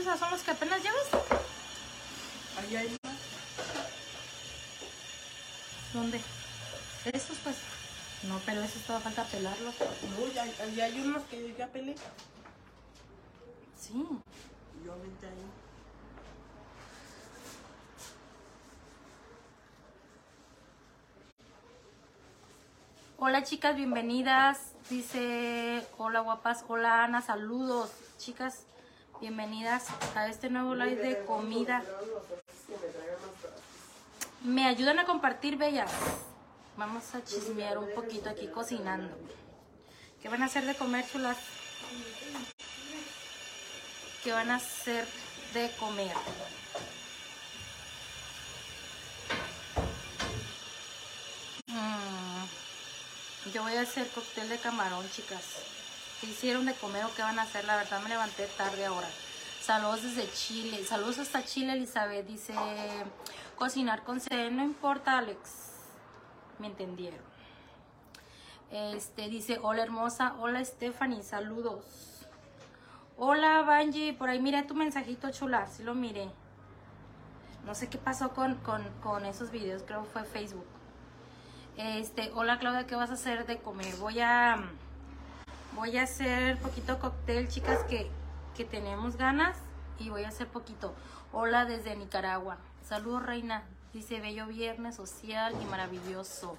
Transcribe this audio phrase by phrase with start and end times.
[0.00, 1.06] ¿Esos son los que apenas llevas?
[2.56, 3.16] Ahí hay más.
[5.92, 6.20] ¿Dónde?
[7.04, 7.56] Estos pues.
[8.22, 9.74] No, pero esos todavía falta pelarlos.
[9.80, 10.46] No, ya,
[10.76, 11.96] ya hay unos que ya pelé.
[13.76, 14.04] Sí.
[14.84, 15.34] Yo aventé ahí.
[23.18, 24.74] Hola chicas, bienvenidas.
[24.90, 27.90] Dice, hola guapas, hola Ana, saludos.
[28.16, 28.62] Chicas,
[29.20, 31.82] bienvenidas a este nuevo live de comida.
[34.44, 35.90] ¿Me ayudan a compartir, bellas?
[36.76, 39.16] Vamos a chismear un poquito aquí cocinando.
[40.22, 41.36] ¿Qué van a hacer de comer, chulas?
[44.22, 45.06] ¿Qué van a hacer
[45.54, 46.14] de comer?
[51.66, 52.44] Mm,
[53.52, 55.77] yo voy a hacer cóctel de camarón, chicas.
[56.20, 57.64] ¿Qué hicieron de comer o qué van a hacer?
[57.64, 59.08] La verdad me levanté tarde ahora.
[59.60, 60.84] Saludos desde Chile.
[60.84, 62.26] Saludos hasta Chile, Elizabeth.
[62.26, 62.54] Dice,
[63.54, 64.50] cocinar con sed.
[64.50, 65.38] No importa, Alex.
[66.58, 67.20] Me entendieron.
[68.70, 70.34] Este dice, hola hermosa.
[70.40, 72.26] Hola Stephanie, saludos.
[73.16, 75.66] Hola Banji, por ahí miré tu mensajito chula.
[75.66, 76.30] Sí lo miré.
[77.64, 79.82] No sé qué pasó con, con, con esos videos.
[79.84, 80.66] Creo que fue Facebook.
[81.76, 83.94] Este, hola Claudia, ¿qué vas a hacer de comer?
[83.96, 84.68] Voy a...
[85.78, 88.10] Voy a hacer poquito cóctel, chicas, que,
[88.56, 89.56] que tenemos ganas.
[90.00, 90.92] Y voy a hacer poquito.
[91.32, 92.56] Hola desde Nicaragua.
[92.82, 93.62] Saludos, reina.
[93.92, 96.58] Dice bello viernes social y maravilloso.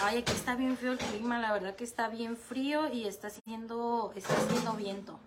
[0.00, 3.26] Ay, aquí está bien frío el clima, la verdad que está bien frío y está
[3.26, 5.18] haciendo, está haciendo viento.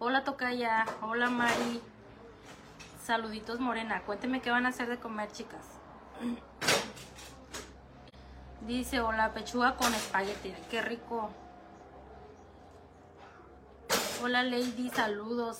[0.00, 1.80] Hola Tocaya, hola Mari.
[3.04, 4.02] Saluditos Morena.
[4.02, 5.64] Cuénteme qué van a hacer de comer, chicas.
[8.66, 10.52] Dice, hola, pechuga con espagueti.
[10.68, 11.30] Qué rico.
[14.22, 15.58] Hola Lady, saludos.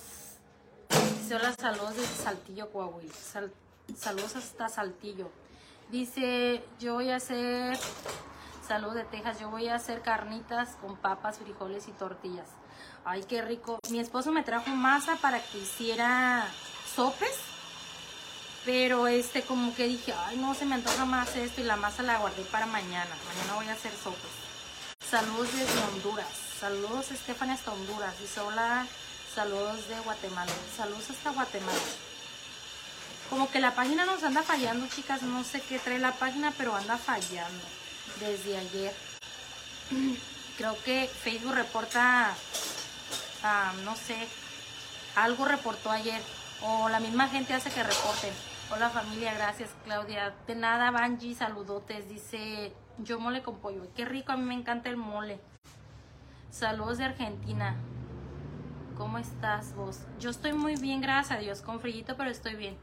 [0.89, 3.13] Dice, hola, saludos desde Saltillo, Coahuila.
[3.13, 3.53] Sal-
[3.97, 5.29] saludos hasta Saltillo.
[5.91, 7.77] Dice, yo voy a hacer,
[8.67, 12.47] saludos de Texas, yo voy a hacer carnitas con papas, frijoles y tortillas.
[13.03, 13.79] Ay, qué rico.
[13.89, 16.47] Mi esposo me trajo masa para que hiciera
[16.95, 17.35] sopes.
[18.65, 22.01] Pero este, como que dije, ay, no, se me antoja más esto y la masa
[22.01, 23.15] la guardé para mañana.
[23.27, 24.31] Mañana voy a hacer sopes.
[25.09, 26.27] Saludos desde Honduras.
[26.59, 28.19] Saludos, Estefania, hasta Honduras.
[28.19, 28.87] Dice, hola,
[29.33, 30.51] saludos de Guatemala.
[30.75, 31.79] Saludos hasta Guatemala.
[33.29, 35.21] Como que la página nos anda fallando, chicas.
[35.21, 37.63] No sé qué trae la página, pero anda fallando
[38.19, 38.95] desde ayer.
[40.57, 42.33] Creo que Facebook reporta,
[43.43, 44.27] ah, no sé,
[45.15, 46.21] algo reportó ayer.
[46.61, 48.33] O la misma gente hace que reporten.
[48.71, 50.33] Hola familia, gracias Claudia.
[50.47, 52.09] De nada, Banji, saludotes.
[52.09, 53.87] Dice, yo mole con pollo.
[53.95, 55.39] Qué rico, a mí me encanta el mole.
[56.51, 57.75] Saludos de Argentina.
[58.97, 59.99] ¿Cómo estás vos?
[60.19, 62.77] Yo estoy muy bien, gracias a Dios, con frillito, pero estoy bien.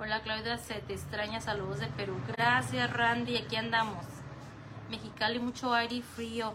[0.00, 2.16] Hola Claudia, se te extraña, saludos de Perú.
[2.36, 4.04] Gracias Randy, aquí andamos.
[4.90, 6.52] Mexicali, mucho aire y frío.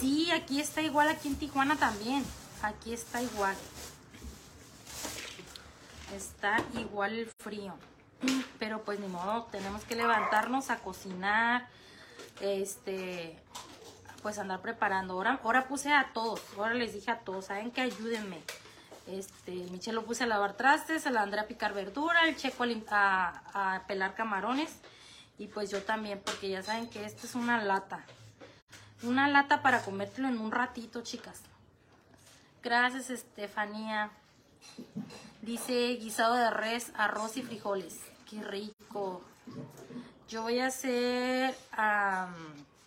[0.00, 2.24] Sí, aquí está igual, aquí en Tijuana también.
[2.62, 3.54] Aquí está igual.
[6.14, 7.74] Está igual el frío.
[8.58, 11.68] Pero pues ni modo, tenemos que levantarnos a cocinar.
[12.40, 13.38] Este,
[14.22, 15.14] pues andar preparando.
[15.14, 18.42] Ahora, ahora puse a todos, ahora les dije a todos, ¿saben que Ayúdenme.
[19.06, 22.64] Este, Michelle lo puse a lavar trastes, a la Andrea a picar verdura, el Checo
[22.90, 24.76] a, a, a pelar camarones.
[25.38, 28.04] Y pues yo también, porque ya saben que esto es una lata.
[29.02, 31.42] Una lata para comértelo en un ratito, chicas.
[32.62, 34.10] Gracias, Estefanía.
[35.42, 38.00] Dice guisado de res, arroz y frijoles.
[38.28, 39.22] Qué rico.
[40.28, 42.34] Yo voy a hacer am,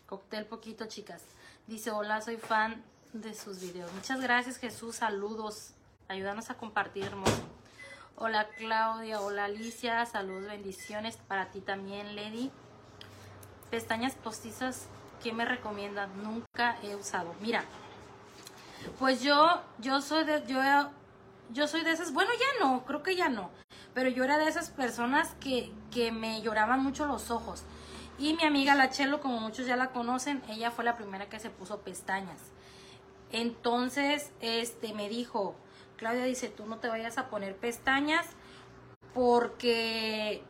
[0.07, 1.23] cóctel poquito, chicas.
[1.67, 2.83] Dice, hola, soy fan
[3.13, 3.91] de sus videos.
[3.93, 4.97] Muchas gracias, Jesús.
[4.97, 5.71] Saludos.
[6.09, 7.41] Ayúdanos a compartir, hermoso.
[8.17, 9.21] Hola, Claudia.
[9.21, 10.05] Hola, Alicia.
[10.05, 11.15] Saludos, bendiciones.
[11.15, 12.51] Para ti también, Lady.
[13.71, 14.87] Pestañas postizas,
[15.23, 16.21] ¿qué me recomiendan?
[16.21, 17.33] Nunca he usado.
[17.39, 17.63] Mira,
[18.97, 20.59] pues yo, yo soy de, yo,
[21.51, 23.51] yo soy de esas, bueno ya no, creo que ya no,
[23.99, 27.63] pero yo era de esas personas que, que me lloraban mucho los ojos.
[28.17, 31.37] Y mi amiga La Chelo, como muchos ya la conocen, ella fue la primera que
[31.37, 32.39] se puso pestañas.
[33.33, 35.53] Entonces, este, me dijo,
[35.97, 38.25] Claudia dice, tú no te vayas a poner pestañas
[39.13, 40.43] porque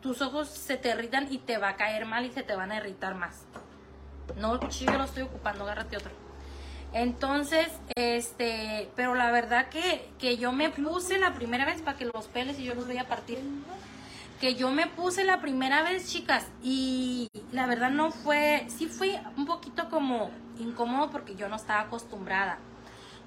[0.00, 2.70] tus ojos se te irritan y te va a caer mal y se te van
[2.70, 3.46] a irritar más.
[4.36, 6.25] No, cuchillo lo estoy ocupando, agárrate otro.
[6.96, 12.06] Entonces, este, pero la verdad que, que yo me puse la primera vez para que
[12.06, 13.38] los peles y yo los voy a partir.
[14.40, 19.20] Que yo me puse la primera vez, chicas, y la verdad no fue, sí fue
[19.36, 22.58] un poquito como incómodo porque yo no estaba acostumbrada.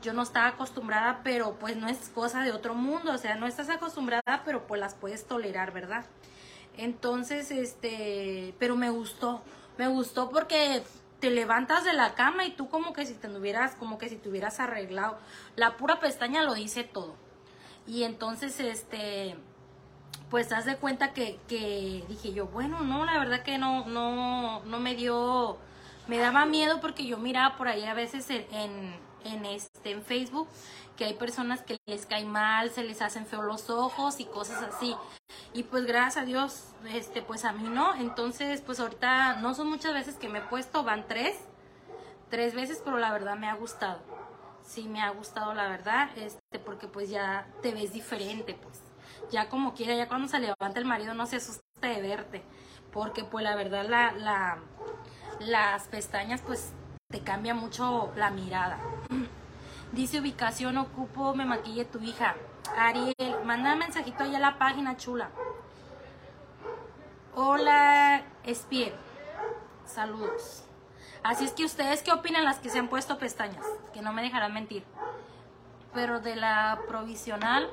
[0.01, 3.45] yo no estaba acostumbrada, pero pues no es cosa de otro mundo, o sea, no
[3.45, 6.05] estás acostumbrada, pero pues las puedes tolerar, ¿verdad?
[6.77, 9.43] Entonces, este, pero me gustó,
[9.77, 10.83] me gustó porque
[11.19, 14.15] te levantas de la cama y tú como que si te hubieras, como que si
[14.15, 15.17] te hubieras arreglado.
[15.55, 17.15] La pura pestaña lo dice todo.
[17.87, 19.35] Y entonces, este,
[20.29, 24.63] pues haz de cuenta que, que dije yo, bueno, no, la verdad que no, no,
[24.63, 25.57] no me dio,
[26.07, 28.95] me daba miedo porque yo miraba por ahí a veces en, en,
[29.25, 29.45] en
[29.83, 30.47] en Facebook
[30.99, 34.61] que hay personas que les cae mal, se les hacen feo los ojos y cosas
[34.61, 34.97] así.
[35.53, 37.95] Y pues gracias a Dios, este, pues a mí no.
[37.95, 41.37] Entonces, pues ahorita no son muchas veces que me he puesto, van tres,
[42.29, 44.01] tres veces, pero la verdad me ha gustado.
[44.61, 48.81] Sí, me ha gustado la verdad, este, porque pues ya te ves diferente, pues.
[49.31, 52.43] Ya como quiera, ya cuando se levanta el marido no se asusta de verte.
[52.91, 54.57] Porque pues la verdad la,
[55.39, 56.73] las pestañas pues
[57.07, 58.79] te cambia mucho la mirada.
[59.91, 62.35] Dice ubicación, ocupo, me maquille tu hija.
[62.77, 63.13] Ariel,
[63.43, 65.31] manda mensajito allá a la página chula.
[67.35, 68.93] Hola, Espie.
[69.85, 70.63] Saludos.
[71.23, 73.65] Así es que ustedes, ¿qué opinan las que se han puesto pestañas?
[73.93, 74.83] Que no me dejarán mentir.
[75.93, 77.69] Pero de la provisional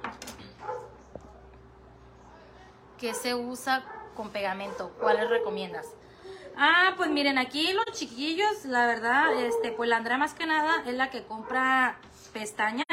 [2.99, 3.85] que se usa
[4.17, 5.87] con pegamento, ¿cuáles recomiendas?
[6.59, 10.83] Ah, pues miren, aquí los chiquillos, la verdad, este, pues la Andrea más que nada
[10.87, 11.99] es la que compra
[12.33, 12.87] pestañas.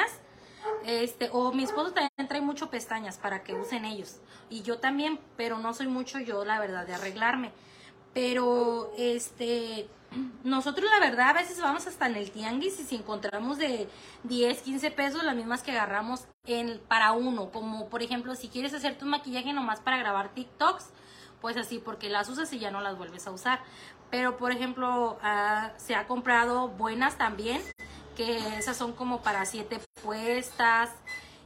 [0.86, 4.18] Este, o mi esposo también trae mucho pestañas para que usen ellos.
[4.50, 7.52] Y yo también, pero no soy mucho yo, la verdad, de arreglarme.
[8.14, 9.88] Pero, este,
[10.44, 13.88] nosotros la verdad a veces vamos hasta en el tianguis y si encontramos de
[14.24, 17.50] 10, 15 pesos, las mismas que agarramos en, para uno.
[17.50, 20.90] Como por ejemplo, si quieres hacer tu maquillaje nomás para grabar TikToks,
[21.44, 23.60] pues así, porque las usas y ya no las vuelves a usar.
[24.10, 27.62] Pero, por ejemplo, ah, se ha comprado buenas también,
[28.16, 30.90] que esas son como para siete puestas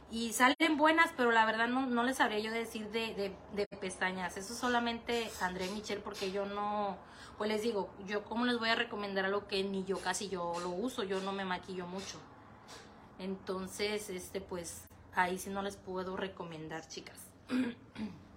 [0.08, 3.34] y salen buenas, pero la verdad no, no les sabría yo decir de,
[3.80, 4.36] pestañas.
[4.36, 6.96] Eso solamente André Michel, porque yo no,
[7.36, 10.52] pues les digo, yo cómo les voy a recomendar algo que ni yo casi yo
[10.60, 12.20] lo uso, yo no me maquillo mucho.
[13.18, 17.18] Entonces, este, pues ahí sí no les puedo recomendar, chicas.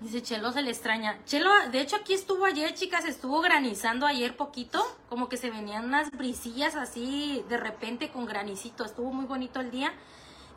[0.00, 1.18] Dice Chelo se le extraña.
[1.24, 5.84] Chelo, de hecho aquí estuvo ayer, chicas, estuvo granizando ayer poquito, como que se venían
[5.84, 8.84] unas brisillas así de repente con granicito.
[8.84, 9.92] Estuvo muy bonito el día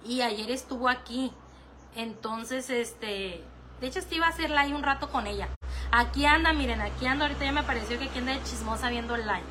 [0.05, 1.31] y ayer estuvo aquí.
[1.95, 3.43] Entonces, este,
[3.79, 5.49] de hecho, este iba a hacer live un rato con ella.
[5.91, 7.25] Aquí anda, miren, aquí anda.
[7.25, 9.43] Ahorita ya me pareció que aquí anda de chismosa viendo el live.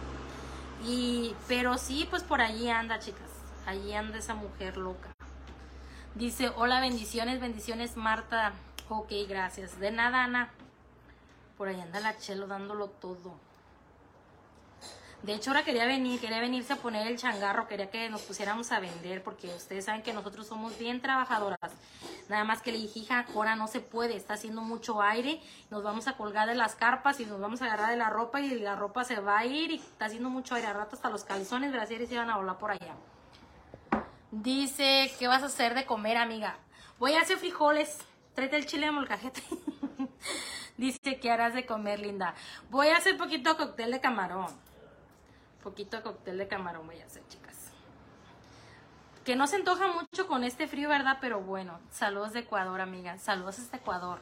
[0.84, 3.30] Y, pero sí, pues por allí anda, chicas.
[3.66, 5.12] Allí anda esa mujer loca.
[6.14, 8.52] Dice, hola, bendiciones, bendiciones, Marta.
[8.88, 9.80] Ok, gracias.
[9.80, 10.50] De nada, Ana.
[11.58, 13.34] Por ahí anda la Chelo dándolo todo.
[15.22, 18.70] De hecho, ahora quería venir, quería venirse a poner el changarro, quería que nos pusiéramos
[18.70, 21.72] a vender, porque ustedes saben que nosotros somos bien trabajadoras.
[22.28, 25.40] Nada más que le dije, hija, ahora no se puede, está haciendo mucho aire,
[25.70, 28.40] nos vamos a colgar de las carpas y nos vamos a agarrar de la ropa
[28.40, 30.68] y la ropa se va a ir y está haciendo mucho aire.
[30.68, 32.94] A rato hasta los calzones brasieres se van a volar por allá.
[34.30, 36.56] Dice, ¿qué vas a hacer de comer, amiga?
[36.98, 37.98] Voy a hacer frijoles.
[38.36, 39.42] Tráete el chile de molcajete.
[40.76, 42.34] Dice que harás de comer, linda.
[42.68, 44.54] Voy a hacer poquito cóctel de camarón.
[45.62, 47.72] Poquito cóctel de camarón voy a hacer, chicas.
[49.24, 51.16] Que no se antoja mucho con este frío, ¿verdad?
[51.18, 53.16] Pero bueno, saludos de Ecuador, amiga.
[53.16, 54.20] Saludos hasta Ecuador.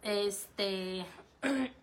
[0.00, 1.04] Este.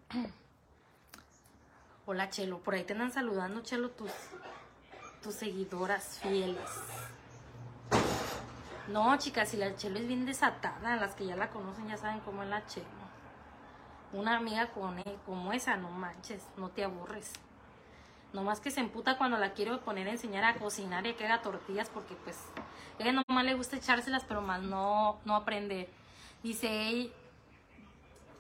[2.08, 2.63] Hola, Chelo.
[2.63, 4.12] Por ahí te andan saludando, Chelo, tus,
[5.22, 6.67] tus seguidoras fieles.
[8.89, 12.22] No, chicas, si la Chelo es bien desatada, las que ya la conocen ya saben
[12.22, 12.88] cómo es la Chelo.
[14.13, 17.34] Una amiga con él, como esa, no manches, no te aburres.
[18.34, 21.43] Nomás que se emputa cuando la quiero poner a enseñar a cocinar y que haga
[21.43, 22.38] tortillas porque pues
[22.98, 25.88] ella nomás le gusta echárselas pero más no, no aprender.
[26.41, 27.12] Dice ella,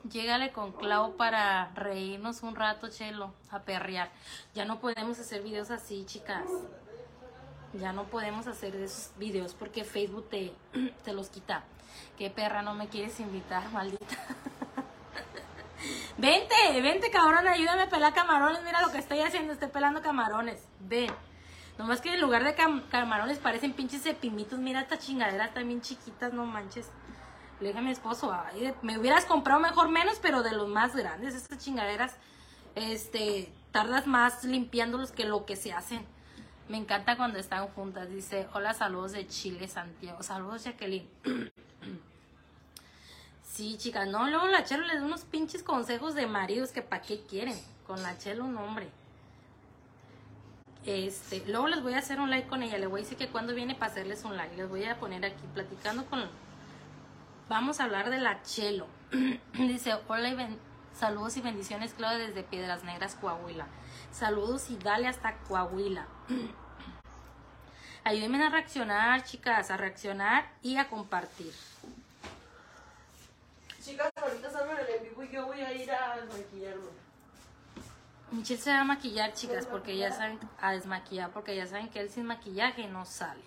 [0.09, 4.09] llégale con Clau para reírnos un rato, Chelo, a perrear.
[4.55, 6.45] Ya no podemos hacer videos así, chicas.
[7.73, 10.53] Ya no podemos hacer esos videos porque Facebook te,
[11.03, 11.63] te los quita.
[12.17, 14.05] Qué perra, no me quieres invitar, maldita.
[16.17, 18.63] vente, vente, cabrón, ayúdame a pelar camarones.
[18.63, 20.61] Mira lo que estoy haciendo, estoy pelando camarones.
[20.79, 21.11] Ven.
[21.77, 22.55] Nomás que en lugar de
[22.89, 24.59] camarones parecen pinches cepimitos.
[24.59, 26.89] Mira estas chingaderas también chiquitas, no manches.
[27.59, 28.33] Le dije a mi esposo,
[28.81, 31.35] me hubieras comprado mejor menos, pero de los más grandes.
[31.35, 32.15] Estas chingaderas,
[32.75, 36.05] este, tardas más limpiándolos que lo que se hacen.
[36.69, 38.09] Me encanta cuando están juntas.
[38.09, 40.21] Dice, hola, saludos de Chile, Santiago.
[40.21, 41.09] Saludos, Jacqueline.
[43.43, 47.01] sí, chicas, no, luego la Chelo les da unos pinches consejos de maridos que para
[47.01, 47.59] qué quieren.
[47.87, 48.87] Con la Chelo un hombre.
[50.85, 52.77] Este, luego les voy a hacer un like con ella.
[52.77, 54.55] Le voy a decir que cuando viene para hacerles un like.
[54.55, 56.23] Les voy a poner aquí platicando con.
[57.49, 58.85] Vamos a hablar de la Chelo.
[59.53, 60.59] Dice: Hola y
[60.93, 63.65] saludos y bendiciones, Claudia, desde Piedras Negras, Coahuila.
[64.11, 66.07] Saludos y dale hasta Coahuila.
[68.03, 71.53] Ayúdenme a reaccionar, chicas, a reaccionar y a compartir.
[73.83, 77.09] Chicas, ahorita están en el en vivo y yo voy a ir a maquillarme.
[78.31, 81.99] Michelle se va a maquillar, chicas, porque ya saben, a desmaquillar, porque ya saben que
[81.99, 83.43] él sin maquillaje no sale.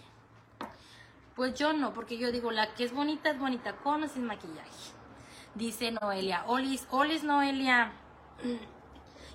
[1.37, 4.25] Pues yo no, porque yo digo, la que es bonita es bonita con o sin
[4.25, 4.93] maquillaje.
[5.55, 7.93] Dice Noelia, Olis, Olis Noelia.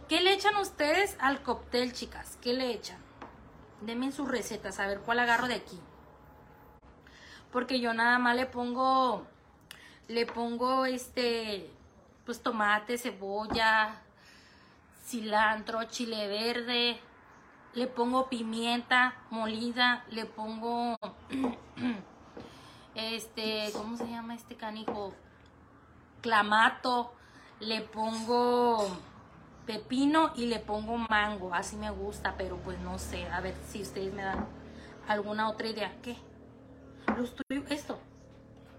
[0.08, 2.38] ¿Qué le echan ustedes al cóctel, chicas?
[2.42, 2.98] ¿Qué le echan?
[3.82, 5.78] Denme sus recetas, a ver cuál agarro de aquí.
[7.52, 9.28] Porque yo nada más le pongo,
[10.08, 11.70] le pongo este,
[12.26, 14.02] pues tomate, cebolla,
[15.04, 17.02] cilantro, chile verde,
[17.74, 20.98] le pongo pimienta molida, le pongo
[22.96, 25.14] este, ¿cómo se llama este canijo?
[26.22, 27.14] Clamato,
[27.60, 28.88] le pongo
[29.68, 33.82] pepino y le pongo mango, así me gusta, pero pues no sé, a ver si
[33.82, 34.48] ustedes me dan
[35.08, 35.94] alguna otra idea.
[36.02, 36.16] ¿Qué?
[37.70, 38.00] Esto,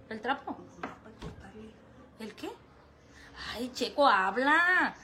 [0.08, 0.56] el trapo.
[2.18, 2.50] ¿el qué?
[3.54, 4.94] Ay, Checo, habla.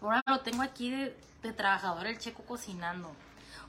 [0.00, 3.12] Ahora lo tengo aquí de, de trabajador, el Checo cocinando.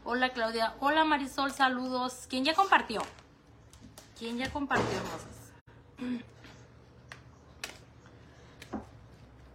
[0.06, 2.25] Hola Claudia, hola Marisol, saludos.
[2.30, 3.01] ¿Quién ya compartió?
[4.18, 6.30] ¿Quién ya compartió, hermosas?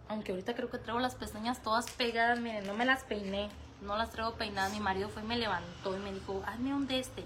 [0.07, 3.49] Aunque ahorita creo que traigo las pestañas todas pegadas, miren, no me las peiné,
[3.81, 4.71] no las traigo peinadas.
[4.71, 7.25] Mi marido fue y me levantó y me dijo, hazme un de este.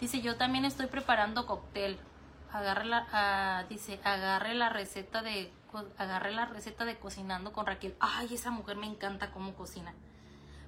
[0.00, 1.98] Dice, yo también estoy preparando cóctel.
[2.52, 5.50] Agarre la, ah, dice, agarre la receta de,
[5.98, 7.96] agarre la receta de cocinando con Raquel.
[8.00, 9.94] Ay, esa mujer me encanta cómo cocina.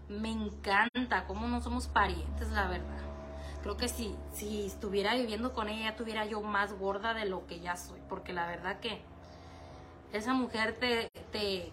[0.09, 3.03] Me encanta, cómo no somos parientes, la verdad.
[3.63, 7.47] Creo que si, si estuviera viviendo con ella, ya tuviera yo más gorda de lo
[7.47, 8.01] que ya soy.
[8.09, 9.03] Porque la verdad que
[10.13, 11.73] esa mujer te, te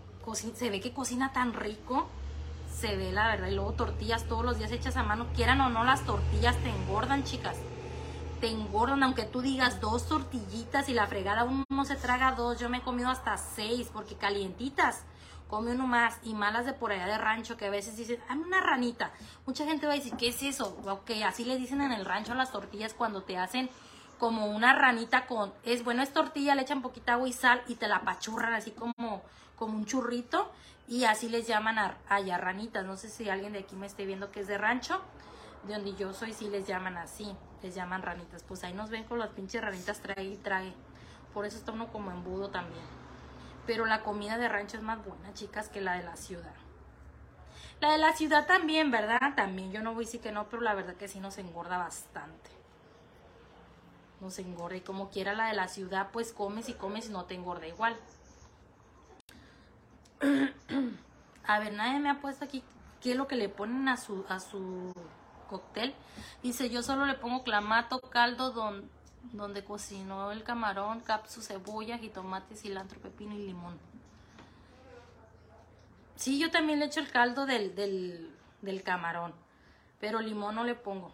[0.53, 2.07] se ve que cocina tan rico.
[2.73, 3.47] Se ve la verdad.
[3.47, 5.27] Y luego tortillas todos los días hechas a mano.
[5.35, 7.57] Quieran o no, las tortillas te engordan, chicas.
[8.39, 12.59] Te engordan, aunque tú digas dos tortillitas y la fregada uno no se traga dos.
[12.59, 15.03] Yo me he comido hasta seis porque calientitas
[15.53, 18.43] come uno más y malas de por allá de rancho que a veces dicen, dame
[18.43, 19.11] una ranita.
[19.45, 20.79] Mucha gente va a decir, ¿qué es eso?
[20.87, 23.69] Ok, así le dicen en el rancho las tortillas cuando te hacen
[24.23, 27.75] como una ranita con, es bueno, es tortilla, le echan poquita agua y sal y
[27.75, 29.21] te la pachurran así como,
[29.57, 30.49] como un churrito
[30.87, 32.85] y así les llaman a, allá ranitas.
[32.85, 35.01] No sé si alguien de aquí me esté viendo que es de rancho,
[35.67, 38.43] de donde yo soy, sí les llaman así, les llaman ranitas.
[38.43, 40.73] Pues ahí nos ven con las pinches ranitas trae y trae.
[41.33, 42.85] Por eso está uno como embudo también.
[43.67, 46.55] Pero la comida de rancho es más buena, chicas, que la de la ciudad.
[47.81, 49.35] La de la ciudad también, ¿verdad?
[49.35, 51.77] También, yo no voy a decir que no, pero la verdad que sí nos engorda
[51.77, 52.52] bastante.
[54.23, 57.25] Nos engorda y como quiera la de la ciudad, pues comes y comes y no
[57.25, 57.95] te engorda igual.
[61.45, 62.63] A ver, nadie me ha puesto aquí
[63.01, 64.93] qué es lo que le ponen a su, a su
[65.49, 65.93] cóctel.
[66.41, 68.89] Dice, yo solo le pongo clamato, caldo don-
[69.33, 73.77] donde cocinó el camarón, capsu, cebolla, jitomate, cilantro, pepino y limón.
[76.15, 78.29] Sí, yo también le echo el caldo del, del,
[78.61, 79.33] del camarón,
[79.99, 81.11] pero limón no le pongo.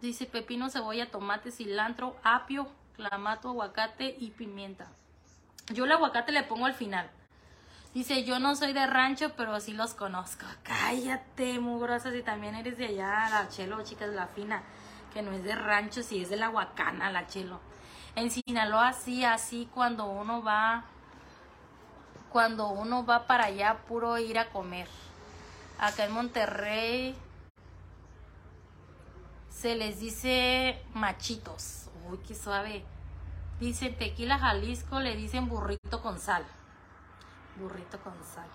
[0.00, 4.86] Dice pepino, cebolla, tomate, cilantro, apio, clamato, aguacate y pimienta.
[5.72, 7.10] Yo el aguacate le pongo al final.
[7.92, 10.46] Dice, yo no soy de rancho, pero sí los conozco.
[10.62, 14.62] Cállate, mugrosas, y también eres de allá, la chelo, chicas, la fina,
[15.12, 17.60] que no es de rancho, si es de la huacana, la chelo.
[18.16, 20.84] En Sinaloa, sí, así cuando uno va,
[22.30, 24.88] cuando uno va para allá, puro ir a comer.
[25.78, 27.16] Acá en Monterrey
[29.60, 31.90] se les dice machitos.
[32.08, 32.82] Uy, qué suave.
[33.60, 36.46] Dicen tequila Jalisco, le dicen burrito con sal.
[37.56, 38.48] Burrito con sal.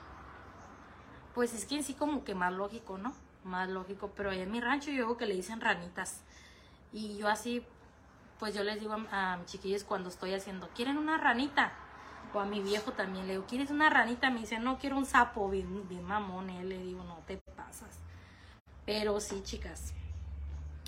[1.35, 3.13] Pues es que en sí como que más lógico, ¿no?
[3.43, 4.13] Más lógico.
[4.15, 6.21] Pero allá en mi rancho yo veo que le dicen ranitas.
[6.91, 7.63] Y yo así,
[8.39, 11.71] pues yo les digo a, mis chiquillos cuando estoy haciendo, ¿quieren una ranita?
[12.33, 14.31] O a mi viejo también le digo, ¿quieres una ranita?
[14.31, 16.49] Me dice, no, quiero un sapo, bien, bien mamón.
[16.49, 17.99] Él le digo, no te pasas.
[18.87, 19.93] Pero sí, chicas.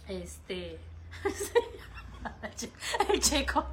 [0.07, 0.79] Este.
[3.13, 3.65] el checo.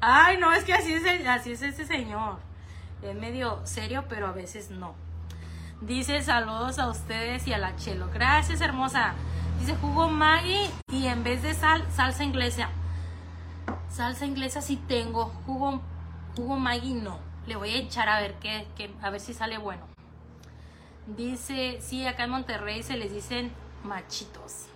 [0.00, 2.38] Ay, no, es que así es, el- así es ese señor.
[3.02, 4.94] Es medio serio, pero a veces no.
[5.80, 8.08] Dice saludos a ustedes y a la Chelo.
[8.12, 9.14] Gracias, hermosa.
[9.58, 12.68] Dice jugo Maggi y en vez de sal, salsa inglesa.
[13.88, 15.26] Salsa inglesa sí tengo.
[15.46, 15.80] Jugo,
[16.36, 17.18] jugo Maggi no.
[17.46, 19.82] Le voy a echar a ver qué, qué- a ver si sale bueno.
[21.06, 24.66] Dice, sí, acá en Monterrey se les dicen machitos.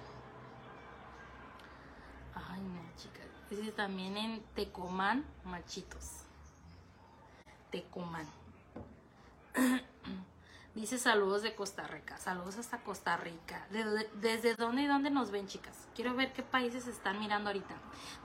[2.35, 3.27] Ay, no, chicas.
[3.50, 6.05] Dice también en Tecomán, machitos.
[7.71, 8.26] Tecomán.
[10.75, 12.19] Dice saludos de Costa Rica.
[12.19, 13.67] Saludos hasta Costa Rica.
[13.71, 15.88] ¿De- ¿Desde dónde y dónde nos ven, chicas?
[15.95, 17.75] Quiero ver qué países están mirando ahorita.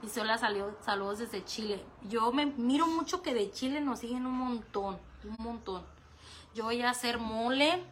[0.02, 1.82] Dice hola, salió- saludos desde Chile.
[2.02, 4.98] Yo me miro mucho que de Chile nos siguen un montón.
[5.24, 5.82] Un montón.
[6.54, 7.82] Yo voy a hacer mole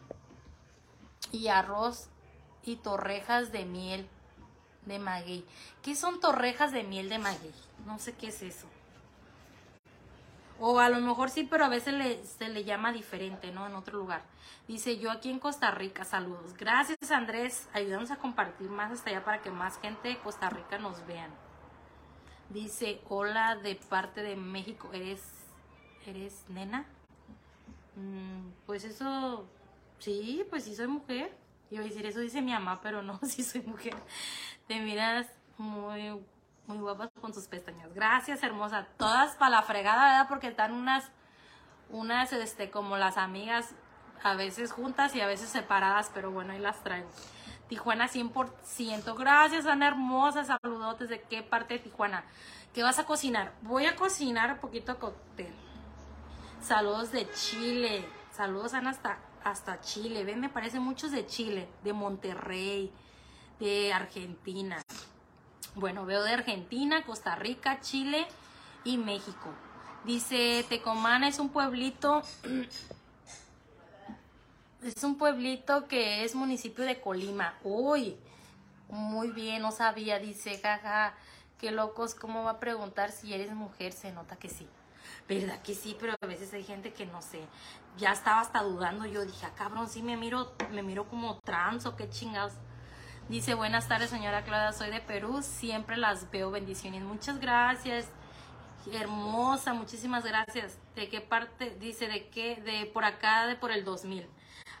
[1.31, 2.09] y arroz
[2.63, 4.07] y torrejas de miel
[4.85, 5.45] de maguey.
[5.83, 7.53] ¿Qué son torrejas de miel de maguey?
[7.85, 8.67] No sé qué es eso.
[10.59, 13.65] O a lo mejor sí, pero a veces le- se le llama diferente, ¿no?
[13.67, 14.21] En otro lugar.
[14.67, 16.53] Dice, yo aquí en Costa Rica, saludos.
[16.57, 17.67] Gracias, Andrés.
[17.73, 21.31] Ayúdanos a compartir más hasta allá para que más gente de Costa Rica nos vean.
[22.49, 24.89] Dice, hola de parte de México.
[24.93, 25.21] ¿Eres,
[26.05, 26.85] eres nena?
[27.95, 29.45] Mm, pues eso,
[29.99, 31.35] sí, pues sí soy mujer.
[31.71, 33.95] Iba a decir, eso dice mi mamá, pero no, sí soy mujer.
[34.67, 36.21] Te miras muy,
[36.67, 37.93] muy guapas con tus pestañas.
[37.93, 38.87] Gracias, hermosa.
[38.97, 40.27] Todas para la fregada, ¿verdad?
[40.27, 41.09] Porque están unas,
[41.89, 43.73] unas, este, como las amigas,
[44.21, 47.09] a veces juntas y a veces separadas, pero bueno, ahí las traigo.
[47.69, 49.17] Tijuana 100%.
[49.17, 50.43] Gracias, Ana hermosa.
[50.43, 51.07] Saludotes.
[51.07, 52.25] ¿De qué parte de Tijuana?
[52.73, 53.53] ¿Qué vas a cocinar?
[53.61, 55.53] Voy a cocinar un poquito cóctel.
[56.61, 58.05] Saludos de Chile.
[58.31, 60.23] Saludos, Ana, hasta, hasta Chile.
[60.23, 62.91] Ven, me parecen muchos de Chile, de Monterrey,
[63.59, 64.81] de Argentina.
[65.75, 68.27] Bueno, veo de Argentina, Costa Rica, Chile
[68.83, 69.49] y México.
[70.03, 72.23] Dice, Tecomán es un pueblito,
[74.83, 77.53] es un pueblito que es municipio de Colima.
[77.63, 78.17] Uy,
[78.89, 80.19] muy bien, no sabía.
[80.19, 81.13] Dice, jaja,
[81.59, 83.93] qué locos, ¿cómo va a preguntar si eres mujer?
[83.93, 84.67] Se nota que sí.
[85.31, 85.95] ¿Verdad que sí?
[85.97, 87.39] Pero a veces hay gente que no sé.
[87.97, 89.05] Ya estaba hasta dudando.
[89.05, 92.51] Yo dije, ah, cabrón, sí me miro, me miro como trans o qué chingados.
[93.29, 97.01] Dice, buenas tardes, señora Clara, soy de Perú, siempre las veo, bendiciones.
[97.03, 98.09] Muchas gracias,
[98.91, 100.77] hermosa, muchísimas gracias.
[100.95, 101.77] ¿De qué parte?
[101.79, 102.57] Dice, ¿de qué?
[102.57, 104.27] De por acá, de por el 2000.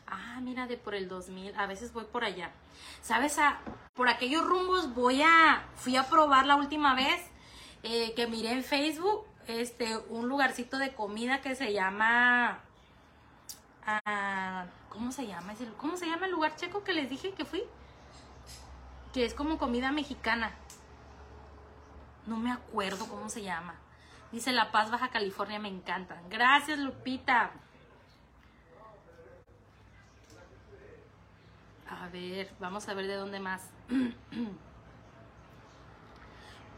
[0.05, 2.51] Ah, mira, de por el 2000, a veces voy por allá.
[3.01, 3.39] ¿Sabes?
[3.39, 3.61] A,
[3.93, 7.21] por aquellos rumbos voy a, fui a probar la última vez
[7.83, 12.59] eh, que miré en Facebook, este, un lugarcito de comida que se llama...
[13.85, 15.53] ah, ¿Cómo se llama?
[15.77, 17.63] ¿Cómo se llama el lugar checo que les dije que fui?
[19.13, 20.51] que es como comida mexicana.
[22.27, 23.75] No me acuerdo cómo se llama.
[24.31, 26.17] Dice La Paz, Baja California, me encantan.
[26.29, 27.51] Gracias, Lupita.
[31.89, 33.69] A ver, vamos a ver de dónde más.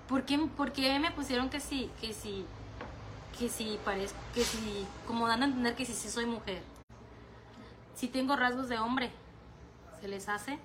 [0.07, 2.45] ¿Por qué, por qué me pusieron que sí, que sí,
[3.37, 6.61] que sí parezco, que sí, como dan a entender que sí, sí soy mujer?
[7.95, 9.11] Sí tengo rasgos de hombre.
[10.01, 10.59] ¿Se les hace?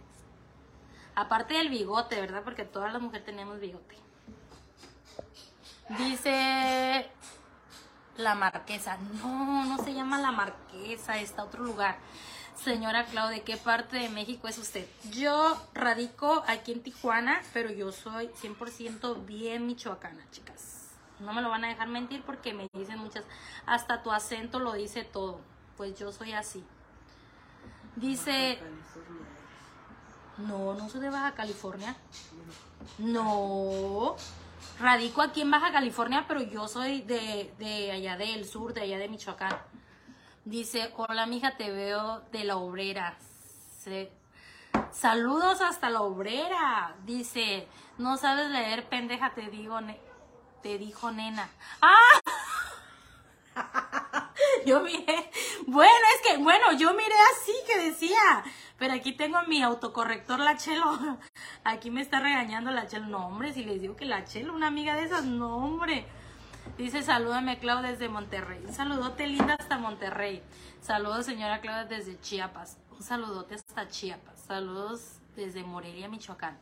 [1.14, 2.42] Aparte del bigote, ¿verdad?
[2.44, 3.96] Porque todas las mujeres tenemos bigote.
[5.98, 7.10] Dice
[8.16, 8.98] la marquesa.
[9.22, 11.98] No, no se llama la marquesa, está otro lugar.
[12.62, 14.86] Señora Clau, ¿de qué parte de México es usted?
[15.12, 20.77] Yo radico aquí en Tijuana, pero yo soy 100% bien michoacana, chicas.
[21.20, 23.24] No me lo van a dejar mentir porque me dicen muchas,
[23.66, 25.40] hasta tu acento lo dice todo.
[25.76, 26.64] Pues yo soy así.
[27.96, 28.58] Dice,
[30.38, 31.96] no, no soy de Baja California.
[32.98, 34.14] No.
[34.80, 38.98] Radico aquí en Baja California, pero yo soy de, de allá del sur, de allá
[38.98, 39.56] de Michoacán.
[40.44, 43.16] Dice, hola mija, te veo de la obrera.
[43.80, 44.12] Se-
[44.92, 46.94] Saludos hasta la obrera.
[47.04, 47.66] Dice,
[47.98, 50.00] no sabes leer, pendeja, te digo, ne-
[50.62, 51.48] te dijo nena.
[51.80, 52.20] ¡Ah!
[54.66, 55.30] Yo miré,
[55.66, 58.44] bueno, es que, bueno, yo miré así que decía,
[58.78, 61.18] pero aquí tengo mi autocorrector, la Chelo.
[61.64, 63.06] Aquí me está regañando la Chelo.
[63.06, 66.06] No, hombre, si les digo que la Chelo, una amiga de esas, no, hombre.
[66.76, 68.62] Dice, salúdame, Clau, desde Monterrey.
[68.64, 70.42] Un saludote linda hasta Monterrey.
[70.80, 72.78] Saludos, señora Clau, desde Chiapas.
[72.90, 74.40] Un saludote hasta Chiapas.
[74.46, 76.58] Saludos desde Morelia, Michoacán.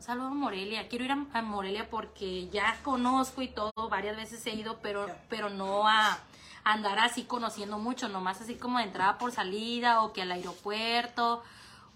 [0.00, 0.88] Saludo a Morelia.
[0.88, 3.72] Quiero ir a, a Morelia porque ya conozco y todo.
[3.90, 6.18] Varias veces he ido, pero, pero no a
[6.64, 8.08] andar así conociendo mucho.
[8.08, 11.42] Nomás así como de entrada por salida o que al aeropuerto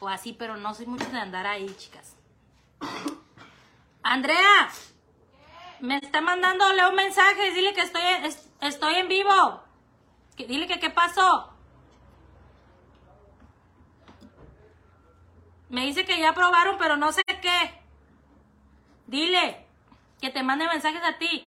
[0.00, 2.14] o así, pero no soy mucho de andar ahí, chicas.
[4.02, 4.68] Andrea,
[5.80, 7.54] me está mandando Leo mensajes.
[7.54, 9.62] Dile que estoy, es- estoy en vivo.
[10.36, 11.50] Que, dile que qué pasó.
[15.70, 17.83] Me dice que ya aprobaron, pero no sé qué.
[19.06, 19.66] Dile
[20.20, 21.46] que te mande mensajes a ti.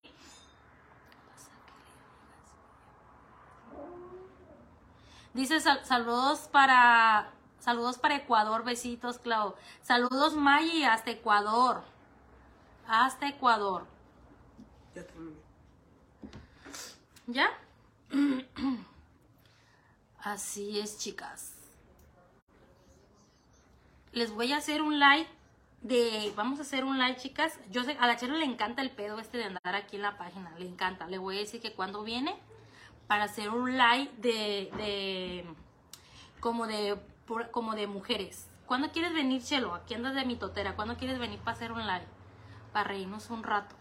[5.34, 9.56] Dice sal- saludos para saludos para Ecuador, besitos, Clau.
[9.82, 11.84] Saludos Maggi hasta Ecuador.
[12.88, 13.86] Hasta Ecuador.
[14.96, 15.38] Ya terminé.
[17.28, 17.50] ¿Ya?
[20.20, 21.54] Así es, chicas.
[24.14, 25.28] Les voy a hacer un live
[25.88, 26.34] de...
[26.36, 27.60] Vamos a hacer un live, chicas.
[27.72, 30.18] Yo sé, a la Chelo le encanta el pedo este de andar aquí en la
[30.18, 30.52] página.
[30.58, 31.08] Le encanta.
[31.08, 32.36] Le voy a decir que cuando viene
[33.08, 34.72] para hacer un live de...
[34.78, 35.46] de
[36.40, 36.98] como de
[37.52, 38.48] como de mujeres.
[38.66, 39.74] ¿Cuándo quieres venir, Chelo?
[39.74, 40.76] Aquí andas de mitotera.
[40.76, 42.06] ¿Cuándo quieres venir para hacer un live?
[42.72, 43.76] Para reírnos un rato.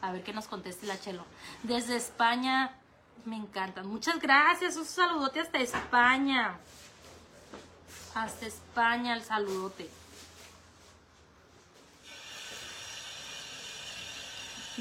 [0.00, 1.24] A ver qué nos conteste la Chelo.
[1.62, 2.74] Desde España,
[3.24, 3.86] me encantan.
[3.86, 4.76] Muchas gracias.
[4.76, 6.58] Un saludote hasta España.
[8.14, 9.88] Hasta España, el saludote.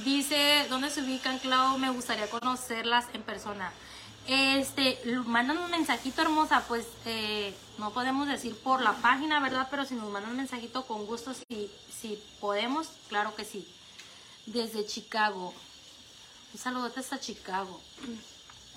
[0.04, 1.78] Dice, ¿dónde se ubican, Clau?
[1.78, 3.72] Me gustaría conocerlas en persona.
[4.28, 9.68] Este, mandan un mensajito hermosa, pues eh, no podemos decir por la página, ¿verdad?
[9.70, 13.68] Pero si nos mandan un mensajito con gusto, si, si podemos, claro que sí.
[14.46, 15.54] Desde Chicago.
[16.54, 17.80] Un saludote hasta Chicago.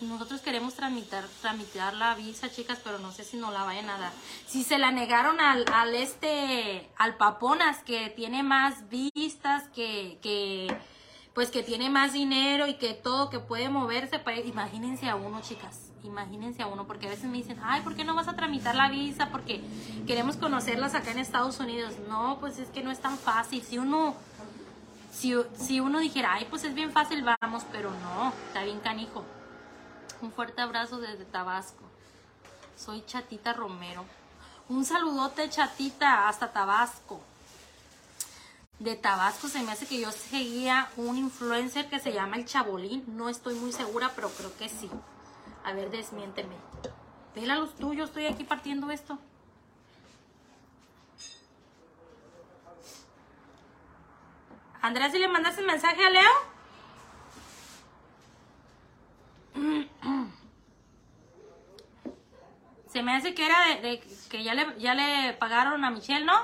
[0.01, 3.99] Nosotros queremos tramitar, tramitar la visa, chicas, pero no sé si no la vayan a
[3.99, 4.13] dar.
[4.47, 10.67] Si se la negaron al, al este, al Paponas, que tiene más vistas, que, que,
[11.35, 15.41] pues que tiene más dinero y que todo, que puede moverse, pues, imagínense a uno,
[15.43, 15.91] chicas.
[16.05, 18.77] Imagínense a uno, porque a veces me dicen, ay, ¿por qué no vas a tramitar
[18.77, 19.31] la visa?
[19.31, 19.61] Porque
[20.07, 21.95] queremos conocerlas acá en Estados Unidos.
[22.09, 23.63] No, pues es que no es tan fácil.
[23.63, 24.15] Si uno,
[25.11, 29.25] si, si uno dijera, ay, pues es bien fácil, vamos, pero no, está bien canijo.
[30.21, 31.83] Un fuerte abrazo desde Tabasco.
[32.77, 34.05] Soy Chatita Romero.
[34.69, 37.21] Un saludote, Chatita, hasta Tabasco.
[38.85, 43.03] De Tabasco se me hace que yo seguía un influencer que se llama El Chabolín.
[43.17, 44.91] No estoy muy segura, pero creo que sí.
[45.65, 46.55] A ver, desmiénteme.
[47.35, 49.19] Vela los tuyos, estoy aquí partiendo esto.
[54.83, 56.31] Andrea, si le mandaste mensaje a Leo?
[62.89, 66.25] Se me hace que era de, de- que ya le, ya le pagaron a Michelle,
[66.25, 66.35] ¿no?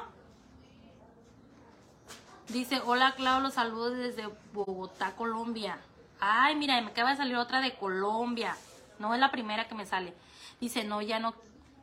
[2.52, 5.78] Dice, hola Clau, los saludos desde Bogotá, Colombia.
[6.18, 8.56] Ay, mira, me acaba de salir otra de Colombia.
[8.98, 10.14] No es la primera que me sale.
[10.60, 11.32] Dice, no, ya no.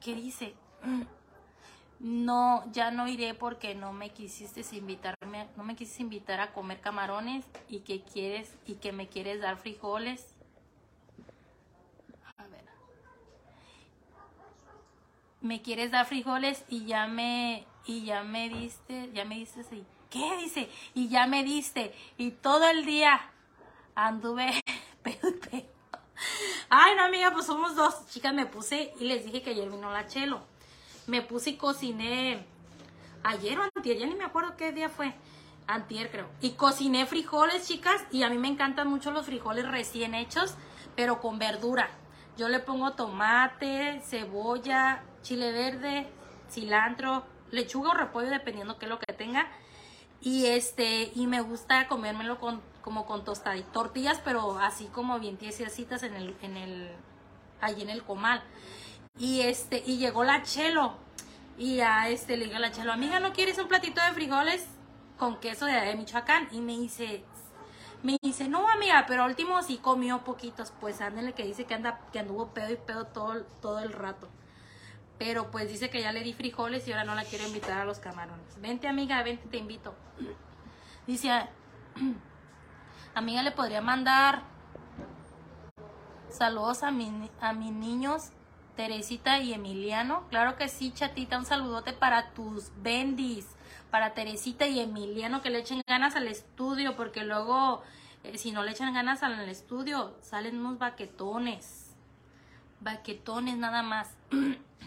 [0.01, 0.53] ¿Qué dice?
[1.99, 6.81] No, ya no iré porque no me quisiste invitarme, no me quisiste invitar a comer
[6.81, 10.35] camarones y que quieres y que me quieres dar frijoles.
[12.37, 12.65] A ver.
[15.39, 19.85] Me quieres dar frijoles y ya me y ya me diste, ya me diste y
[20.09, 20.69] ¿qué dice?
[20.93, 23.19] Y ya me diste y todo el día
[23.95, 24.61] anduve
[25.03, 25.33] pedo.
[26.69, 28.07] Ay, no, amiga, pues somos dos.
[28.09, 30.41] Chicas, me puse y les dije que ayer vino la chelo.
[31.05, 32.45] Me puse y cociné
[33.23, 35.13] ayer o antier, ya ni me acuerdo qué día fue.
[35.67, 36.27] Antier, creo.
[36.41, 40.55] Y cociné frijoles, chicas, y a mí me encantan mucho los frijoles recién hechos,
[40.95, 41.89] pero con verdura.
[42.37, 46.07] Yo le pongo tomate, cebolla, chile verde,
[46.49, 49.49] cilantro, lechuga o repollo, dependiendo qué es lo que tenga.
[50.27, 55.37] Y este, y me gusta comérmelo con, como con tostaditas, tortillas, pero así como bien
[55.37, 56.91] tiesiecitas en el, en el,
[57.61, 58.43] allí en el comal.
[59.17, 60.95] Y este, y llegó la chelo.
[61.57, 64.67] Y a este le digo a la chelo, amiga, ¿no quieres un platito de frijoles
[65.17, 66.49] con queso de, Michoacán?
[66.51, 67.23] Y me dice,
[68.03, 72.01] me dice, no amiga, pero último sí comió poquitos, pues ándale que dice que anda,
[72.11, 74.27] que anduvo pedo y pedo todo, todo el rato.
[75.17, 77.85] Pero pues dice que ya le di frijoles y ahora no la quiero invitar a
[77.85, 78.61] los camarones.
[78.61, 79.95] Vente amiga, vente, te invito.
[81.07, 81.31] Dice,
[83.15, 84.43] amiga, le podría mandar
[86.29, 88.31] saludos a, mi, a mis niños,
[88.75, 90.27] Teresita y Emiliano.
[90.29, 93.47] Claro que sí, chatita, un saludote para tus bendis,
[93.89, 97.81] para Teresita y Emiliano, que le echen ganas al estudio, porque luego,
[98.23, 101.95] eh, si no le echan ganas al estudio, salen unos baquetones.
[102.79, 104.15] Baquetones nada más.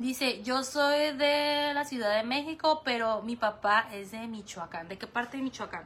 [0.00, 4.88] Dice, yo soy de la Ciudad de México, pero mi papá es de Michoacán.
[4.88, 5.84] ¿De qué parte de Michoacán?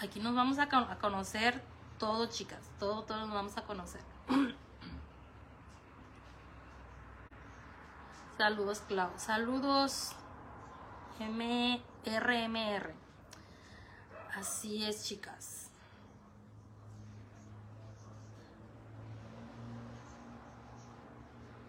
[0.00, 1.62] Aquí nos vamos a, a conocer
[1.98, 2.70] todo, chicas.
[2.78, 4.00] Todo, todo nos vamos a conocer.
[8.38, 9.10] Saludos, Clau.
[9.18, 10.12] Saludos,
[11.20, 12.94] MRMR.
[14.34, 15.57] Así es, chicas.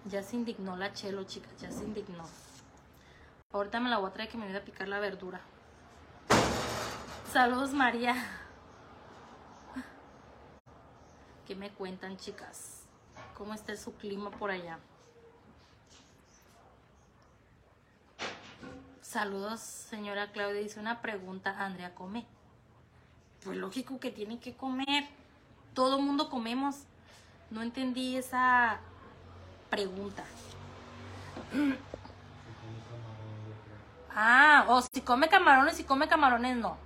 [0.10, 1.52] Ya se indignó la chelo, chicas.
[1.62, 2.24] Ya se indignó.
[3.52, 5.41] Ahorita me la voy a traer que me ayude a picar la verdura.
[7.32, 8.15] Saludos, María.
[11.45, 12.80] ¿Qué me cuentan, chicas?
[13.39, 14.80] cómo está su clima por allá.
[19.02, 20.62] Saludos, señora Claudia.
[20.62, 22.26] Dice una pregunta, Andrea, ¿come?
[23.45, 25.06] Pues lógico que tiene que comer.
[25.74, 26.84] Todo mundo comemos.
[27.50, 28.82] No entendí esa
[29.70, 30.24] pregunta.
[34.16, 36.78] Ah, o si come camarones, si come camarones no.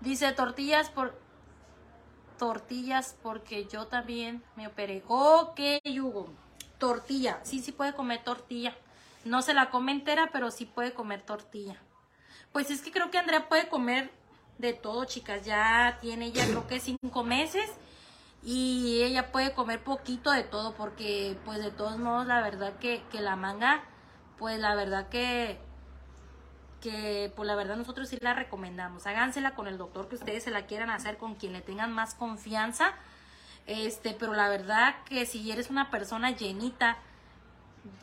[0.00, 1.18] Dice tortillas por
[2.38, 5.02] tortillas porque yo también me operé.
[5.06, 5.60] Ok,
[5.98, 6.28] Hugo.
[6.78, 7.38] Tortilla.
[7.42, 8.74] Sí, sí puede comer tortilla.
[9.24, 11.80] No se la come entera, pero sí puede comer tortilla.
[12.52, 14.10] Pues es que creo que Andrea puede comer
[14.58, 15.44] de todo, chicas.
[15.44, 17.70] Ya tiene ya creo que cinco meses
[18.44, 23.02] y ella puede comer poquito de todo porque pues de todos modos la verdad que,
[23.10, 23.82] que la manga,
[24.38, 25.58] pues la verdad que
[26.82, 29.06] que pues la verdad nosotros sí la recomendamos.
[29.06, 32.14] Hágansela con el doctor que ustedes se la quieran hacer, con quien le tengan más
[32.14, 32.92] confianza.
[33.66, 36.98] Este, pero la verdad que si eres una persona llenita,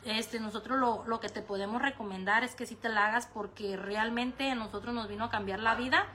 [0.04, 3.76] este, nosotros lo, lo que te podemos recomendar es que si te la hagas porque
[3.76, 6.06] realmente a nosotros nos vino a cambiar la vida,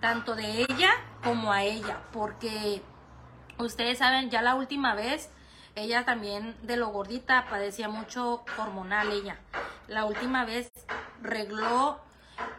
[0.00, 0.90] tanto de ella
[1.22, 2.82] como a ella, porque
[3.58, 5.30] ustedes saben, ya la última vez,
[5.74, 9.38] ella también de lo gordita padecía mucho hormonal ella.
[9.86, 10.70] La última vez
[11.22, 12.00] regló,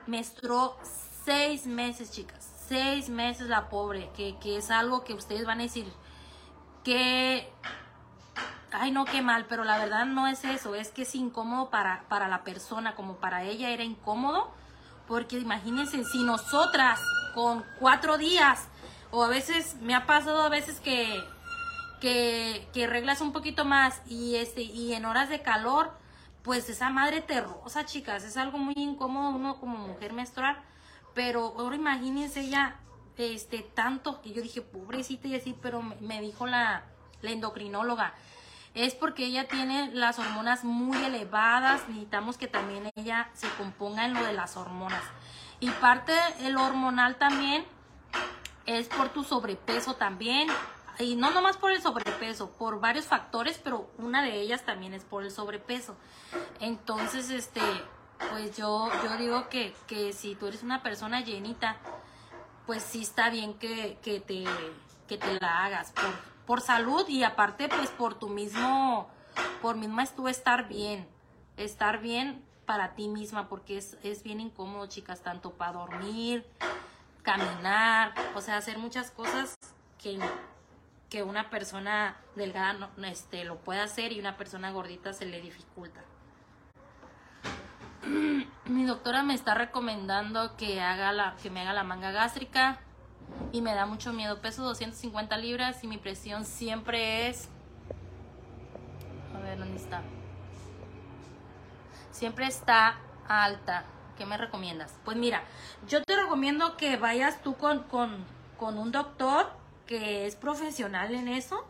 [0.08, 0.78] menstruó
[1.26, 2.46] seis meses, chicas.
[2.68, 5.92] Seis meses la pobre, que, que es algo que ustedes van a decir
[6.84, 7.52] que
[8.72, 12.04] ay no, qué mal, pero la verdad no es eso, es que es incómodo para,
[12.08, 14.52] para la persona, como para ella era incómodo,
[15.08, 17.00] porque imagínense, si nosotras
[17.34, 18.68] con cuatro días,
[19.12, 21.24] o a veces me ha pasado a veces que,
[22.00, 25.92] que, que reglas un poquito más y, este, y en horas de calor,
[26.44, 30.58] pues esa madre te rosa, chicas, es algo muy incómodo uno como mujer menstrual,
[31.14, 32.76] pero ahora imagínense ella,
[33.18, 36.84] este, tanto, que yo dije, pobrecita y así, pero me, me dijo la,
[37.22, 38.14] la endocrinóloga,
[38.76, 44.14] es porque ella tiene las hormonas muy elevadas, necesitamos que también ella se componga en
[44.14, 45.04] lo de las hormonas.
[45.60, 47.66] Y parte el hormonal también
[48.78, 50.48] es por tu sobrepeso también,
[51.00, 55.04] y no nomás por el sobrepeso, por varios factores, pero una de ellas también es
[55.04, 55.96] por el sobrepeso.
[56.60, 57.62] Entonces, este,
[58.32, 61.78] pues yo, yo digo que, que si tú eres una persona llenita,
[62.68, 64.44] pues sí está bien que, que, te,
[65.08, 66.12] que te la hagas por,
[66.46, 69.10] por salud y aparte pues por tu mismo,
[69.62, 71.08] por misma tú estar bien,
[71.58, 76.46] estar bien para ti misma porque es, es bien incómodo chicas, tanto para dormir,
[77.38, 79.56] caminar, o sea, hacer muchas cosas
[80.02, 80.20] que,
[81.10, 86.02] que una persona delgada este, lo puede hacer y una persona gordita se le dificulta.
[88.66, 92.80] Mi doctora me está recomendando que haga la, que me haga la manga gástrica
[93.52, 94.42] y me da mucho miedo.
[94.42, 97.48] Peso 250 libras y mi presión siempre es.
[99.36, 100.02] A ver, ¿dónde está?
[102.12, 103.86] Siempre está alta.
[104.20, 104.94] ¿Qué me recomiendas?
[105.06, 105.42] Pues mira,
[105.88, 108.24] yo te recomiendo que vayas tú con, con,
[108.60, 109.50] con un doctor
[109.88, 111.66] que es profesional en eso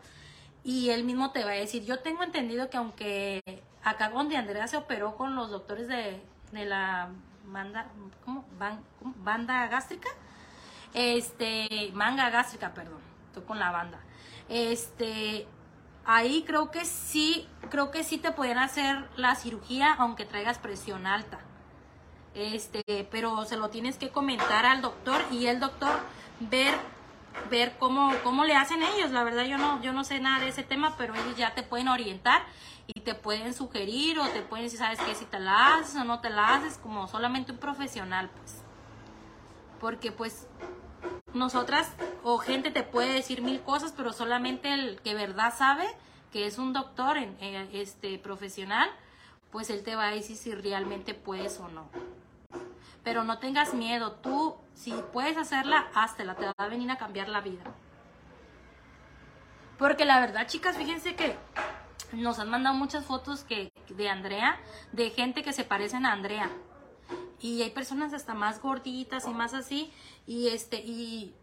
[0.64, 4.66] y él mismo te va a decir, yo tengo entendido que aunque acá donde Andrea
[4.66, 7.10] se operó con los doctores de, de la
[7.46, 7.86] banda,
[8.24, 8.44] ¿cómo?
[8.58, 9.14] Ban- ¿cómo?
[9.18, 10.08] banda gástrica,
[10.92, 14.00] este, manga gástrica, perdón, estoy con la banda,
[14.48, 15.46] este,
[16.04, 21.06] ahí creo que sí, creo que sí te pueden hacer la cirugía aunque traigas presión
[21.06, 21.38] alta,
[22.34, 25.98] este, pero se lo tienes que comentar al doctor y el doctor
[26.40, 26.74] ver
[27.50, 29.10] ver cómo, cómo le hacen ellos.
[29.10, 31.62] La verdad yo no, yo no sé nada de ese tema, pero ellos ya te
[31.62, 32.42] pueden orientar
[32.86, 35.14] y te pueden sugerir o te pueden decir, ¿sabes qué?
[35.14, 38.62] Si te la haces o no te la haces, como solamente un profesional, pues.
[39.80, 40.48] Porque pues
[41.32, 45.86] nosotras o gente te puede decir mil cosas, pero solamente el que verdad sabe,
[46.32, 48.90] que es un doctor en, en, este profesional,
[49.50, 51.88] pues él te va a decir si realmente puedes o no.
[53.02, 57.28] Pero no tengas miedo, tú si puedes hacerla, háztela, te va a venir a cambiar
[57.28, 57.62] la vida.
[59.78, 61.36] Porque la verdad, chicas, fíjense que
[62.12, 64.58] nos han mandado muchas fotos que, de Andrea,
[64.92, 66.50] de gente que se parecen a Andrea.
[67.40, 69.92] Y hay personas hasta más gorditas y más así.
[70.26, 71.34] Y este, y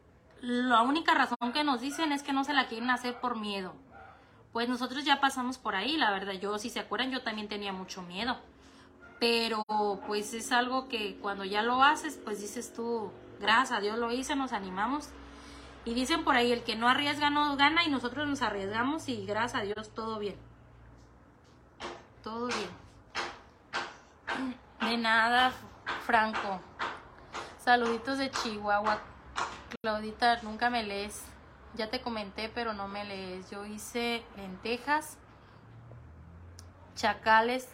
[0.41, 3.73] la única razón que nos dicen es que no se la quieren hacer por miedo.
[4.53, 6.33] Pues nosotros ya pasamos por ahí, la verdad.
[6.33, 8.37] Yo, si se acuerdan, yo también tenía mucho miedo.
[9.19, 9.63] Pero
[10.05, 14.11] pues es algo que cuando ya lo haces, pues dices tú, gracias a Dios lo
[14.11, 15.09] hice, nos animamos.
[15.85, 19.25] Y dicen por ahí, el que no arriesga no gana y nosotros nos arriesgamos y
[19.25, 20.35] gracias a Dios todo bien.
[22.23, 22.69] Todo bien.
[24.81, 25.53] De nada,
[26.05, 26.59] Franco.
[27.59, 29.01] Saluditos de Chihuahua.
[29.81, 31.23] Claudita, nunca me lees.
[31.75, 33.49] Ya te comenté, pero no me lees.
[33.49, 35.17] Yo hice lentejas
[36.95, 37.69] chacales,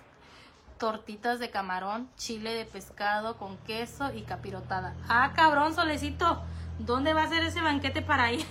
[0.78, 4.96] tortitas de camarón, chile de pescado con queso y capirotada.
[5.08, 6.42] Ah, cabrón, solecito,
[6.80, 8.46] ¿dónde va a ser ese banquete para ir?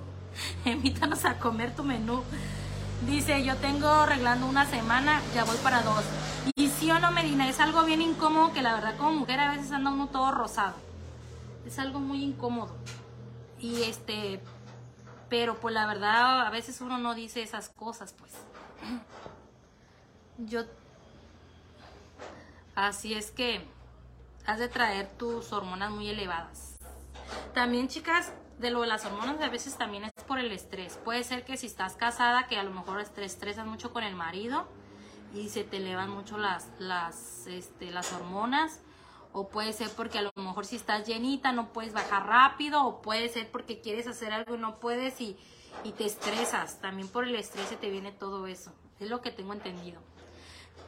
[0.64, 2.22] Invítanos a comer tu menú.
[3.06, 6.04] Dice, yo tengo arreglando una semana, ya voy para dos.
[6.56, 9.50] Y sí o no, Medina, es algo bien incómodo que la verdad como mujer a
[9.50, 10.74] veces anda uno todo rosado.
[11.66, 12.74] Es algo muy incómodo.
[13.58, 14.40] Y este,
[15.28, 18.32] pero pues la verdad a veces uno no dice esas cosas, pues.
[20.38, 20.64] Yo,
[22.74, 23.64] así es que
[24.46, 26.78] has de traer tus hormonas muy elevadas.
[27.54, 30.98] También, chicas, de lo de las hormonas a veces también es por el estrés.
[31.04, 34.14] Puede ser que si estás casada, que a lo mejor te estresas mucho con el
[34.14, 34.68] marido
[35.34, 38.80] y se te elevan mucho las, las, este, las hormonas.
[39.34, 42.84] O puede ser porque a lo mejor si estás llenita no puedes bajar rápido.
[42.84, 45.36] O puede ser porque quieres hacer algo y no puedes y,
[45.84, 46.80] y te estresas.
[46.80, 48.72] También por el estrés se te viene todo eso.
[49.00, 50.00] Es lo que tengo entendido.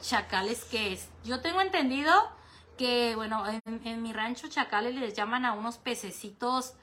[0.01, 1.09] Chacales, ¿qué es?
[1.23, 2.11] Yo tengo entendido
[2.77, 6.73] que, bueno, en, mi rancho chacales les llaman a unos pececitos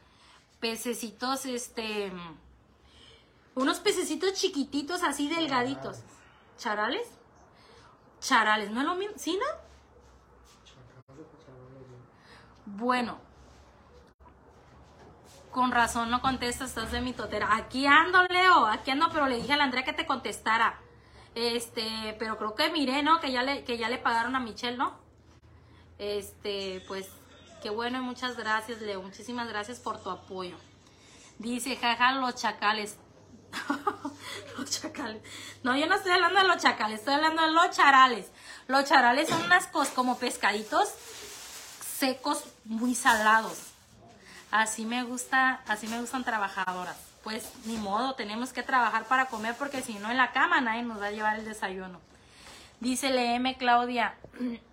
[0.62, 2.12] pececitos, este,
[3.56, 6.02] unos pececitos chiquititos así delgaditos.
[6.56, 7.08] ¿Charales?
[8.20, 9.14] Charales, ¿no es lo mismo?
[9.18, 9.44] ¿Sí, no?
[12.64, 13.18] Bueno.
[15.50, 17.56] Con razón no contestas, estás de mi totera.
[17.56, 20.80] Aquí ando, Leo, aquí ando, pero le dije a la Andrea que te contestara.
[21.34, 23.20] Este, pero creo que miré, ¿no?
[23.20, 24.98] Que ya le, que ya le pagaron a Michelle, ¿no?
[25.98, 27.08] Este, pues
[27.62, 29.00] Qué bueno y muchas gracias, Leo.
[29.02, 30.56] Muchísimas gracias por tu apoyo.
[31.38, 32.96] Dice, jaja, los chacales.
[34.58, 35.22] los chacales.
[35.62, 38.26] No, yo no estoy hablando de los chacales, estoy hablando de los charales.
[38.66, 40.88] Los charales son unas cosas como pescaditos
[41.98, 43.58] secos, muy salados.
[44.50, 47.11] Así me gusta, así me gustan trabajadoras.
[47.22, 50.82] Pues ni modo, tenemos que trabajar para comer porque si no en la cama nadie
[50.82, 52.00] nos va a llevar el desayuno.
[52.80, 54.14] Dice LM Claudia,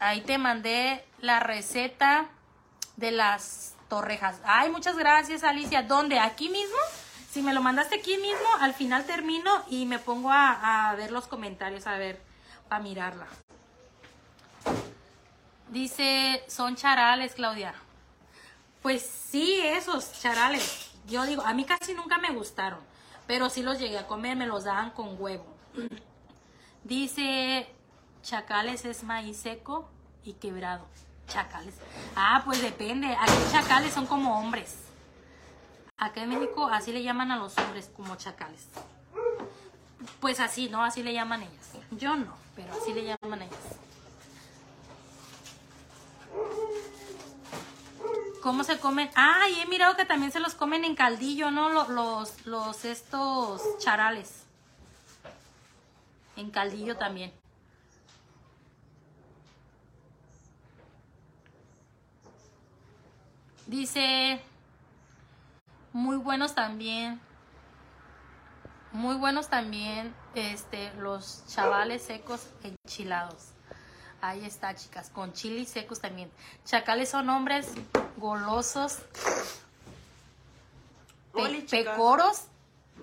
[0.00, 2.26] Ahí te mandé la receta
[2.96, 4.36] de las torrejas.
[4.44, 5.82] Ay, muchas gracias, Alicia.
[5.82, 6.18] ¿Dónde?
[6.18, 6.76] ¿Aquí mismo?
[7.30, 11.26] Si me lo mandaste aquí mismo, al final termino y me pongo a, ver los
[11.26, 12.20] comentarios, a ver,
[12.68, 13.26] para mirarla.
[15.70, 17.74] Dice, son charales, Claudia.
[18.82, 20.90] Pues sí, esos charales.
[21.06, 22.80] Yo digo, a mí casi nunca me gustaron,
[23.26, 25.46] pero sí los llegué a comer, me los daban con huevo.
[26.84, 27.66] Dice
[28.22, 29.88] Chacales es maíz seco
[30.24, 30.86] y quebrado.
[31.28, 31.74] Chacales.
[32.16, 33.14] Ah, pues depende.
[33.20, 34.78] Aquí chacales son como hombres.
[35.96, 38.68] Acá en México así le llaman a los hombres como chacales.
[40.20, 40.82] Pues así, ¿no?
[40.82, 41.72] Así le llaman ellas.
[41.90, 43.58] Yo no, pero así le llaman ellas.
[48.44, 49.08] ¿Cómo se comen?
[49.16, 51.70] Ah, he mirado que también se los comen en caldillo, ¿no?
[51.70, 54.44] Los, los, los estos charales.
[56.36, 57.32] En caldillo también.
[63.66, 64.42] Dice,
[65.94, 67.22] muy buenos también.
[68.92, 73.53] Muy buenos también este, los chavales secos enchilados.
[74.24, 76.30] Ahí está, chicas, con chilis secos también.
[76.64, 77.68] Chacales son hombres
[78.16, 79.00] golosos,
[81.70, 82.44] pecoros,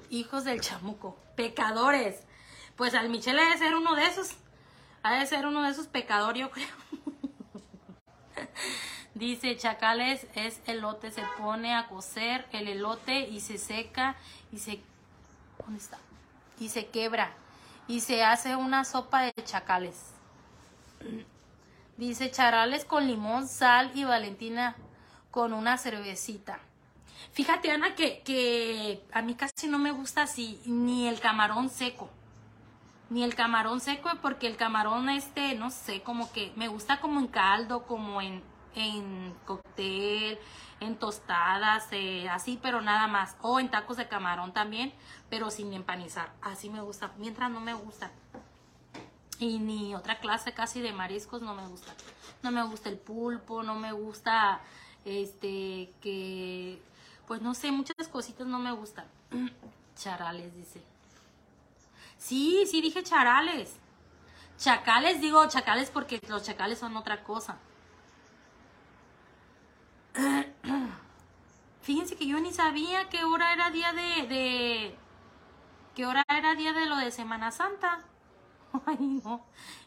[0.09, 2.21] hijos del chamuco, pecadores.
[2.75, 4.31] Pues al Michelle ha de ser uno de esos.
[5.03, 6.67] Ha de ser uno de esos pecadores, yo creo.
[9.13, 14.15] Dice, chacales es elote, se pone a cocer el elote y se seca
[14.51, 14.79] y se...
[15.59, 15.99] ¿Dónde está?
[16.59, 17.31] Y se quebra
[17.87, 20.15] y se hace una sopa de chacales.
[21.97, 24.75] Dice, charales con limón, sal y valentina
[25.29, 26.59] con una cervecita.
[27.33, 32.09] Fíjate, Ana, que, que a mí casi no me gusta así, ni el camarón seco.
[33.09, 37.19] Ni el camarón seco, porque el camarón este, no sé, como que me gusta como
[37.19, 38.41] en caldo, como en,
[38.75, 40.39] en cóctel,
[40.79, 43.37] en tostadas, eh, así, pero nada más.
[43.41, 44.93] O en tacos de camarón también,
[45.29, 46.31] pero sin empanizar.
[46.41, 48.11] Así me gusta, mientras no me gusta.
[49.41, 51.95] Y ni otra clase casi de mariscos no me gusta.
[52.43, 54.61] No me gusta el pulpo, no me gusta,
[55.03, 56.79] este, que,
[57.25, 59.07] pues no sé, muchas cositas no me gustan.
[59.95, 60.83] Charales, dice.
[62.19, 63.77] Sí, sí dije charales.
[64.59, 67.57] Chacales, digo chacales porque los chacales son otra cosa.
[71.81, 74.95] Fíjense que yo ni sabía qué hora era día de,
[75.95, 78.05] qué hora era día de lo de Semana Santa.
[78.85, 79.41] Ay, no.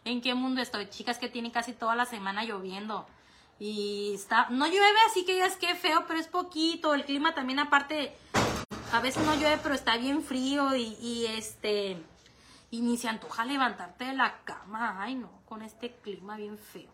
[0.04, 0.88] ¿En qué mundo estoy?
[0.90, 3.06] Chicas que tienen casi toda la semana lloviendo.
[3.58, 6.94] Y está, no llueve así que es que feo, pero es poquito.
[6.94, 8.16] El clima también aparte,
[8.92, 12.02] a veces no llueve, pero está bien frío y, y este,
[12.70, 15.02] Y ni se antoja levantarte de la cama.
[15.02, 16.90] Ay, no, con este clima bien feo.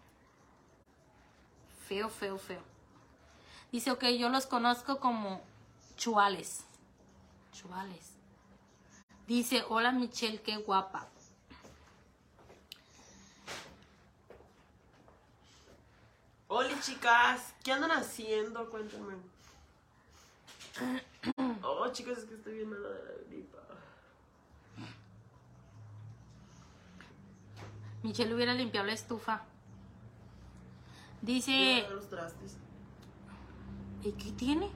[1.89, 2.63] Feo, feo, feo.
[3.73, 5.41] Dice, ok, yo los conozco como
[5.97, 6.65] chuales.
[7.53, 8.17] Chuales.
[9.27, 11.09] Dice, hola Michelle, qué guapa.
[16.53, 18.69] Hola chicas, ¿qué andan haciendo?
[18.71, 19.15] Cuéntame.
[21.63, 23.59] Oh, chicas, es que estoy bien mala de la gripa.
[28.03, 29.45] Michelle hubiera limpiado la estufa.
[31.23, 32.57] Dice, Mira los trastes.
[34.03, 34.73] ¿y qué tiene?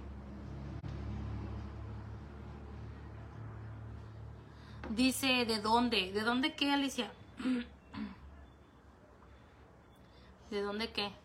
[4.91, 6.13] Dice, ¿de dónde?
[6.13, 7.11] ¿De dónde qué, Alicia?
[10.53, 11.24] ¿De dónde qué?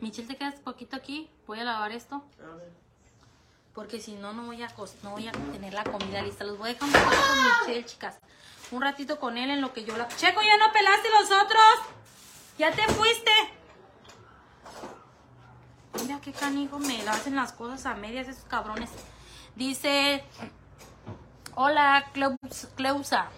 [0.00, 1.28] Michelle, ¿te quedas poquito aquí?
[1.46, 2.22] Voy a lavar esto.
[2.42, 2.70] A ver.
[3.74, 4.68] Porque si no, no voy a
[5.02, 6.44] no voy a tener la comida lista.
[6.44, 8.18] Los voy a dejar un ratito con Michelle, chicas.
[8.70, 10.08] Un ratito con él en lo que yo la...
[10.08, 11.94] Checo, ya no pelaste los otros.
[12.58, 13.30] Ya te fuiste.
[16.02, 18.90] Mira qué canijo me hacen las cosas a medias esos cabrones.
[19.56, 20.24] Dice...
[21.54, 23.28] Hola, Cleus- Cleusa.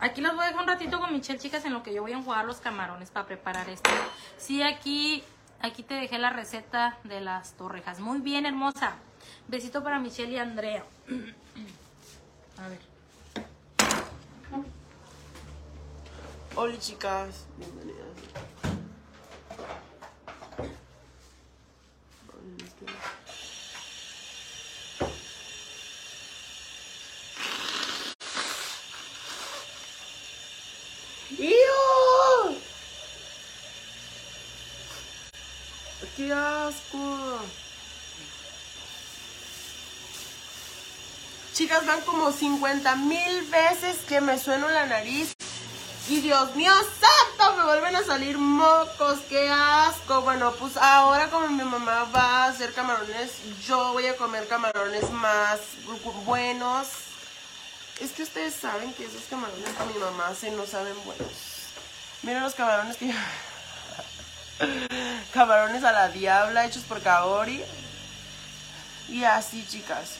[0.00, 2.12] Aquí los voy a dejar un ratito con Michelle, chicas, en lo que yo voy
[2.12, 3.90] a enjuagar los camarones para preparar esto.
[4.36, 5.24] Sí, aquí,
[5.60, 8.00] aquí te dejé la receta de las torrejas.
[8.00, 8.94] Muy bien, hermosa.
[9.48, 10.84] Besito para Michelle y Andrea.
[12.58, 12.80] A ver.
[16.54, 18.06] Hola chicas, bienvenidas.
[22.28, 22.92] Ay, es que-
[31.38, 32.58] ¡Iu!
[36.22, 37.40] ¡Qué asco!
[41.52, 45.32] Chicas, van como 50 mil veces que me sueno la nariz.
[46.08, 50.20] Y Dios mío santo, me vuelven a salir mocos, qué asco.
[50.22, 53.32] Bueno, pues ahora como mi mamá va a hacer camarones,
[53.66, 56.86] yo voy a comer camarones más bu- buenos.
[58.00, 61.32] Es que ustedes saben que esos camarones que mi mamá hace no saben buenos.
[62.22, 63.12] Miren los camarones que
[65.34, 67.62] Camarones a la diabla hechos por Kaori.
[69.08, 70.16] Y así, chicas.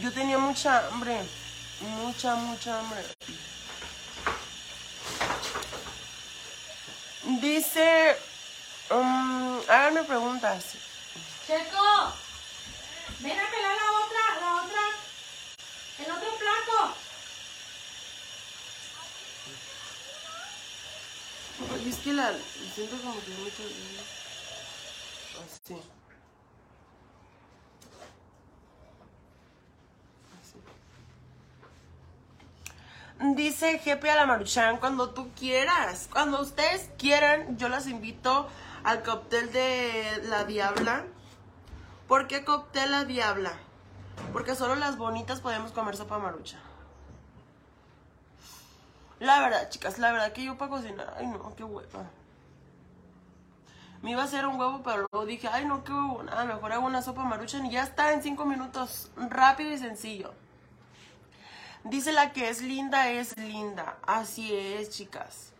[0.00, 1.20] Yo tenía mucha hambre.
[1.80, 3.02] Mucha, mucha hambre.
[7.40, 8.16] Dice.
[8.90, 10.64] um, háganme preguntas.
[11.46, 12.14] Checo,
[13.20, 14.82] ven a pelar la otra, la otra,
[16.04, 16.35] el otro
[21.86, 22.32] Es que la.
[22.74, 23.62] Siento como que mucho.
[25.44, 25.74] Así.
[30.40, 30.58] Así.
[33.34, 36.08] Dice Jepe a la Maruchan, cuando tú quieras.
[36.12, 38.48] Cuando ustedes quieran, yo las invito
[38.84, 41.06] al cóctel de la Diabla.
[42.06, 43.52] ¿Por qué cóctel la Diabla?
[44.32, 46.58] Porque solo las bonitas podemos comer sopa marucha.
[49.18, 52.10] La verdad, chicas, la verdad que yo para cocinar, ay no, qué hueva.
[54.02, 56.72] Me iba a hacer un huevo, pero luego dije, ay no, qué huevo, nada, mejor
[56.72, 60.34] hago una sopa maruchan y ya está en cinco minutos, rápido y sencillo.
[61.84, 63.96] Dice la que es linda, es linda.
[64.06, 65.52] Así es, chicas.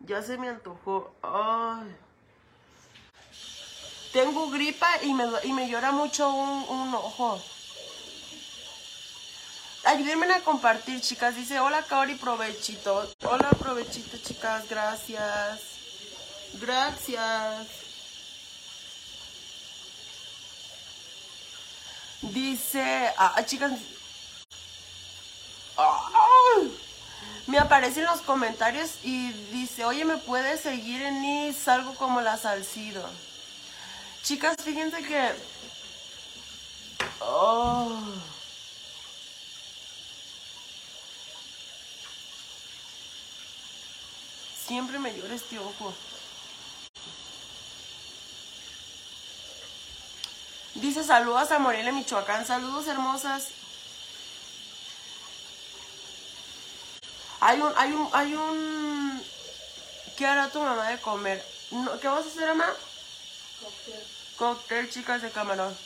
[0.00, 1.14] Ya se me antojó.
[1.22, 1.96] Ay.
[4.12, 7.40] Tengo gripa y me, y me llora mucho un ojo.
[9.90, 11.34] Ayúdenme a compartir, chicas.
[11.34, 13.10] Dice, hola, Kaori, provechito.
[13.24, 14.68] Hola, provechito, chicas.
[14.68, 15.62] Gracias.
[16.60, 17.66] Gracias.
[22.22, 23.72] Dice, ah, chicas.
[25.76, 26.78] ¡Ay!
[27.48, 32.20] Me aparece en los comentarios y dice, oye, ¿me puedes seguir en mi salgo como
[32.20, 33.04] la Salcido?
[34.22, 35.34] Chicas, fíjense que...
[37.18, 37.90] Oh.
[44.70, 45.92] Siempre me llora este ojo.
[50.76, 52.46] Dice saludos a Morelia, Michoacán.
[52.46, 53.48] Saludos hermosas.
[57.40, 59.22] Hay un, hay un, hay un.
[60.16, 61.44] ¿Qué hará tu mamá de comer?
[61.72, 62.72] No, ¿Qué vas a hacer, mamá?
[64.36, 65.76] Cóctel, chicas de camarón.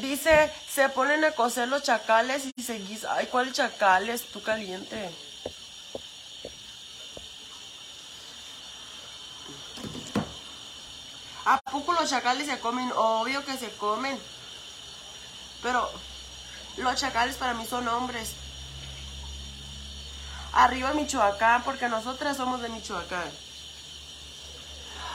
[0.00, 3.14] Dice, se ponen a cocer los chacales y se guisa.
[3.14, 4.22] Ay, ¿cuál chacales?
[4.32, 5.10] Tú caliente.
[12.04, 12.92] los chacales se comen?
[12.96, 14.18] Obvio que se comen.
[15.62, 15.90] Pero
[16.76, 18.32] los chacales para mí son hombres.
[20.52, 23.30] Arriba Michoacán, porque nosotras somos de Michoacán.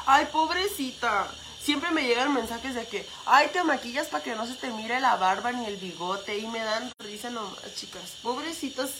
[0.07, 1.27] Ay, pobrecita.
[1.61, 4.99] Siempre me llegan mensajes de que, ay, te maquillas para que no se te mire
[4.99, 6.37] la barba ni el bigote.
[6.37, 8.15] Y me dan risa nomás, chicas.
[8.23, 8.91] Pobrecitas,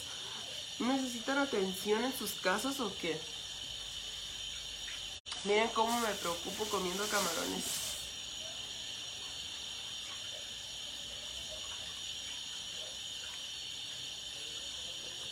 [0.78, 3.20] ¿necesitan atención en sus casas o qué?
[5.44, 7.64] Miren cómo me preocupo comiendo camarones.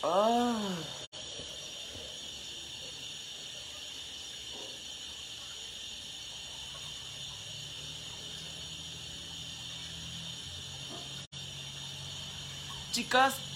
[0.01, 0.98] Ah.
[12.99, 13.48] Chicas,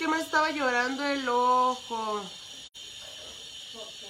[0.00, 2.24] qué me estaba llorando el ojo.
[3.74, 4.06] ¿Por qué?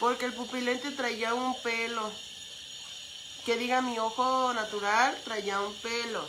[0.00, 2.10] Porque el pupilente traía un pelo.
[3.44, 6.28] Que diga mi ojo natural traía un pelo.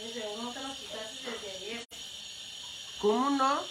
[0.00, 1.86] Desde uno te lo quitaste desde ayer.
[3.00, 3.62] ¿Cómo no?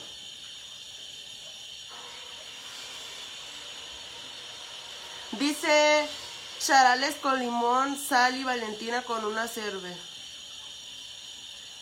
[5.34, 6.08] Dice
[6.66, 9.96] charales con limón, sal y Valentina con una cerve.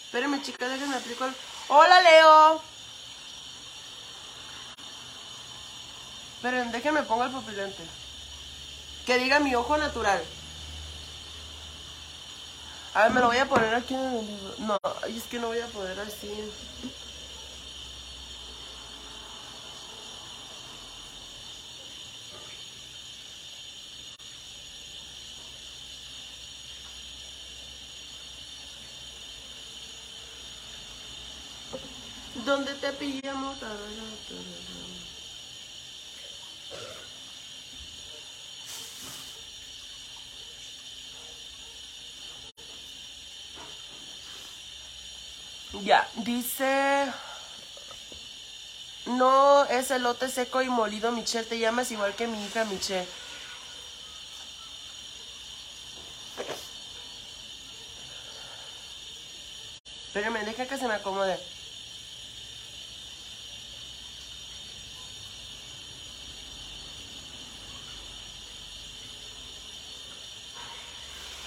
[0.05, 1.33] Espérenme, chicas, déjenme aplico el...
[1.67, 2.61] ¡Hola, Leo!
[6.35, 7.83] Esperen, déjenme pongo el pupilente.
[9.05, 10.21] Que diga mi ojo natural.
[12.93, 14.65] A ver, me lo voy a poner aquí en el.
[14.67, 14.77] No,
[15.07, 16.29] es que no voy a poder así.
[32.45, 33.57] ¿Dónde te pillamos?
[45.83, 47.11] Ya, dice...
[49.05, 51.47] No es elote seco y molido, Michelle.
[51.47, 53.07] Te llamas igual que mi hija, Michelle.
[60.07, 61.39] Espérenme, deja que se me acomode.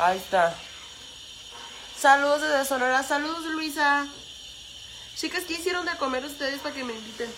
[0.04, 0.54] Ahí está.
[1.98, 3.02] Saludos desde Sonora.
[3.02, 4.06] Saludos, Luisa.
[5.16, 7.32] Chicas, ¿qué hicieron de comer ustedes para que me inviten?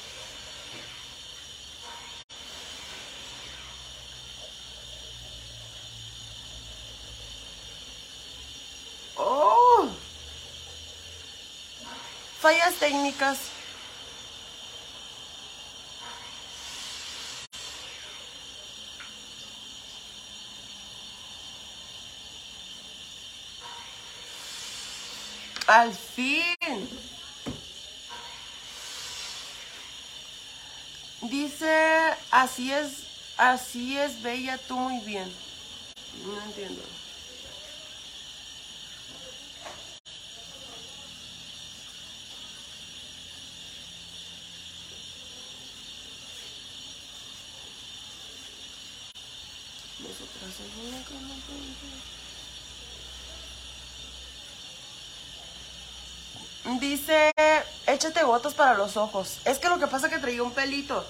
[9.15, 9.87] ¡Oh!
[12.41, 13.56] Fallas técnicas.
[25.77, 26.89] Al fin.
[31.21, 33.03] Dice, así es,
[33.37, 35.31] así es, Bella, tú muy bien.
[36.25, 36.83] No entiendo.
[49.99, 52.17] Nosotras alguna que no puede.
[56.81, 57.33] Dice,
[57.87, 59.39] échate gotas para los ojos.
[59.45, 61.07] Es que lo que pasa es que traía un pelito.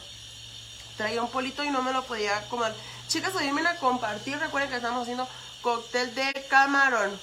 [0.96, 2.72] Traía un polito y no me lo podía comer.
[3.08, 4.38] Chicas, ayúdenme a compartir.
[4.38, 5.28] Recuerden que estamos haciendo
[5.62, 7.18] cóctel de camarón.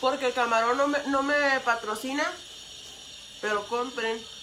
[0.00, 2.24] Porque el camarón no me, no me patrocina.
[3.40, 4.35] Pero compren.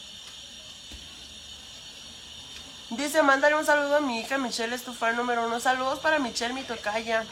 [2.98, 4.84] Dice, mándale un saludo a mi hija Michelle, es
[5.16, 5.60] número uno.
[5.60, 7.26] Saludos para Michelle, mi tocaya.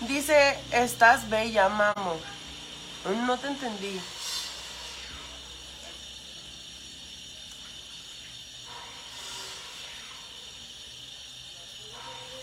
[0.00, 2.16] Dice, estás bella, mamo.
[3.26, 4.00] No te entendí.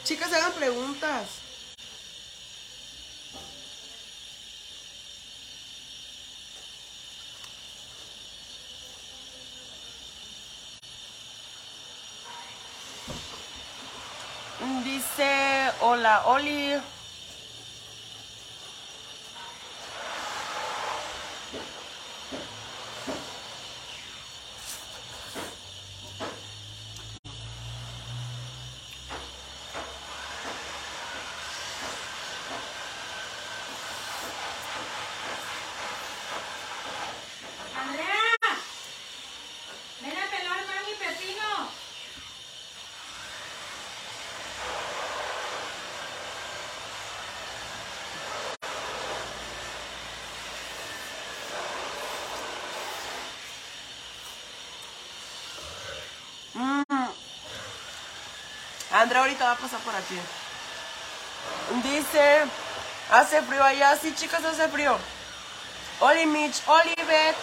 [0.03, 1.27] Chicas, hagan preguntas.
[14.83, 16.79] Dice, hola, Oli.
[37.81, 38.37] Andrea,
[40.01, 41.49] ven a pelar mami pepino.
[56.59, 56.83] Mm.
[59.09, 60.19] Andrea ahorita va a pasar por aquí.
[61.81, 62.41] Dice,
[63.09, 63.97] hace frío allá.
[63.97, 64.95] Sí, chicas, hace frío.
[65.99, 67.35] Oli Mitch, Olivet.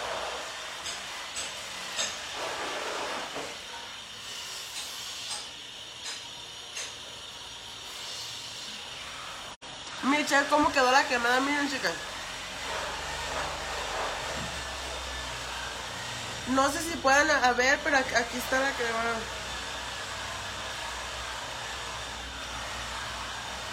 [10.03, 11.41] Michelle, ¿cómo quedó la quemada?
[11.41, 11.91] Miren, chicas.
[16.47, 19.46] No sé si puedan a ver, pero aquí, aquí está la quemada.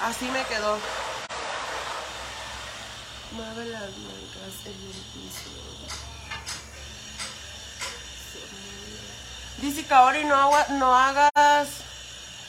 [0.04, 0.78] Así me quedó.
[3.32, 5.50] Mueve las nalgas en el piso.
[9.58, 11.68] Dice Kaori, no, agua- no hagas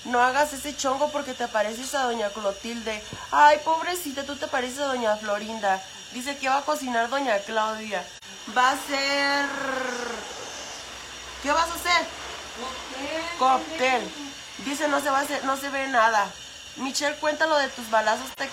[0.05, 3.01] no hagas ese chongo porque te pareces a doña Clotilde.
[3.31, 5.81] Ay, pobrecita, tú te pareces a doña Florinda.
[6.11, 8.05] Dice que va a cocinar doña Claudia.
[8.55, 9.49] Va a hacer...
[11.41, 12.07] ¿Qué vas a hacer?
[13.39, 14.11] Cóctel.
[14.59, 16.29] Dice no se va a hacer, no se ve nada.
[16.77, 18.29] Michelle, cuéntalo de tus balazos.
[18.35, 18.49] Te...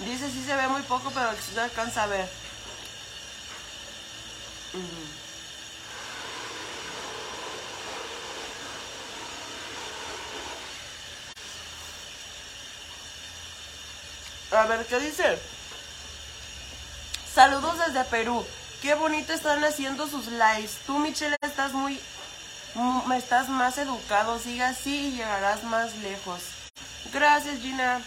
[0.00, 2.28] Dice sí se ve muy poco, pero sí se alcanza a ver.
[14.56, 15.38] A ver, ¿qué dice?
[17.34, 18.44] Saludos desde Perú.
[18.82, 20.78] Qué bonito están haciendo sus lives.
[20.86, 22.00] Tú, Michelle, estás muy...
[22.74, 24.38] mm, Estás más educado.
[24.38, 26.40] Siga así y llegarás más lejos.
[27.12, 28.00] Gracias, Gina.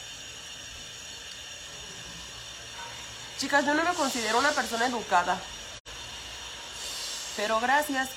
[3.39, 5.39] Chicas, yo no me considero una persona educada.
[7.38, 8.10] Pero gracias.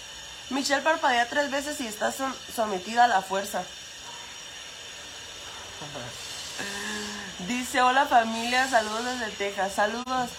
[0.51, 3.62] Michelle parpadea tres veces y está som- sometida a la fuerza.
[7.47, 9.72] Dice, hola familia, saludos desde Texas.
[9.74, 10.30] Saludos.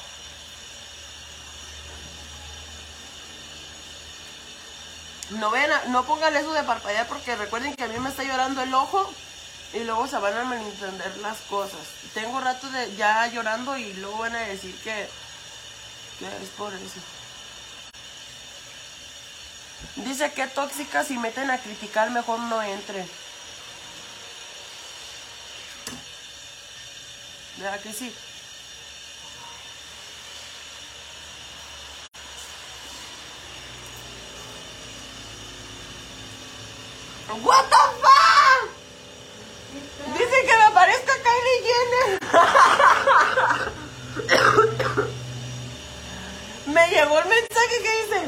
[5.31, 5.51] No
[5.87, 9.11] no pongan eso de parpadear porque recuerden que a mí me está llorando el ojo
[9.73, 11.79] y luego se van a malentender las cosas.
[12.13, 15.09] Tengo rato de ya llorando y luego van a decir que,
[16.19, 16.99] que es por eso.
[19.95, 23.07] Dice que tóxica si meten a criticar mejor no entre.
[27.57, 28.13] ¿Verdad que sí?
[37.41, 38.69] What the fuck?
[40.13, 42.19] Dice que me parezca Kylie Jenner.
[46.67, 48.19] me llegó el mensaje que dice.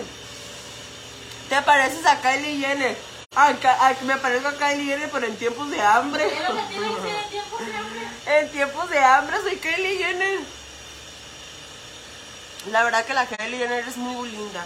[1.49, 2.97] Te pareces a Kylie Jenner.
[4.03, 6.31] Me parezco a Kylie Jenner, pero en tiempos de hambre.
[8.37, 10.39] En tiempos de hambre soy Kylie Jenner.
[12.69, 14.65] La verdad que la Kylie Jenner es muy linda.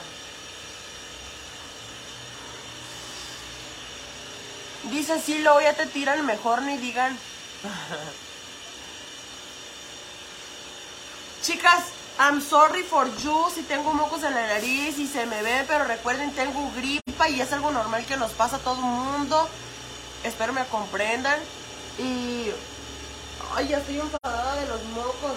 [4.85, 7.15] Dice, sí, luego ya te tiran mejor ni digan.
[11.43, 11.83] Chicas,
[12.17, 15.83] I'm sorry for you si tengo mocos en la nariz y se me ven, pero
[15.83, 19.47] recuerden, tengo gripa y es algo normal que nos pasa a todo el mundo.
[20.23, 21.39] Espero me comprendan.
[21.99, 22.49] Y
[23.55, 25.33] Ay, ya estoy enfadada de los mocos.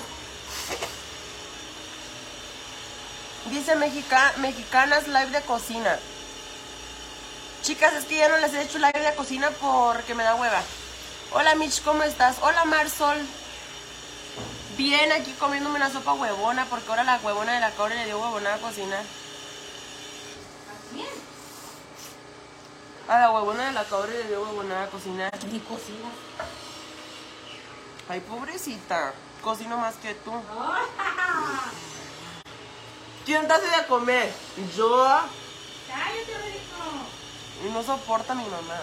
[3.51, 5.99] Dice Mexica- Mexicanas Live de Cocina.
[7.63, 10.61] Chicas, es que ya no les he hecho live de cocina porque me da hueva.
[11.33, 12.37] Hola Mitch, ¿cómo estás?
[12.43, 13.19] Hola Marsol.
[14.77, 18.19] Bien, aquí comiéndome una sopa huevona porque ahora la huevona de la cobre le dio
[18.19, 19.05] huevona a cocinar.
[23.09, 25.33] A la huevona de la cobre le dio huevona a cocinar.
[25.51, 26.13] Ni cocinas.
[28.13, 29.15] Ay, pobrecita.
[29.41, 30.33] Cocino más que tú.
[33.25, 34.31] ¿Quién te hace de comer?
[34.77, 35.07] Yo.
[35.89, 37.67] Cállate, rico.
[37.67, 38.83] Y no soporta a mi mamá.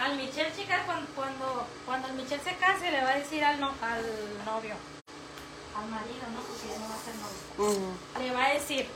[0.00, 3.58] Al Michelle, chicas, cuando, cuando, cuando el Michelle se case, le va a decir al,
[3.58, 4.04] no, al
[4.44, 4.74] novio,
[5.78, 6.42] al marido, ¿no?
[6.42, 7.94] Porque ya no va a ser novio.
[8.18, 8.90] Le va a decir,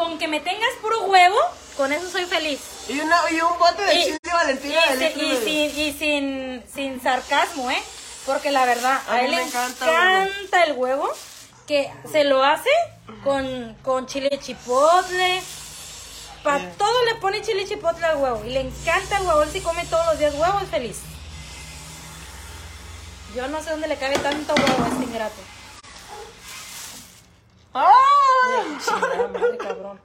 [0.00, 1.36] con que me tengas puro huevo,
[1.76, 2.58] con eso soy feliz.
[2.88, 7.02] y, una, y un bote de Y- chile Valentina Y, y sin, y sin, sin
[7.02, 7.82] sarcasmo, ¿eh?
[8.26, 9.84] Porque la verdad, A él le encanta
[10.24, 11.08] encanta, el huevo.
[11.66, 12.70] que se lo hace
[13.24, 15.42] con, con chile chipotle.
[16.42, 18.42] Para todo le pone chile chipotle al huevo.
[18.46, 19.42] Y le encanta el huevo.
[19.42, 20.96] Él si come todos los días huevo es feliz.
[23.36, 25.40] Yo no sé dónde le cabe tanto huevo a este ingrato.
[27.72, 28.78] ¡Ay!
[28.84, 30.00] Chingada madre, cabrón.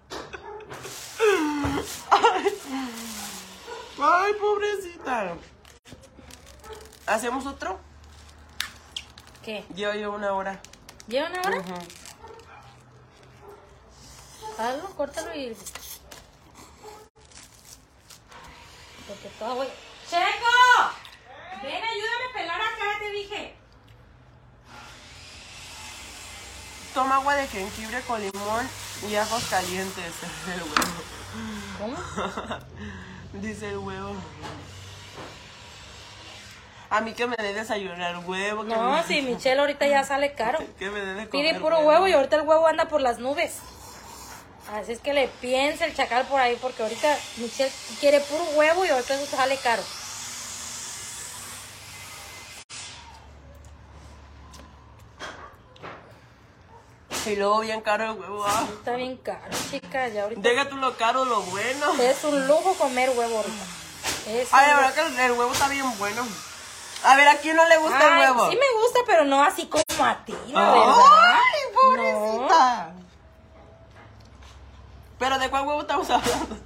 [4.01, 5.33] Ay, pobrecita.
[7.07, 7.79] ¿Hacemos otro?
[9.43, 9.63] ¿Qué?
[9.75, 10.59] Llevo yo una hora.
[11.07, 11.57] ¿Lleva una hora?
[11.59, 11.73] Ujú.
[14.57, 15.55] Hazlo, córtalo y.
[19.07, 19.69] Porque todo, güey.
[20.09, 20.55] ¡Checo!
[21.61, 23.55] Ven, ayúdame a pelar acá, te dije.
[26.95, 28.69] Toma agua de jengibre con limón
[29.09, 30.13] y ajos calientes.
[30.47, 31.03] El huevo.
[31.77, 32.59] ¿Cómo?
[33.41, 34.15] Dice el huevo.
[36.89, 38.63] A mí que me dé desayunar huevo.
[38.63, 39.03] Que No, me...
[39.03, 40.59] si Michelle ahorita ya sale caro.
[40.79, 43.19] Que me dé de Pide comer puro huevo y ahorita el huevo anda por las
[43.19, 43.57] nubes.
[44.73, 48.85] Así es que le piensa el chacal por ahí, porque ahorita Michelle quiere puro huevo
[48.85, 49.83] y ahorita eso sale caro.
[57.25, 58.45] Y luego bien caro el huevo.
[58.77, 60.41] Está bien caro, chicas, ya ahorita.
[60.41, 61.93] Deja tú lo caro, lo bueno.
[61.99, 63.65] Es un lujo comer huevo ahorita.
[64.27, 66.23] Es Ay, la verdad que el, huevo está bien bueno.
[67.03, 68.51] A ver, ¿a quién no le gusta Ay, el huevo?
[68.51, 70.95] Sí me gusta, pero no así como a ti, la verdad.
[71.23, 72.93] ¡Ay, pobrecita!
[75.17, 76.57] ¿Pero de cuál huevo estamos hablando?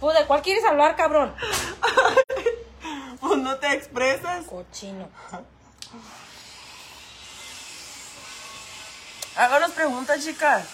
[0.00, 1.34] Pues, ¿de cuál quieres hablar, cabrón?
[3.20, 4.44] Pues no te expresas.
[4.44, 5.08] Cochino.
[9.36, 10.68] Háganos preguntas, chicas.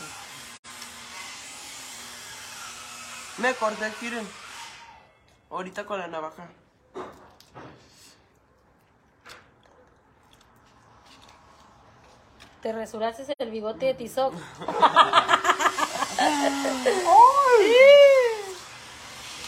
[3.38, 4.28] Me corté, Kiren.
[5.50, 6.46] Ahorita con la navaja.
[12.60, 14.34] Te resuraste el bigote de Tizoc.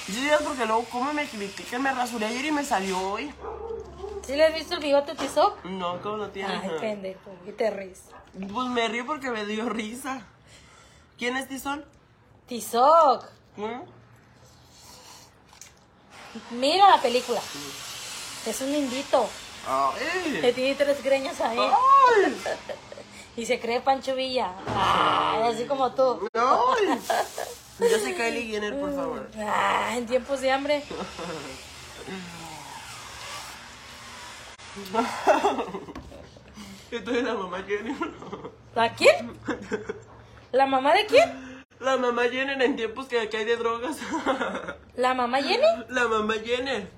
[0.06, 1.82] Sí, es porque luego, ¿cómo me critican?
[1.82, 3.34] Me rasuré ayer y me salió hoy.
[4.26, 5.64] ¿Sí le has visto el bigote Tizoc?
[5.64, 6.54] No, ¿cómo no tiene?
[6.54, 7.30] Ay, pendejo.
[7.46, 8.02] Y te ríes.
[8.32, 10.22] Pues me río porque me dio risa.
[11.18, 11.84] ¿Quién es Tizón?
[12.46, 13.24] Tizoc.
[13.56, 13.80] ¿Mm?
[16.52, 17.40] Mira la película.
[18.46, 19.28] Es un indito.
[20.40, 20.52] Que Ay.
[20.52, 21.58] tiene tres greñas ahí.
[21.58, 22.36] Ay.
[23.34, 24.52] Y se cree Pancho Villa.
[24.66, 26.28] Ay, así como tú.
[26.34, 26.98] Ay.
[27.78, 29.30] Yo soy Kylie Jenner, por favor.
[29.38, 30.84] Ah, en tiempos de hambre.
[36.90, 37.96] Estoy la mamá Jenner.
[38.74, 39.32] ¿La quién?
[40.52, 41.64] ¿La mamá de quién?
[41.80, 43.96] La mamá Jenner en tiempos que, que hay de drogas.
[44.94, 45.66] ¿La mamá Jenny?
[45.88, 46.88] La mamá Jenner.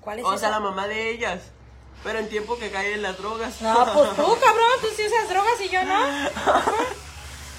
[0.00, 0.50] ¿Cuál es O sea, esa?
[0.50, 1.40] la mamá de ellas.
[2.04, 3.60] Pero en tiempo que caen las drogas.
[3.60, 5.98] No, pues tú, cabrón, tú sí usas drogas y yo no.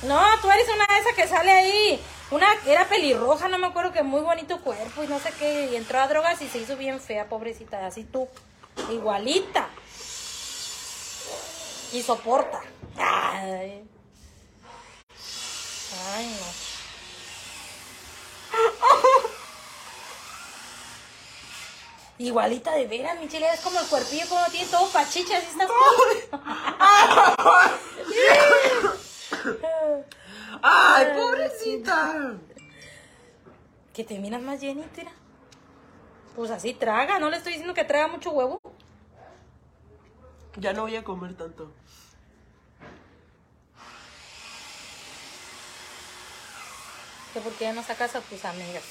[0.03, 2.01] No, tú eres una de esas que sale ahí.
[2.31, 5.71] Una era pelirroja, no me acuerdo que muy bonito cuerpo y no sé qué.
[5.71, 7.85] Y entró a drogas y se hizo bien fea, pobrecita.
[7.85, 8.29] Así tú.
[8.91, 9.69] Igualita.
[11.91, 12.61] Y soporta.
[12.97, 13.83] Ay.
[16.15, 16.69] Ay, no.
[22.19, 25.69] Igualita de veras, Michelle, es como el cuerpillo, como tiene todo pachicha, así estás.
[30.61, 32.33] ¡Ay, pobrecita!
[33.93, 35.13] Que te miras más llenita, mira.
[36.35, 38.58] Pues así traga, no le estoy diciendo que traga mucho huevo.
[40.59, 41.71] Ya no voy a comer tanto.
[47.33, 48.83] Que porque ya no sacas a tus amigas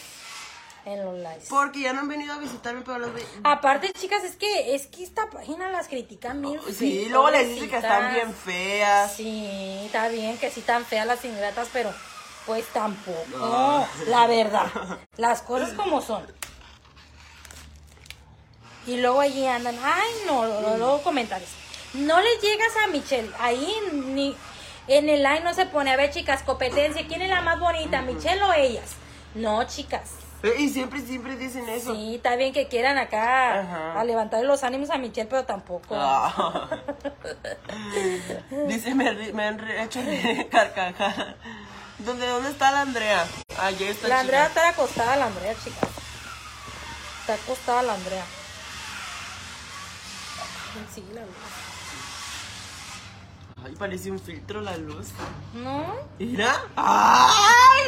[0.85, 1.47] en los lives.
[1.51, 3.11] Porque ya no han venido a visitarme, pero los
[3.45, 6.61] Aparte, chicas, es que es que esta página las critican bien.
[6.67, 9.13] Sí, feo, luego les dicen que están bien feas.
[9.13, 11.93] Sí, está bien que sí tan feas las ingratas, pero
[12.47, 13.19] pues tampoco.
[13.37, 13.87] No.
[14.07, 14.71] La verdad,
[15.17, 16.25] las cosas como son.
[18.89, 20.45] Y luego allí andan, ay no,
[20.77, 21.51] luego, comentarios.
[21.95, 24.35] No le llegas a Michelle, ahí ni
[24.89, 28.03] en el line no se pone, a ver chicas, competencia, ¿quién es la más bonita,
[28.03, 28.93] Michelle o ellas?
[29.35, 30.11] No, chicas.
[30.43, 31.95] Eh, Y siempre, siempre dicen eso.
[31.95, 34.01] Sí, está bien que quieran acá Ajá.
[34.01, 35.95] a levantar los ánimos a Michelle, pero tampoco.
[35.99, 36.69] Ah.
[38.69, 40.01] Dice, me, me han hecho
[40.51, 41.37] carcajada.
[41.99, 43.27] ¿Dónde, ¿Dónde está la Andrea?
[43.61, 44.61] Allí está La Andrea chica.
[44.61, 45.91] está acostada, la Andrea, chicas.
[47.21, 48.25] Está acostada la Andrea.
[50.95, 51.31] Sí, la luz.
[53.65, 55.09] Ay, parece un filtro la luz.
[55.55, 55.95] ¿No?
[56.19, 56.63] ¿Mira?
[56.77, 57.85] ¡Ay!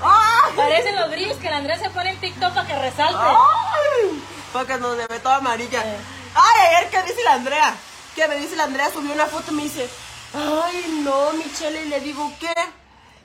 [0.00, 0.52] ¡Ay!
[0.56, 3.18] Parecen los brillos que la Andrea se pone en TikTok para que resalte.
[3.20, 4.22] ¡Ay!
[4.52, 5.82] Porque nos ve toda amarilla.
[5.84, 5.98] Eh.
[6.34, 7.74] Ay, ayer, ¿qué dice la Andrea?
[8.14, 8.90] ¿Qué me dice la Andrea?
[8.90, 9.88] Subió una foto y me dice,
[10.32, 11.84] ay, no, Michelle.
[11.84, 12.54] Y le digo, ¿qué?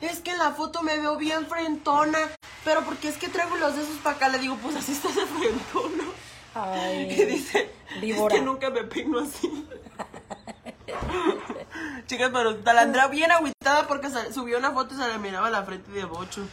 [0.02, 2.20] Es que en la foto me veo bien frentona.
[2.66, 4.30] Pero porque es que traigo los dedos para acá.
[4.30, 6.04] Le digo, pues así estás de frentona.
[6.64, 7.12] Ay.
[7.20, 7.70] Y dice,
[8.02, 8.36] Víbora.
[8.36, 9.68] es que nunca me peino así.
[12.08, 15.50] Chicas, pero está la Andrea bien agüitada porque subió una foto y se le miraba
[15.50, 16.48] la frente de bocho.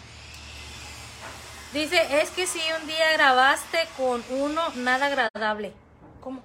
[1.72, 5.72] Dice, es que si un día grabaste con uno, nada agradable.
[6.20, 6.42] ¿Cómo?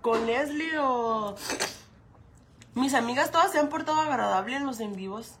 [0.00, 1.36] ¿Con Leslie o...?
[2.74, 5.32] Mis amigas todas se han portado agradable en los en vivos.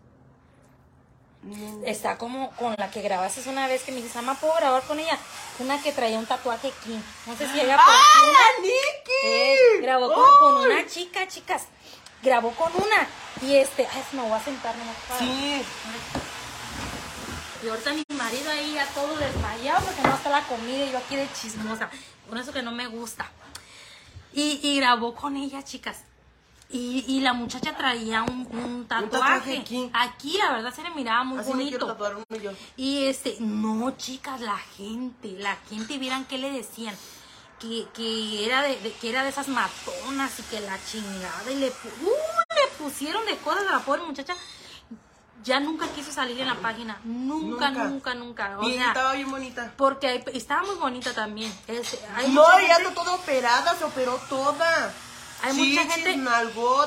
[1.42, 1.84] Mm.
[1.86, 4.98] Está como con la que grabaste una vez que me dices, mamá, ¿puedo grabar con
[5.00, 5.18] ella?
[5.58, 6.98] Una que traía un tatuaje aquí.
[7.26, 7.76] No sé si ella...
[7.76, 9.26] por ¡Ah, aquí- la Nikki!
[9.26, 11.64] Eh, grabó con, una chica, chicas.
[12.22, 13.08] Grabó con una.
[13.42, 15.64] Y este, ay, me voy a sentar nomás para- Sí.
[17.64, 20.98] Y ahorita mi marido ahí ya todo desmayado porque no está la comida y yo
[20.98, 21.90] aquí de chismosa.
[22.28, 23.28] Con eso que no me gusta.
[24.32, 25.98] Y, y grabó con ella, chicas.
[26.72, 29.10] Y, y la muchacha traía un, un tatuaje.
[29.10, 29.90] tatuaje aquí.
[29.92, 31.86] Aquí, la verdad, se le miraba muy Así me quiero bonito.
[31.86, 32.50] tatuar uno yo.
[32.76, 36.94] Y este, no, chicas, la gente, la gente, vieran qué le decían.
[37.60, 41.52] Que, que era de, de- que era de esas matonas y que la chingada.
[41.52, 41.70] Y le, ¡uh!
[41.70, 44.34] le pusieron de cosas a la pobre muchacha.
[45.44, 46.98] Ya nunca quiso salir en la página.
[47.04, 47.84] Nunca, Nunca.
[47.84, 48.58] nunca, nunca.
[48.60, 49.72] O Y sea, estaba bien bonita.
[49.76, 51.52] porque estaba muy bonita también.
[51.68, 54.92] Este, hay No, ella gente está toda operada, se operó toda.
[55.42, 56.12] Hay mucha gente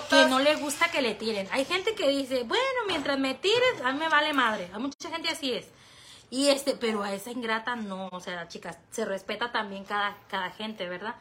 [0.10, 1.47] que no le gusta que le tiren.
[1.51, 4.70] Hay gente que dice, bueno, mientras me tires, a mí me vale madre.
[4.74, 5.66] Hay mucha gente así es.
[6.30, 10.49] Y este, pero a esa ingrata no, o sea, chicas, se respeta también cada, cada
[10.51, 11.16] gente, ¿verdad?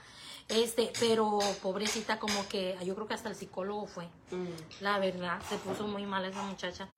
[0.49, 4.05] Este, pero pobrecita como que, yo creo que hasta el psicólogo fue.
[4.31, 4.81] Mm.
[4.81, 6.89] La verdad, se puso muy mal esa muchacha.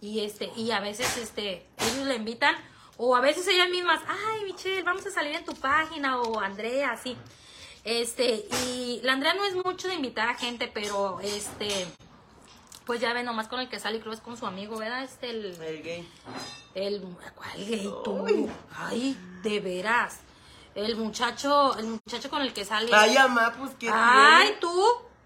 [0.00, 2.54] Y este, y a veces este, ellos le invitan,
[2.96, 6.92] o a veces ellas mismas, ay Michelle, vamos a salir en tu página, o Andrea,
[6.92, 7.16] así.
[7.84, 11.86] Este, y la Andrea no es mucho de invitar a gente, pero este,
[12.86, 15.02] pues ya ven, nomás con el que sale, creo que es con su amigo, ¿verdad?
[15.04, 16.08] Este, el, El gay.
[16.74, 17.02] el,
[17.34, 18.26] ¿cuál gay tú?
[18.26, 18.50] Ay.
[18.74, 20.20] Ay, de veras.
[20.74, 22.90] El muchacho, el muchacho con el que sale.
[22.92, 24.84] Ay, mamá, pues que Ay, tú,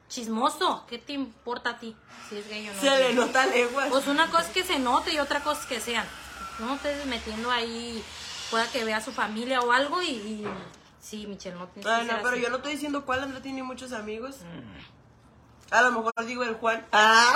[0.09, 1.97] chismoso, ¿qué te importa a ti?
[2.29, 2.81] Si es gay o no.
[2.81, 3.89] Se le nota leguas.
[3.89, 6.07] Pues una cosa es que se note y otra cosa es que sean.
[6.59, 8.03] No estés metiendo ahí,
[8.51, 10.45] pueda que vea a su familia o algo y, y-
[11.09, 12.43] sí, Michelle, no tienes Ay, que no, ser pero así.
[12.43, 14.37] yo no estoy diciendo cuál Andrea tiene muchos amigos.
[14.43, 15.75] Mm.
[15.75, 16.87] A lo mejor digo el Juan.
[16.93, 17.33] Ah.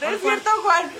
[0.00, 0.92] ¿No es cierto, Juan?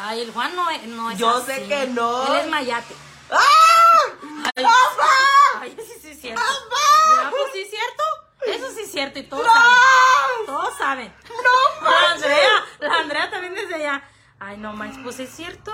[0.00, 1.46] Ay, el Juan no es, no es Yo así.
[1.52, 2.26] sé que no.
[2.34, 2.94] Él es mayate.
[3.30, 3.38] ¡Ah!
[4.56, 5.08] Ay, ¡Papá!
[5.60, 6.40] ay, sí, sí es cierto.
[6.40, 7.22] ¡Papá!
[7.22, 8.02] Ya, pues sí es cierto.
[8.46, 9.52] Eso sí es cierto y todos ¡No!
[9.52, 10.46] saben.
[10.46, 11.14] Todos saben.
[11.28, 12.24] ¡No La manches!
[12.24, 14.02] Andrea, la Andrea también desde allá.
[14.38, 15.72] Ay, no más, pues es cierto.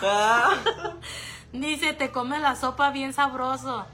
[1.52, 3.86] Dice, te come la sopa bien sabroso.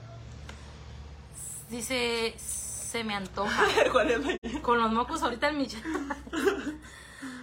[1.70, 3.64] Dice, se me antoja.
[3.92, 4.62] ¿Cuál es mañana?
[4.62, 5.84] Con los mocos ahorita el Michelle.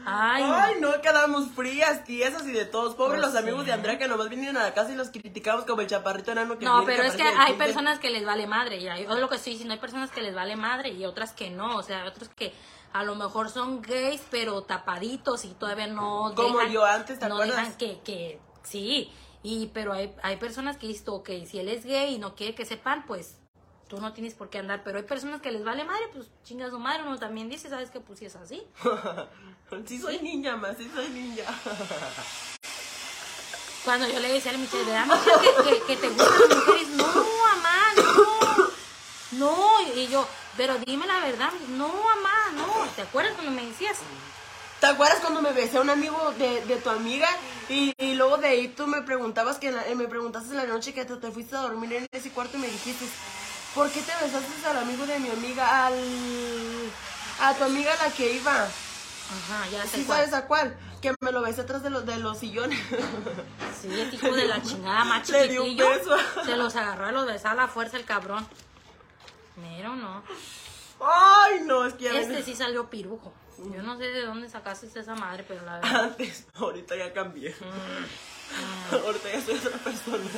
[0.06, 0.44] Ay.
[0.46, 2.94] Ay, no, quedamos frías, tiesas y de todos.
[2.96, 3.68] Pobres Pues los amigos sí.
[3.68, 6.58] de Andrea que nomás vinieron a la casa y los criticamos como el chaparrito enano
[6.58, 8.78] que No, viene, pero es que hay personas que les vale madre.
[8.78, 11.32] Y hay, es lo que estoy diciendo, hay personas que les vale madre y otras
[11.32, 11.78] que no.
[11.78, 12.54] O sea, otros que
[12.94, 17.28] a lo mejor son gays, pero tapaditos y todavía no Como dejan- yo antes, ¿te
[17.28, 17.58] no acuerdas?
[17.58, 19.12] dejan que, que, sí.
[19.42, 22.56] Y, pero hay, hay personas que dicen, ok, si él es gay y no quiere
[22.56, 23.36] que sepan, pues
[23.90, 24.84] tú no tienes por qué andar.
[24.84, 27.04] Pero hay personas que les vale madre, pues chinga su madre.
[27.04, 28.00] Uno también dice, ¿sabes qué?
[28.00, 28.64] Pues si es así.
[29.88, 31.44] sí soy ninja, más, sí soy ninja.
[33.84, 36.88] Cuando yo le decía a Michelle, ¿verdad, Michelle, que, que, que te gustan las mujeres?
[36.90, 38.64] No, mamá, no.
[39.40, 40.26] No, y yo,
[40.58, 41.50] pero dime la verdad.
[41.70, 42.66] No, mamá, no.
[42.96, 43.98] ¿Te acuerdas cuando me decías?
[44.80, 47.30] ¿Te acuerdas cuando me besé a un amigo de, de tu amiga?
[47.70, 50.66] Y, y luego de ahí tú me preguntabas que la- eh, me preguntaste en la
[50.66, 53.06] noche que te, te fuiste a dormir en ese cuarto y me dijiste,
[53.74, 55.86] ¿por qué te besaste al amigo de mi amiga?
[55.88, 55.94] Al
[57.40, 58.52] a tu amiga la que iba.
[58.52, 60.20] Ajá, ya sé ¿Sí cuál.
[60.20, 60.78] sabes a cuál?
[61.02, 62.78] Que me lo besé atrás de los de los sillones.
[63.82, 65.88] Sí, el hijo de la chingada más chiquitillo.
[66.46, 68.46] Se los agarró y los besaba a la fuerza el cabrón.
[69.56, 70.24] Mero no.
[71.06, 73.34] Ay, no, es que ya Este ven- sí salió pirujo.
[73.58, 76.04] Yo no sé de dónde sacaste esa madre, pero la verdad.
[76.06, 77.52] Antes, ahorita ya cambié.
[77.60, 78.94] Mm.
[79.06, 80.30] ahorita ya soy otra persona.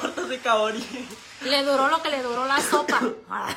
[0.00, 1.08] Ahorita soy Kaori.
[1.42, 3.00] Le duró lo que le duró la sopa.
[3.28, 3.56] Ay.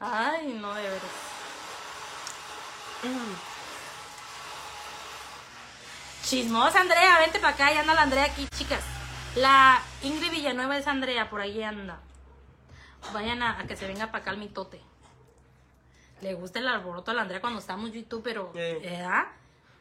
[0.00, 1.08] Ay, no, de verdad.
[6.24, 8.80] Chismosa, Andrea, vente para acá, ya anda la Andrea aquí, chicas.
[9.36, 11.98] La Ingrid Villanueva es Andrea, por ahí anda.
[13.12, 14.80] Vayan a, a que se venga para acá el mitote.
[16.20, 18.52] Le gusta el alboroto a la Andrea cuando estamos YouTube, pero...
[18.54, 19.08] Eh.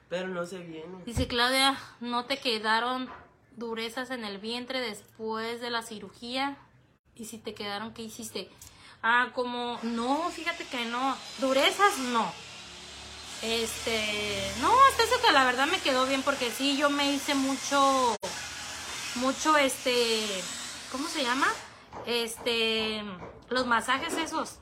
[0.10, 1.04] Pero no se viene.
[1.06, 3.10] Dice Claudia, ¿no te quedaron
[3.56, 6.58] durezas en el vientre después de la cirugía?
[7.16, 8.50] Y si te quedaron, ¿qué hiciste?
[9.02, 11.18] Ah, como, no, fíjate que no.
[11.40, 12.32] Durezas, no.
[13.42, 17.36] Este, no, hasta eso que la verdad me quedó bien porque sí, yo me hice
[17.36, 18.16] mucho,
[19.16, 20.26] mucho, este,
[20.92, 21.48] ¿cómo se llama?
[22.08, 23.04] Este,
[23.50, 24.60] los masajes esos.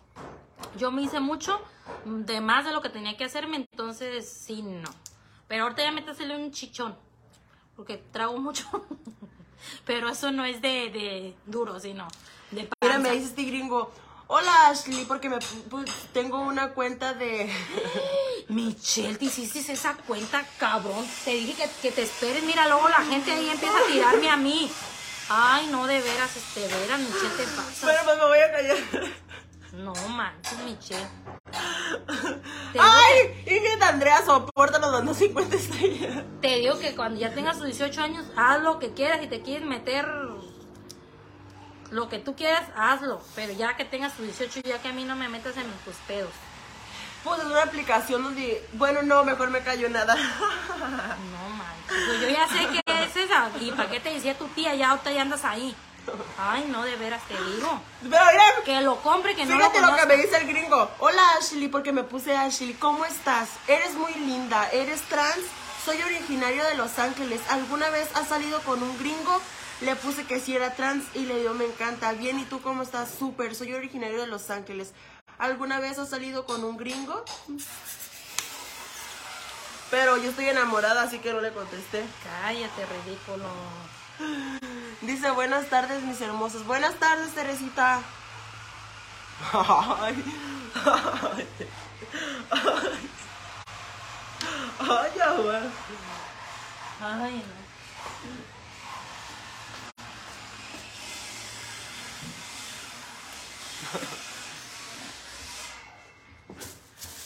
[0.78, 1.62] Yo me hice mucho,
[2.06, 4.89] de más de lo que tenía que hacerme, entonces sí, no.
[5.48, 6.98] Pero ahorita ya me hacerle un chichón,
[7.76, 8.66] porque trago mucho.
[9.86, 12.08] Pero eso no es de, de duro, sino
[12.52, 12.98] de Mira, panza.
[13.00, 13.91] me dice este gringo.
[14.28, 17.48] Hola Ashley, porque me pu- tengo una cuenta de.
[18.50, 21.06] Michelle, te hiciste esa cuenta, cabrón.
[21.24, 22.43] Te dije que, que te esperes.
[22.43, 24.72] Mira, luego la gente ahí empieza a tirarme a mí.
[25.30, 27.88] Ay, no, de veras, este, de veras, Michelle, te pasa.
[27.88, 28.78] Pero pues me voy a callar.
[29.74, 31.08] No manches, Michelle.
[32.80, 33.44] ¡Ay!
[33.46, 36.24] Ingrid Andrea, soporta dando 50 estrellas.
[36.42, 39.20] que, te digo que cuando ya tengas tus 18 años, haz lo que quieras.
[39.22, 40.08] Si te quieres meter
[41.92, 43.22] lo que tú quieras, hazlo.
[43.36, 45.96] Pero ya que tengas tus 18, ya que a mí no me metas en tus
[46.08, 46.32] pedos.
[47.26, 48.64] Pues es una aplicación donde.
[48.74, 50.16] Bueno, no, mejor me callo nada.
[50.78, 53.50] No manches, pues yo ya sé que es esa.
[53.60, 54.76] ¿Y para qué te decía tu tía?
[54.76, 55.76] Ya ahorita ya andas ahí.
[56.38, 57.82] Ay, no, de veras te digo.
[58.02, 60.92] Pero mira, Que lo compre, que no lo Fíjate lo que me dice el gringo.
[61.00, 62.74] Hola Ashley, porque me puse Ashley.
[62.74, 63.50] ¿Cómo estás?
[63.68, 64.70] Eres muy linda.
[64.70, 65.40] ¿Eres trans?
[65.84, 67.42] Soy originario de Los Ángeles.
[67.50, 69.42] ¿Alguna vez has salido con un gringo?
[69.82, 72.12] Le puse que si era trans y le dio me encanta.
[72.14, 73.10] Bien, ¿y tú cómo estás?
[73.18, 73.56] Súper.
[73.56, 74.94] Soy originario de Los Ángeles.
[75.38, 77.24] ¿Alguna vez has salido con un gringo?
[79.92, 82.06] Pero yo estoy enamorada, así que no le contesté.
[82.24, 83.46] Cállate, ridículo.
[85.02, 86.66] Dice, buenas tardes, mis hermosos.
[86.66, 88.02] Buenas tardes, Teresita.
[89.54, 90.24] Ay,
[90.86, 91.48] ay,
[92.50, 93.08] ay.
[94.80, 95.12] Ay.
[97.02, 97.44] Ay,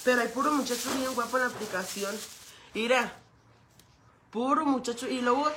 [0.10, 2.20] Pero hay puro muchacho bien guapo en la aplicación.
[2.74, 3.14] Mira,
[4.32, 5.08] puro muchacho.
[5.08, 5.52] Y luego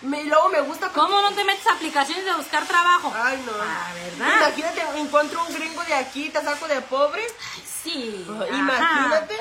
[0.00, 1.08] me, y luego me gusta como...
[1.08, 3.12] ¿Cómo no te metes a aplicaciones de buscar trabajo?
[3.14, 3.52] Ay, no.
[3.60, 4.38] Ah, ¿verdad?
[4.38, 7.22] Imagínate, encuentro un gringo de aquí, te saco de pobre.
[7.22, 8.26] Ay, sí.
[8.26, 9.36] Imagínate.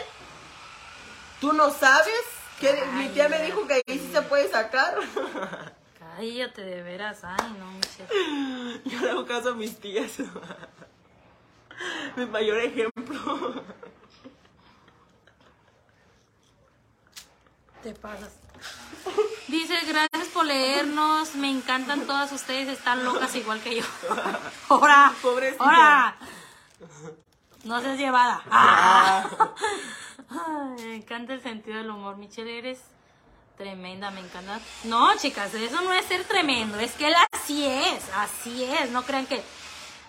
[1.40, 2.26] Tú no sabes
[2.60, 4.98] que mi tía me dijo que ahí sí se puede sacar.
[6.18, 7.20] Cállate, de veras.
[7.24, 8.82] Ay, no, Michelle.
[8.84, 10.12] Yo le hago caso a mis tías.
[12.18, 13.64] Mi mayor ejemplo.
[17.84, 18.32] Te pasas.
[19.48, 21.36] Dice, gracias por leernos.
[21.36, 22.68] Me encantan todas ustedes.
[22.68, 23.86] Están locas igual que yo.
[24.70, 25.14] ¡Hora!
[25.22, 25.64] Pobrecita.
[25.64, 26.18] ¡Hora!
[27.64, 28.42] No seas llevada.
[28.50, 29.26] Ah.
[30.30, 32.18] Ay, me encanta el sentido del humor.
[32.18, 32.80] Michelle, eres
[33.58, 34.60] tremenda, me encanta.
[34.84, 36.80] No, chicas, eso no es ser tremendo.
[36.80, 38.04] Es que él así es.
[38.16, 38.92] Así es.
[38.92, 39.42] No crean que.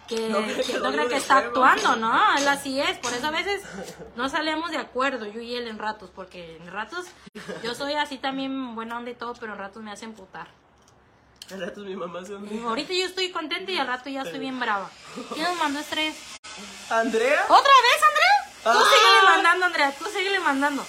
[0.09, 3.63] Que, No que- no está actuando, no, él así es, por eso a veces
[4.17, 7.07] no salemos de acuerdo, yo y él en ratos, porque en ratos
[7.63, 10.49] yo soy así también buena onda y todo, pero en ratos me hacen putar.
[11.53, 14.39] Al rato mi mamá se Y ahorita yo estoy contenta y al rato ya estoy
[14.39, 14.91] bien brava.
[15.33, 16.15] ¿Quién nos mandó estrés?
[16.91, 17.43] ¿Andrea?
[17.45, 18.53] ¿Otra vez, Andrea?
[18.65, 18.85] Tú Ah.
[18.91, 20.85] síguele mandando, Andrea, tú síguele mandando.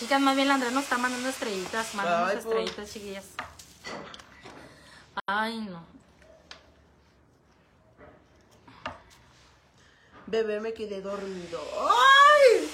[0.00, 3.24] Chicas, más bien la Andrea nos está mandando estrellitas, mandando estrellitas, chiquillas.
[5.26, 5.95] Ay, no.
[10.28, 11.60] Bebé, me quedé dormido.
[11.78, 12.68] ¡Ay!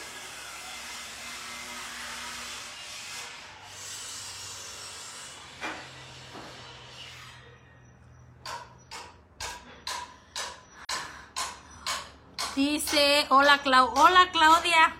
[12.56, 14.94] Dice, hola Clau, hola Claudia,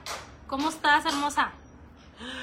[0.47, 1.53] ¿cómo estás, hermosa?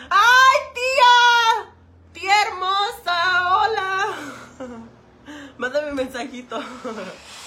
[0.10, 1.74] ¡Ay, tía!
[2.14, 3.58] ¡Tía hermosa!
[3.58, 4.16] ¡Hola!
[5.58, 6.60] Mándame un mensajito.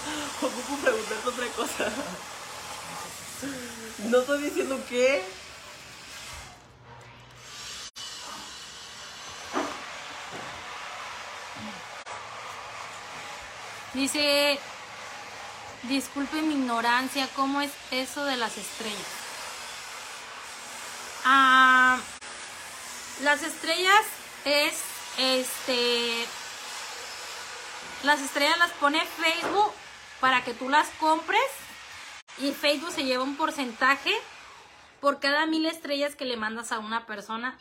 [0.42, 1.92] Ocupo preguntarte otra cosa.
[4.08, 5.22] No estoy diciendo qué.
[13.92, 14.58] Dice,
[15.82, 19.20] disculpe mi ignorancia, ¿cómo es eso de las estrellas?
[21.24, 21.98] Ah,
[23.22, 24.04] las estrellas
[24.44, 24.74] es,
[25.18, 26.26] este,
[28.04, 29.72] las estrellas las pone Facebook
[30.20, 31.40] para que tú las compres
[32.38, 34.12] y Facebook se lleva un porcentaje
[35.00, 37.56] por cada mil estrellas que le mandas a una persona.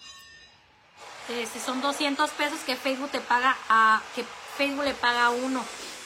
[1.30, 4.26] este, son 200 pesos que Facebook te paga a que
[4.57, 5.64] Facebook le paga a uno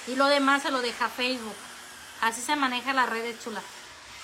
[0.07, 1.55] y lo demás se lo deja Facebook.
[2.21, 3.61] Así se maneja la red de chula.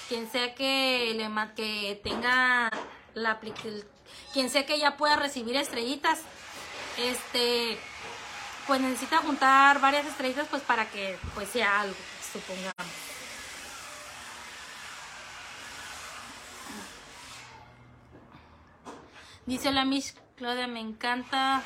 [0.08, 2.72] Quien sea que le que tenga
[3.14, 3.40] la
[4.34, 6.20] quien sea que ya pueda recibir estrellitas,
[6.98, 7.80] este
[8.68, 11.96] pues necesita juntar varias estrellitas pues para que pues sea algo,
[12.32, 12.74] supongamos.
[19.46, 21.64] Dice la Miss Claudia, me encanta.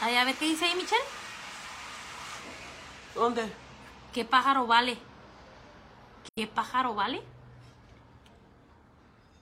[0.00, 1.04] Ay, a ver qué dice ahí, Michelle.
[3.14, 3.52] ¿Dónde?
[4.12, 4.96] ¿Qué pájaro vale?
[6.34, 7.22] ¿Qué pájaro vale?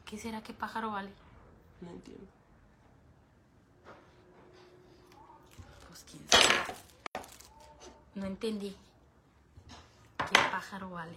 [0.04, 1.10] ¿Qué será qué pájaro vale?
[1.80, 2.26] No entiendo.
[5.88, 6.74] Pues quién sabe.
[8.14, 8.76] No entendí.
[10.30, 11.16] ¿Qué pájaro vale?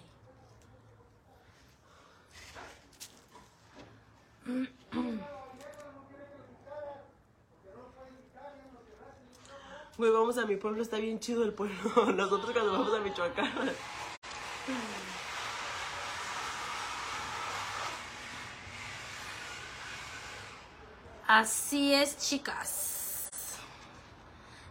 [9.98, 11.78] Güey, vamos a mi pueblo, está bien chido el pueblo.
[12.16, 13.52] Nosotros cuando vamos a Michoacán.
[21.28, 23.30] Así es, chicas.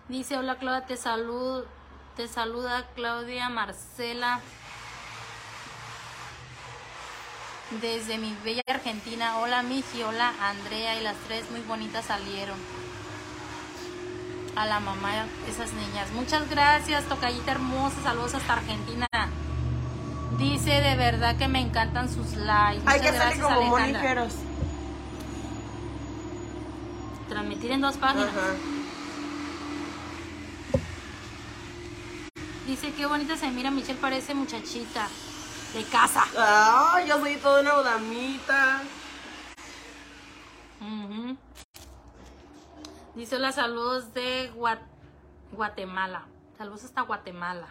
[0.08, 1.64] Dice, hola Claudia, te salud,
[2.16, 4.40] te saluda Claudia Marcela.
[7.80, 9.38] Desde mi bella Argentina.
[9.38, 12.56] Hola Miji, hola Andrea y las tres muy bonitas salieron.
[14.56, 16.12] A la mamá esas niñas.
[16.12, 17.96] Muchas gracias, tocallita hermosa.
[18.02, 19.06] Saludos hasta Argentina.
[20.38, 22.82] Dice de verdad que me encantan sus likes.
[22.86, 24.28] Hay Muchas que gracias, como Alejandra.
[27.28, 28.30] Transmitir en dos páginas.
[32.66, 35.06] Dice, qué bonita se mira, Michelle parece muchachita
[35.74, 36.24] de casa.
[36.36, 38.82] Ah, yo soy toda una damita.
[43.14, 44.80] Dice, hola, saludos de Gua-
[45.52, 46.26] Guatemala.
[46.58, 47.68] Saludos hasta Guatemala.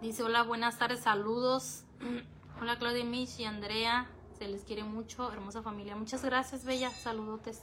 [0.00, 1.84] Dice, hola, buenas tardes, saludos.
[2.60, 4.06] Hola, Claudia, Mich y Andrea.
[4.38, 5.96] Se les quiere mucho, hermosa familia.
[5.96, 6.90] Muchas gracias, Bella.
[6.90, 7.62] Saludotes.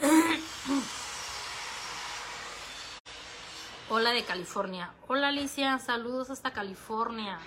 [3.94, 4.90] Hola de California.
[5.06, 7.38] Hola Alicia, saludos hasta California.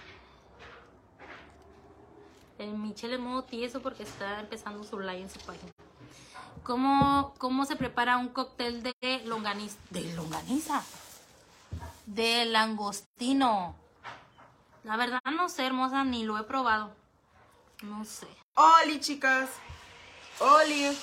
[2.59, 5.71] El Michelle modo tieso porque está empezando su live en su página.
[6.61, 9.79] ¿Cómo, cómo se prepara un cóctel de longaniza?
[9.89, 10.83] ¿De longaniza?
[12.05, 13.73] De langostino.
[14.83, 16.91] La verdad no sé, hermosa, ni lo he probado.
[17.81, 18.27] No sé.
[18.53, 19.49] Oli, chicas.
[20.37, 20.95] Oli.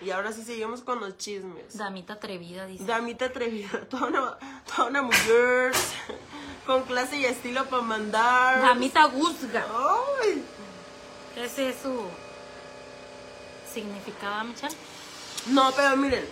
[0.00, 1.76] Y ahora sí seguimos con los chismes.
[1.76, 2.84] Damita atrevida, dice.
[2.84, 5.72] Damita atrevida, toda una, toda una mujer
[6.66, 8.60] con clase y estilo para mandar.
[8.60, 9.64] Damita guzga.
[10.22, 10.44] Ay.
[11.36, 12.02] Ese es su
[13.72, 14.76] significado, Michelle.
[15.46, 16.24] No, pero miren,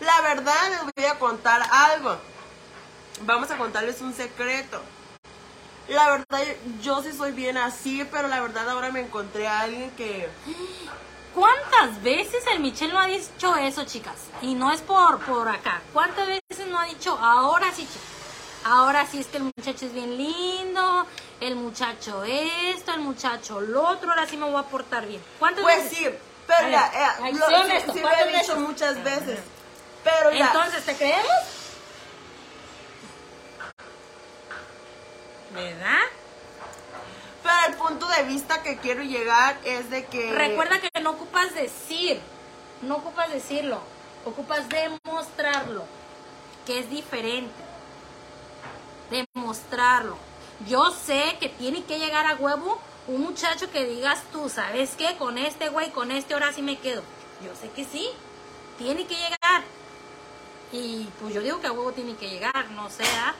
[0.00, 2.16] la verdad les voy a contar algo.
[3.22, 4.80] Vamos a contarles un secreto.
[5.88, 6.40] La verdad,
[6.80, 10.28] yo sí soy bien así, pero la verdad ahora me encontré a alguien que...
[11.34, 14.16] ¿Cuántas veces el Michelle no ha dicho eso, chicas?
[14.42, 15.80] Y no es por, por acá.
[15.92, 18.08] ¿Cuántas veces no ha dicho, ahora sí, chicas?
[18.64, 21.06] Ahora sí es que el muchacho es bien lindo,
[21.40, 25.22] el muchacho esto, el muchacho lo otro, ahora sí me voy a portar bien.
[25.38, 25.98] ¿Cuántas Pues veces?
[25.98, 26.08] sí,
[26.46, 28.58] pero ya, eh, lo- sí, sí lo ¿cuántas he dicho veces?
[28.58, 29.40] muchas veces.
[30.04, 31.26] Pero ya, Entonces, ¿te creemos?
[35.54, 36.00] ¿Verdad?
[37.42, 40.32] Pero el punto de vista que quiero llegar es de que...
[40.32, 42.20] Recuerda que no ocupas decir,
[42.82, 43.80] no ocupas decirlo,
[44.24, 45.84] ocupas demostrarlo,
[46.66, 47.52] que es diferente.
[49.10, 50.16] Demostrarlo.
[50.68, 55.16] Yo sé que tiene que llegar a huevo un muchacho que digas tú, ¿sabes qué?
[55.16, 57.02] Con este güey, con este ahora sí me quedo.
[57.44, 58.08] Yo sé que sí,
[58.78, 59.62] tiene que llegar.
[60.72, 63.34] Y pues yo digo que a huevo tiene que llegar, no sea,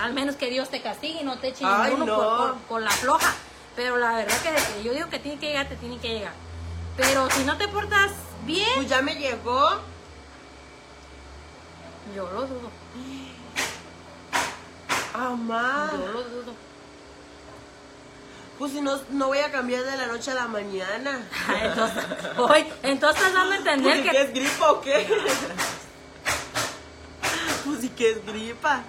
[0.00, 2.16] al menos que Dios te castigue y no te eche Ay, ninguno no.
[2.16, 3.34] por, por- por la floja.
[3.74, 6.32] Pero la verdad que, yo digo que tiene que llegar, te tiene que llegar.
[6.96, 8.10] Pero si no te portas
[8.44, 9.68] bien, Pues ya me llegó.
[12.14, 12.70] yo lo dudo.
[15.14, 15.90] Amá.
[15.92, 16.54] Yo lo dudo.
[18.58, 21.20] Pues si no, no voy a cambiar de la noche a la mañana.
[21.62, 22.04] Entonces,
[22.38, 25.06] oye, entonces estás dando a Pues entender si que que es gripa o qué.
[27.66, 28.82] pues si que es gripa.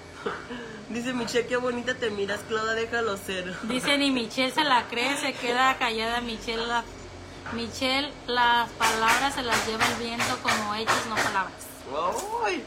[0.89, 3.53] Dice Michelle, qué bonita te miras, Claudia, déjalo ser.
[3.63, 6.65] Dice ni Michelle se la cree, se queda callada Michelle.
[6.65, 6.83] La,
[7.53, 11.53] Michelle, las palabras se las lleva el viento como hechos, no palabras.
[12.45, 12.63] Ay,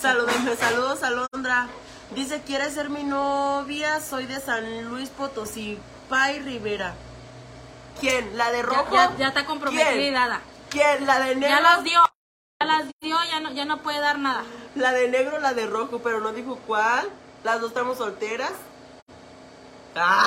[0.00, 1.68] salúdenme, saludos Alondra.
[2.14, 4.00] Dice, ¿quieres ser mi novia?
[4.00, 5.78] Soy de San Luis Potosí,
[6.08, 6.94] Pai Rivera.
[8.00, 8.36] ¿Quién?
[8.36, 8.92] ¿La de rojo?
[8.92, 10.14] ya, ya está comprometida ¿Quién?
[10.70, 11.06] ¿Quién?
[11.06, 11.48] ¿La de negro?
[11.48, 12.00] Ya las dio.
[12.60, 14.44] Ya las dio, ya no, ya no puede dar nada.
[14.76, 17.08] La de negro, la de rojo, pero no dijo cuál.
[17.44, 18.52] Las dos estamos solteras.
[19.96, 20.24] ¡Ah!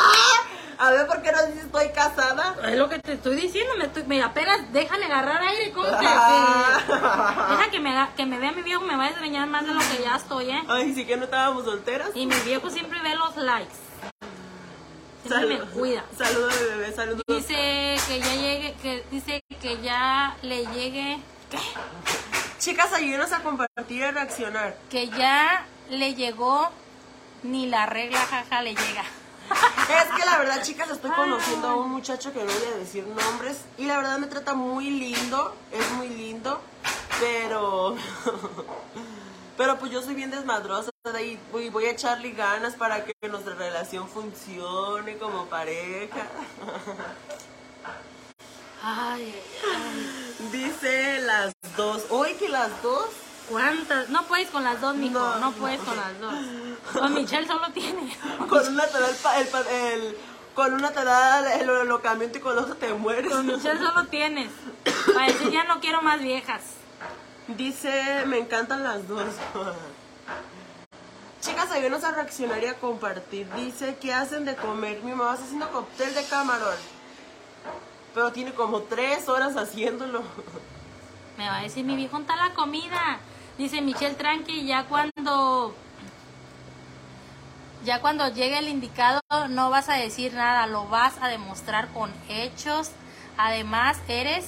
[0.79, 2.55] A ver, ¿por qué no dices estoy casada?
[2.69, 6.05] Es lo que te estoy diciendo, me, estoy- me apenas déjale agarrar aire, ¿cómo que-
[6.07, 7.47] Ah.
[7.57, 9.79] Deja que me, que me vea mi viejo, me va a desgreñar más de lo
[9.79, 10.63] que ya estoy, ¿eh?
[10.67, 12.11] Ay, sí que no estábamos solteras.
[12.13, 13.73] Y mi viejo siempre ve los likes.
[15.25, 16.03] Siempre me Salud- cuida.
[16.15, 17.23] Saludos, bebé, saludos.
[17.27, 21.19] Dice que ya llegue, que dice que ya le llegue,
[21.49, 21.57] ¿qué?
[22.59, 24.77] Chicas, ayúdenos a compartir y reaccionar.
[24.91, 26.69] Que ya le llegó,
[27.43, 29.03] ni la regla jaja le llega.
[29.89, 33.05] Es que la verdad, chicas, estoy conociendo a un muchacho que no voy a decir
[33.07, 36.59] nombres y la verdad me trata muy lindo, es muy lindo,
[37.19, 37.95] pero
[39.57, 40.91] pero pues yo soy bien desmadrosa
[41.23, 46.27] y voy, voy a echarle ganas para que nuestra relación funcione como pareja.
[48.79, 49.33] Ay,
[49.65, 50.49] ay.
[50.51, 52.05] Dice las dos.
[52.09, 53.09] Hoy que las dos.
[53.49, 54.09] ¿Cuántas?
[54.09, 55.13] No puedes con las dos, mijo.
[55.19, 55.39] No.
[55.39, 56.33] No, puedes con las dos.
[56.93, 58.15] Con Michelle solo tiene.
[58.49, 60.17] Con una te da el, pa- el pa- el-
[60.53, 63.31] con una te da el holocamiento y con la otra te mueres.
[63.31, 64.49] Con Michelle solo tienes.
[65.13, 66.61] Para decir, ya no quiero más viejas.
[67.47, 69.23] Dice, me encantan las dos.
[71.41, 73.47] Chicas, ayúdenos a reaccionar y a compartir.
[73.53, 75.01] Dice, ¿qué hacen de comer?
[75.03, 76.75] Mi mamá está haciendo cóctel de camarón.
[78.15, 80.23] Pero tiene como tres horas haciéndolo.
[81.37, 83.19] Me va a decir, mi viejo, está la comida.
[83.57, 85.75] Dice Michelle Tranqui, ya cuando...
[87.83, 92.11] Ya cuando llegue el indicado no vas a decir nada, lo vas a demostrar con
[92.29, 92.91] hechos.
[93.37, 94.47] Además, eres...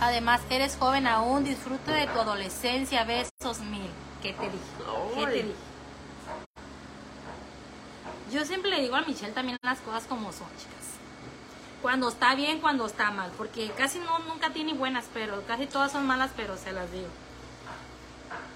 [0.00, 3.90] Además, eres joven aún, disfrute de tu adolescencia, besos mil.
[4.20, 4.58] ¿Qué te dije?
[5.14, 5.54] ¿Qué te dije?
[8.32, 10.95] Yo siempre le digo a Michelle también las cosas como son, chicas.
[11.82, 15.92] Cuando está bien, cuando está mal, porque casi no nunca tiene buenas, pero casi todas
[15.92, 17.08] son malas, pero se las digo.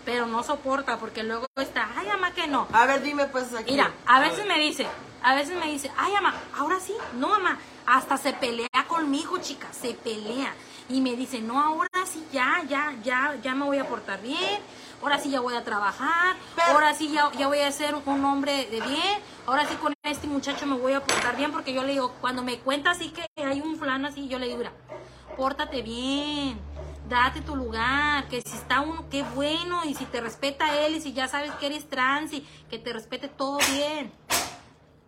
[0.04, 2.66] Pero no soporta porque luego está, ay, mamá, que no.
[2.72, 3.72] A ver, dime pues aquí.
[3.72, 4.86] Mira, a veces me dice,
[5.22, 9.68] a veces me dice, ay, mamá, ahora sí, no, mamá, hasta se pelea conmigo, chica,
[9.72, 10.54] se pelea.
[10.88, 14.60] Y me dice, no, ahora sí, ya, ya, ya, ya me voy a portar bien,
[15.02, 18.24] ahora sí ya voy a trabajar, Pero- ahora sí ya, ya voy a ser un
[18.24, 21.82] hombre de bien, ahora sí con este muchacho me voy a portar bien, porque yo
[21.82, 24.72] le digo, cuando me cuenta así que hay un fulano así, yo le digo, mira,
[25.36, 26.60] pórtate bien,
[27.08, 31.00] date tu lugar, que si está uno, qué bueno, y si te respeta él, y
[31.00, 34.12] si ya sabes que eres trans, y que te respete todo bien.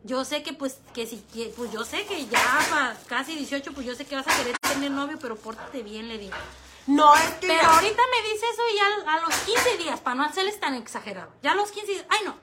[0.04, 2.40] Yo sé que pues, que si, que, pues yo sé que ya
[2.70, 6.08] pa- casi 18, pues yo sé que vas a querer tener novio, pero pórtate bien,
[6.08, 6.34] le digo.
[6.86, 7.46] No, es que.
[7.46, 10.74] Pero ahorita me dice eso y ya a los 15 días, para no hacerles tan
[10.74, 11.32] exagerado.
[11.42, 12.36] Ya a los 15 días, ay no,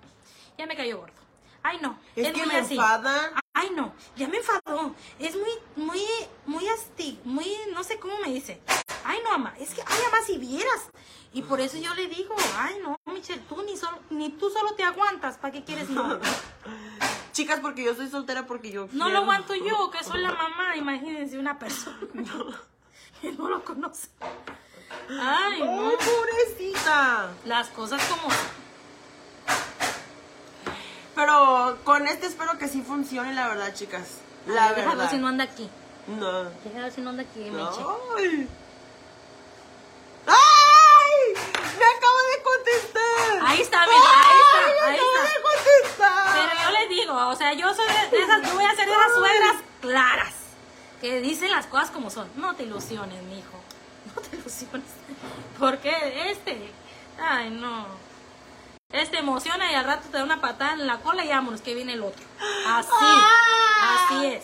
[0.57, 1.13] ya me cayó gordo.
[1.61, 2.75] Ay no, Es que muy me así.
[2.75, 3.33] enfadan.
[3.53, 4.95] Ay no, ya me enfadó.
[5.19, 6.01] Es muy, muy,
[6.45, 8.61] muy asti, muy, no sé cómo me dice.
[9.03, 10.89] Ay no, mamá, es que, ay mamá, si vieras.
[11.33, 14.73] Y por eso yo le digo, ay no, Michelle, tú ni, solo, ni tú solo
[14.75, 16.19] te aguantas, ¿para qué quieres novio?
[17.33, 18.83] Chicas, porque yo soy soltera porque yo.
[18.93, 19.09] No quiero.
[19.09, 21.97] lo aguanto yo, que soy la mamá, imagínense una persona
[23.21, 24.07] que no lo conoce.
[25.09, 25.91] Ay, no.
[25.97, 27.29] Pobrecita.
[27.45, 28.27] Las cosas como
[31.15, 34.19] Pero con este espero que sí funcione, la verdad, chicas.
[34.45, 35.11] La Ay, déjalo verdad.
[35.11, 35.69] si no anda aquí.
[36.07, 36.43] No.
[36.63, 37.81] Déjalo si no anda aquí, Meche.
[38.17, 38.47] Ay.
[40.27, 41.33] ¡Ay!
[41.77, 43.47] ¡Me acabo de contestar!
[43.47, 45.33] Ahí está, mira, ahí está, ¡Ay, ahí acabo está.
[45.33, 46.33] de contestar!
[46.33, 48.85] Pero yo les digo, o sea, yo soy de de esas, yo voy a ser
[48.85, 50.33] de esas suegras claras,
[50.99, 52.29] que dicen las cosas como son.
[52.35, 53.59] No te ilusiones, mijo.
[54.15, 54.87] No te ilusiones.
[55.59, 56.71] Porque este,
[57.21, 57.85] ay no.
[58.91, 61.75] Este emociona y al rato te da una patada en la cola y vámonos, que
[61.75, 62.25] viene el otro.
[62.67, 62.89] Así,
[63.83, 64.43] así es.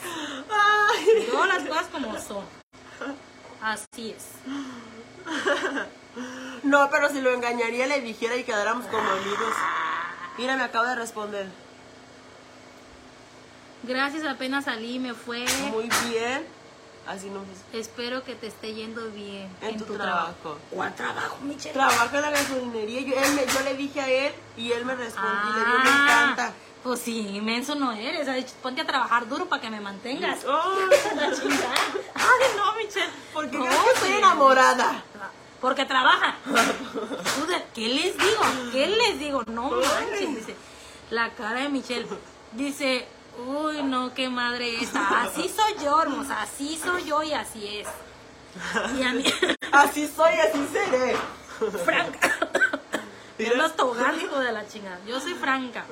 [1.32, 2.45] Yo las cosas como son.
[3.61, 4.26] Así es.
[6.61, 9.53] No, pero si lo engañaría, le dijera y quedáramos como amigos.
[10.38, 11.64] Mira, me acabo de responder.
[13.87, 15.45] Gracias, apenas salí, me fue.
[15.71, 16.45] Muy bien.
[17.07, 17.41] Así no
[17.71, 20.57] Espero que te esté yendo bien En tu trabajo.
[20.71, 21.73] ¿Cuál trabajo, Michelle?
[21.73, 23.01] Trabaja en la gasolinería.
[23.01, 25.31] Yo, él me- yo le dije a él y él me respondió.
[25.51, 26.53] y le digo, me Ah, encanta.
[26.83, 28.27] Pues sí, inmenso no eres.
[28.61, 30.39] Ponte a trabajar duro para que me mantengas.
[31.15, 31.73] La chingada.
[32.15, 33.09] Ay, no, Michelle.
[33.33, 34.15] porque No, que estoy sí.
[34.17, 35.03] enamorada.
[35.61, 36.35] Porque trabaja.
[37.75, 38.41] ¿Qué les digo?
[38.71, 39.43] ¿Qué les digo?
[39.47, 40.55] No manches, dice.
[41.11, 42.07] La cara de Michelle.
[42.53, 43.07] Dice,
[43.37, 45.23] uy, no, qué madre esta.
[45.23, 46.41] Así soy yo, hermosa.
[46.41, 47.87] Así soy yo y así es.
[48.97, 49.25] Y a mí,
[49.71, 51.17] Así soy, así seré.
[51.83, 52.37] franca.
[53.37, 54.99] Yo los tobogán, hijo de la chingada.
[55.05, 55.83] Yo soy franca.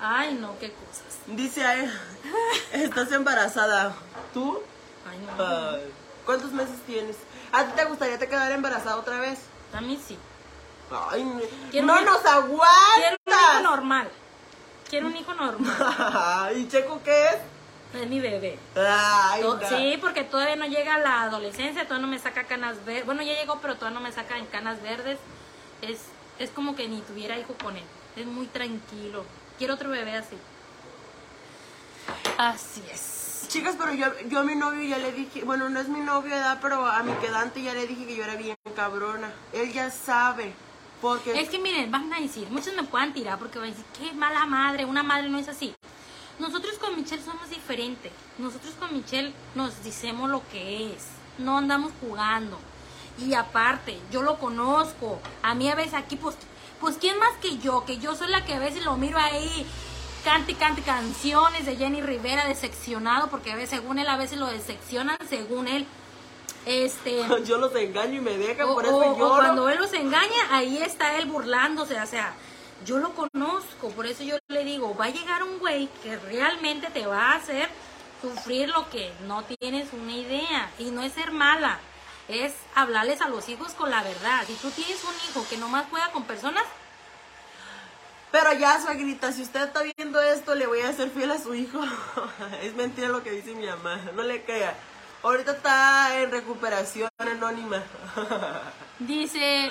[0.00, 1.04] Ay, no, qué cosas.
[1.26, 1.90] Dice a él,
[2.72, 3.94] estás embarazada.
[4.34, 4.60] ¿Tú?
[5.10, 5.78] Ay, no.
[6.26, 7.16] ¿Cuántos meses tienes?
[7.52, 9.38] ¿A ti te gustaría te quedar embarazada otra vez?
[9.72, 10.18] A mí sí.
[11.10, 14.10] Ay, no no nos Quiero un hijo normal.
[14.92, 16.52] Quiero un hijo normal.
[16.54, 17.36] ¿Y Checo qué es?
[17.98, 18.58] Es mi bebé.
[18.76, 19.58] Ay, no.
[19.66, 23.06] Sí, porque todavía no llega la adolescencia, todavía no me saca canas verdes.
[23.06, 25.18] Bueno, ya llegó, pero todavía no me saca en canas verdes.
[25.80, 25.98] Es,
[26.38, 27.84] es como que ni tuviera hijo con él.
[28.16, 29.24] Es muy tranquilo.
[29.56, 30.36] Quiero otro bebé así.
[32.36, 33.46] Así es.
[33.48, 36.36] Chicas, pero yo, yo a mi novio ya le dije, bueno, no es mi novio,
[36.36, 39.32] edad, pero a mi quedante ya le dije que yo era bien cabrona.
[39.54, 40.52] Él ya sabe.
[41.36, 44.12] Es que miren, van a decir, muchos me puedan tirar porque van a decir, qué
[44.12, 45.74] mala madre, una madre no es así.
[46.38, 48.12] Nosotros con Michelle somos diferentes.
[48.38, 51.08] Nosotros con Michelle nos decimos lo que es.
[51.38, 52.58] No andamos jugando.
[53.18, 55.20] Y aparte, yo lo conozco.
[55.42, 56.36] A mí a veces aquí, pues,
[56.80, 57.84] pues ¿quién más que yo?
[57.84, 59.66] Que yo soy la que a veces lo miro ahí,
[60.24, 64.46] cante, cante canciones de Jenny Rivera, decepcionado, porque a veces, según él, a veces lo
[64.46, 65.86] decepcionan, según él.
[66.66, 70.48] Este yo los engaño y me dejan, o, por eso o- cuando él los engaña,
[70.50, 72.00] ahí está él burlándose.
[72.00, 72.34] O sea,
[72.84, 76.88] yo lo conozco, por eso yo le digo, va a llegar un güey que realmente
[76.90, 77.68] te va a hacer
[78.20, 80.70] sufrir lo que no tienes una idea.
[80.78, 81.78] Y no es ser mala,
[82.28, 84.44] es hablarles a los hijos con la verdad.
[84.46, 86.62] Si tú tienes un hijo que nomás juega con personas,
[88.30, 91.54] Pero ya, suegrita, si usted está viendo esto, le voy a ser fiel a su
[91.54, 91.80] hijo.
[92.62, 94.74] es mentira lo que dice mi mamá, no le crea.
[95.22, 97.82] Ahorita está en recuperación anónima.
[98.98, 99.70] dice,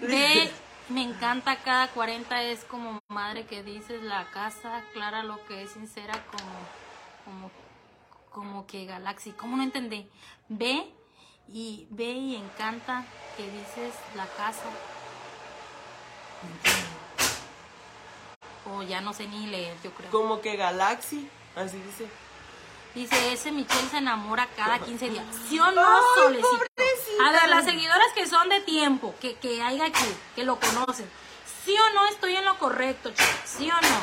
[0.00, 0.50] ve,
[0.88, 5.70] me encanta cada 40 es como madre que dices la casa, clara lo que es
[5.70, 6.50] sincera como,
[7.24, 7.50] como,
[8.30, 9.30] como que Galaxy.
[9.30, 10.08] ¿Cómo no entendí?
[10.48, 10.92] Ve
[11.46, 13.04] y ve y encanta
[13.36, 14.64] que dices la casa.
[18.66, 20.10] O ya no sé ni leer, yo creo.
[20.10, 22.08] Como que Galaxy, así dice.
[22.98, 25.24] Dice, ese Michelle se enamora cada 15 días.
[25.48, 26.48] ¿Sí o no, Solecito?
[27.24, 31.08] A ver, las seguidoras que son de tiempo, que, que hay aquí, que lo conocen.
[31.64, 33.40] ¿Sí o no estoy en lo correcto, chicas?
[33.44, 34.00] ¿Sí o no?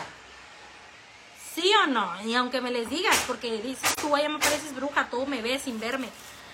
[1.54, 2.22] ¿Sí o no?
[2.26, 5.64] Y aunque me les digas, porque dices tú, ya me pareces bruja, tú me ves
[5.64, 6.08] sin verme.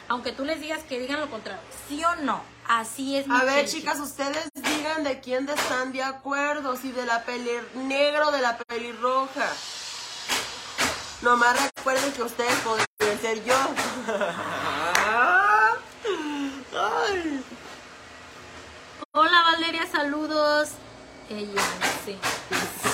[0.08, 1.62] Aunque tú les digas que digan lo contrario.
[1.88, 2.42] ¿Sí o no?
[2.68, 7.06] Así es A ver, Michelle, chicas, ustedes digan de quién están de acuerdo, si de
[7.06, 9.48] la peli negro o de la pelirroja.
[11.22, 13.56] Nomás recuerden que ustedes podrían ser yo.
[16.74, 17.44] Ay.
[19.14, 20.70] Hola Valeria, saludos.
[21.30, 21.62] Ella,
[22.06, 22.18] sí.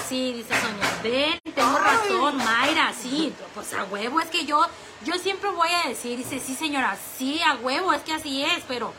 [0.09, 0.99] Sí, dice Sonia.
[1.03, 3.33] Ven, tengo razón, Mayra, sí.
[3.53, 4.65] Pues a huevo, es que yo,
[5.05, 8.63] yo siempre voy a decir, dice, sí señora, sí, a huevo, es que así es,
[8.67, 8.93] pero,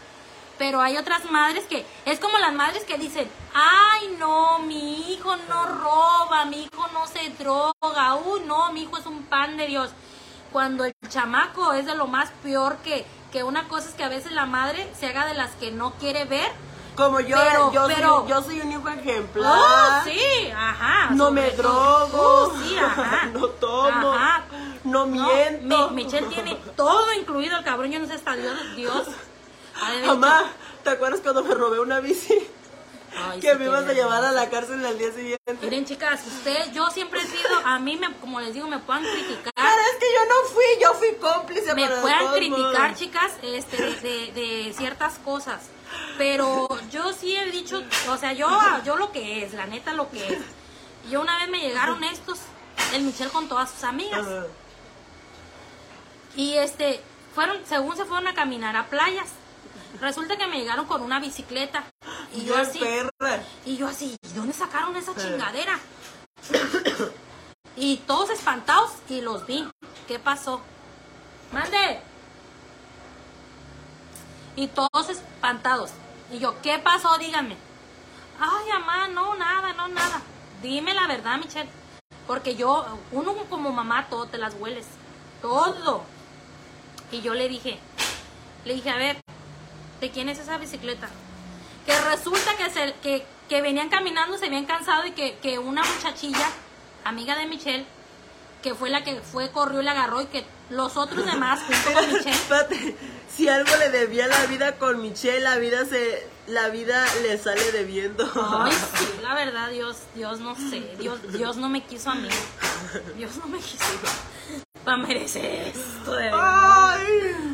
[0.59, 5.37] pero hay otras madres que, es como las madres que dicen, ay no, mi hijo
[5.49, 9.67] no roba, mi hijo no se droga, uy no, mi hijo es un pan de
[9.67, 9.91] Dios.
[10.53, 14.09] Cuando el chamaco es de lo más peor que, que una cosa es que a
[14.09, 16.51] veces la madre se haga de las que no quiere ver.
[16.97, 19.57] Como yo, Pero- yo, pero- soy, yo soy un hijo ejemplar.
[19.57, 21.11] Oh, sí, ajá.
[21.15, 22.09] No me drogo.
[22.13, 23.27] Oh, sí, ajá.
[23.33, 24.13] No tomo.
[24.13, 24.45] Ajá.
[24.85, 25.91] No miento.
[25.91, 29.07] Mi- Michelle tiene todo incluido el cabrón, yo no sé hasta Dios, Dios.
[30.07, 30.51] Mamá,
[30.85, 32.35] ¿te acuerdas cuando me robé una bici?
[33.17, 35.39] Ay, que sí, me ibas a llevar a la cárcel al día siguiente.
[35.63, 39.03] Miren, chicas, usted, yo siempre he sido, a mí, me, como les digo, me puedan
[39.03, 39.53] criticar.
[39.55, 41.75] Pero es que yo no fui, yo fui cómplice.
[41.75, 42.99] me puedan criticar, modos.
[42.99, 45.63] chicas, este, de, de- ciertas cosas.
[46.19, 48.49] Pero yo sí he dicho, o sea, yo,
[48.85, 50.41] yo lo que es, la neta lo que es.
[51.11, 52.39] Yo una vez me llegaron estos,
[52.93, 54.27] el Michelle con todas sus amigas.
[56.37, 57.01] Y este,
[57.35, 59.29] fueron, según se fueron a caminar a playas.
[60.01, 61.85] Resulta que me llegaron con una bicicleta.
[62.35, 63.43] Y yo así, perra.
[63.65, 65.79] y yo así, ¿y dónde sacaron esa chingadera?
[67.81, 69.69] Y todos espantados y los vi.
[70.09, 70.61] ¿Qué pasó?
[71.53, 72.01] Mande.
[74.57, 75.91] Y todos espantados.
[76.33, 77.17] Y yo, ¿qué pasó?
[77.19, 77.57] Díganme.
[78.41, 80.21] Ay, mamá, no, nada, no, nada.
[80.61, 81.71] Dime la verdad, Michelle.
[82.27, 84.87] Porque yo, uno como mamá, todo te las hueles.
[85.41, 86.03] Todo.
[87.13, 87.79] Y yo le dije,
[88.65, 89.21] le dije, a ver,
[90.01, 91.09] ¿de quién es esa bicicleta?
[91.87, 95.83] Que resulta que, se, que, que venían caminando, se habían cansado y que, que una
[95.83, 96.49] muchachilla,
[97.05, 97.87] amiga de Michelle,
[98.63, 101.93] que fue la que fue, corrió y la agarró y que los otros demás, junto
[101.93, 102.97] con Michelle, Espérate,
[103.35, 107.73] si algo le debía la vida con Michelle, la vida se, la vida le sale
[107.73, 108.31] debiendo.
[108.35, 112.29] Ay, sí, la verdad, Dios, Dios no sé, Dios, Dios no me quiso a mí.
[113.17, 113.85] Dios no me quiso
[114.85, 116.97] para merecer esto de verdad.
[116.97, 117.48] Ay.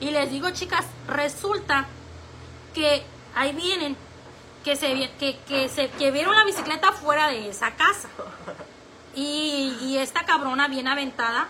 [0.00, 1.86] Y les digo, chicas, resulta
[2.74, 3.02] que
[3.34, 3.96] ahí vienen,
[4.64, 8.08] que se que, que se que vieron la bicicleta fuera de esa casa.
[9.12, 11.48] Y, y esta cabrona bien aventada,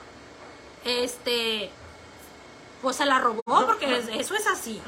[0.83, 1.71] este
[2.83, 4.81] Pues se la robó porque es- eso es así,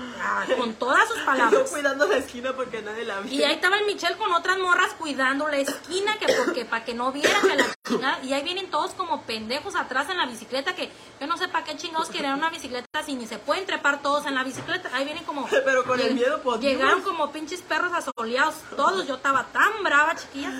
[0.56, 1.70] con todas sus Yo palabras.
[1.70, 3.44] cuidando la esquina porque nadie la Y ve.
[3.46, 7.12] ahí estaba el Michelle con otras morras cuidando la esquina, que porque para que no
[7.12, 8.18] vieran que la chingada.
[8.22, 10.90] Y ahí vienen todos como pendejos atrás en la bicicleta, que
[11.20, 14.24] yo no sé para qué chingados quieren una bicicleta si ni se pueden trepar todos
[14.24, 14.88] en la bicicleta.
[14.94, 15.46] Ahí vienen como.
[15.64, 19.06] Pero con el miedo, pues, Llegaron como pinches perros asoleados, todos.
[19.06, 20.54] Yo estaba tan brava, chiquillas,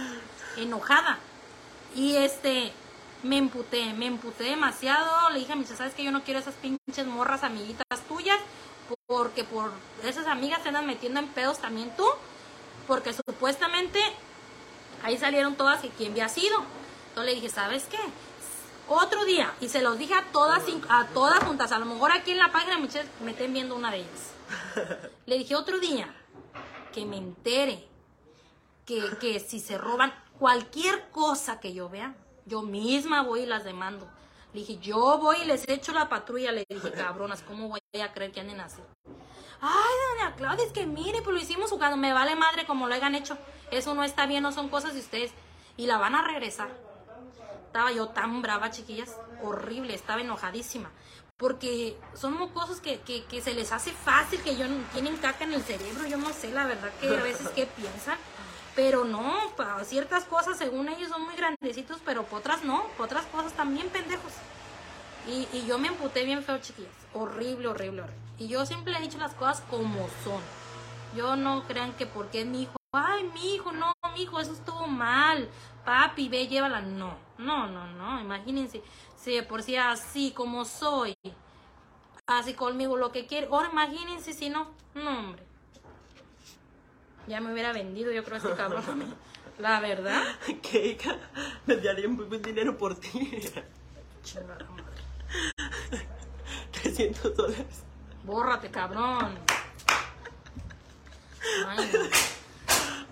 [0.59, 1.19] enojada.
[1.95, 2.75] Y este.
[3.23, 5.31] Me emputé, me emputé demasiado.
[5.31, 8.39] Le dije a Michelle, ¿sabes que Yo no quiero esas pinches morras amiguitas tuyas.
[9.07, 9.71] Porque por
[10.05, 12.07] esas amigas te andan metiendo en pedos también tú.
[12.87, 14.01] Porque supuestamente
[15.03, 16.65] ahí salieron todas y quién había sido.
[17.09, 17.99] Entonces le dije, ¿sabes qué?
[18.89, 22.33] Otro día, y se los dije a todas, a todas juntas, a lo mejor aquí
[22.33, 24.33] en la página Michelle me estén viendo una de ellas.
[25.27, 26.13] Le dije otro día
[26.93, 27.87] que me entere
[28.85, 32.15] que, que si se roban cualquier cosa que yo vea,
[32.47, 34.07] yo misma voy y las demando.
[34.53, 36.53] Le dije, yo voy y les echo la patrulla.
[36.53, 38.81] Le dije, cabronas, ¿cómo voy a creer que anden así?
[39.61, 41.97] Ay, doña Claudia, es que mire, pues lo hicimos jugando.
[41.97, 43.39] Me vale madre como lo hayan hecho.
[43.71, 45.31] Eso no está bien, no son cosas de ustedes.
[45.77, 46.69] Y la van a regresar.
[47.67, 49.17] Estaba yo tan brava, chiquillas.
[49.43, 50.91] Horrible, estaba enojadísima.
[51.39, 55.45] Porque son cosas que, que, que se les hace fácil, que yo no- tienen caca
[55.45, 56.07] en el cerebro.
[56.07, 58.19] Yo no sé, la verdad, que a veces qué piensan.
[58.75, 62.85] Pero no, para ciertas cosas, según ellos, son muy grandecitos, pero para otras no.
[62.97, 64.33] Para otras cosas también pendejos.
[65.27, 66.91] Y, y yo me emputé bien feo, chiquillas.
[67.13, 68.23] Horrible, horrible, horrible.
[68.39, 70.41] Y yo siempre he dicho las cosas como son.
[71.15, 74.87] Yo no crean que porque mi hijo, ay, mi hijo, no, mi hijo, eso estuvo
[74.87, 75.49] mal.
[75.85, 76.81] Papi, ve, llévala.
[76.81, 78.21] No, no, no, no.
[78.21, 78.83] Imagínense,
[79.17, 81.15] si de por sí así como soy,
[82.27, 83.49] así conmigo lo que quiere.
[83.51, 85.52] Ahora imagínense si no, no, hombre.
[87.27, 88.83] Ya me hubiera vendido, yo creo, este cabrón.
[89.59, 90.23] La verdad.
[90.63, 91.17] Que hija,
[91.67, 93.39] me daría muy buen dinero por ti.
[94.25, 96.09] Chingada madre.
[96.83, 97.85] 300 dólares.
[98.25, 99.39] Bórrate, cabrón.
[101.69, 101.91] Ay.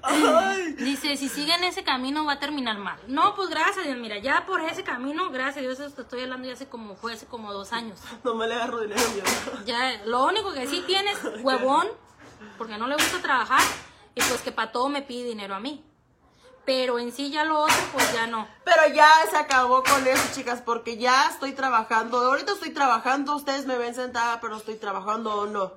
[0.02, 2.98] Ay, Dice, si siguen ese camino va a terminar mal.
[3.06, 6.02] No, pues gracias a Dios, mira, ya por ese camino, gracias a Dios, eso te
[6.02, 7.98] estoy hablando ya hace como, fue hace como dos años.
[8.24, 9.64] no me le agarro dinero mi.
[9.64, 11.86] Ya, lo único que sí tienes, huevón,
[12.56, 13.62] porque no le gusta trabajar,
[14.14, 15.84] y pues que para todo me pide dinero a mí.
[16.66, 18.46] Pero en sí ya lo otro, pues ya no.
[18.64, 22.18] Pero ya se acabó con eso, chicas, porque ya estoy trabajando.
[22.20, 25.72] Ahorita estoy trabajando, ustedes me ven sentada, pero estoy trabajando o no.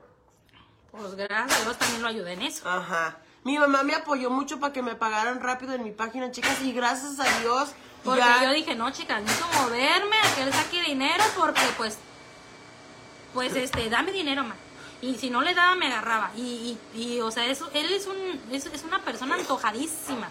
[0.91, 2.69] Pues gracias Dios también lo ayudé en eso.
[2.69, 3.17] Ajá.
[3.43, 6.71] Mi mamá me apoyó mucho para que me pagaran rápido en mi página, chicas, y
[6.73, 7.69] gracias a Dios.
[8.03, 11.97] Porque ya- yo dije, no, chicas, necesito moverme a que él saque dinero porque, pues,
[13.33, 14.57] pues, este, dame dinero, más.
[15.03, 16.31] Y si no le daba, me agarraba.
[16.35, 18.15] Y, y, y, o sea, eso, él es, un,
[18.51, 20.29] es, es una persona antojadísima.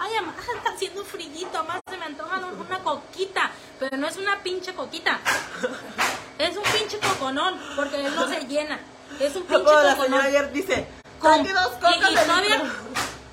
[0.00, 3.50] Ay, mamá, está haciendo frillito, más se me antoja una coquita.
[3.78, 5.20] Pero no es una pinche coquita.
[6.38, 8.80] Es un pinche coconón, porque él no se llena.
[9.20, 10.86] Es un pinche Como la señora ayer dice,
[11.20, 12.72] Con- "Saque dos cocas y, y todavía litro".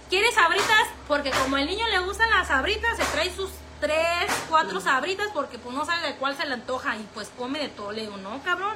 [0.09, 3.49] quiere sabritas porque como el niño le gustan las sabritas se trae sus
[3.79, 7.59] tres cuatro sabritas porque pues no sabe de cuál se le antoja y pues come
[7.59, 8.75] de todo le digo no cabrón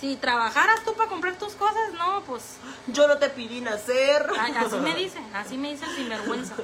[0.00, 2.56] si trabajaras tú para comprar tus cosas no pues
[2.86, 4.26] Yo no te pedí nacer.
[4.38, 6.54] ay, así me dicen así me dicen sin vergüenza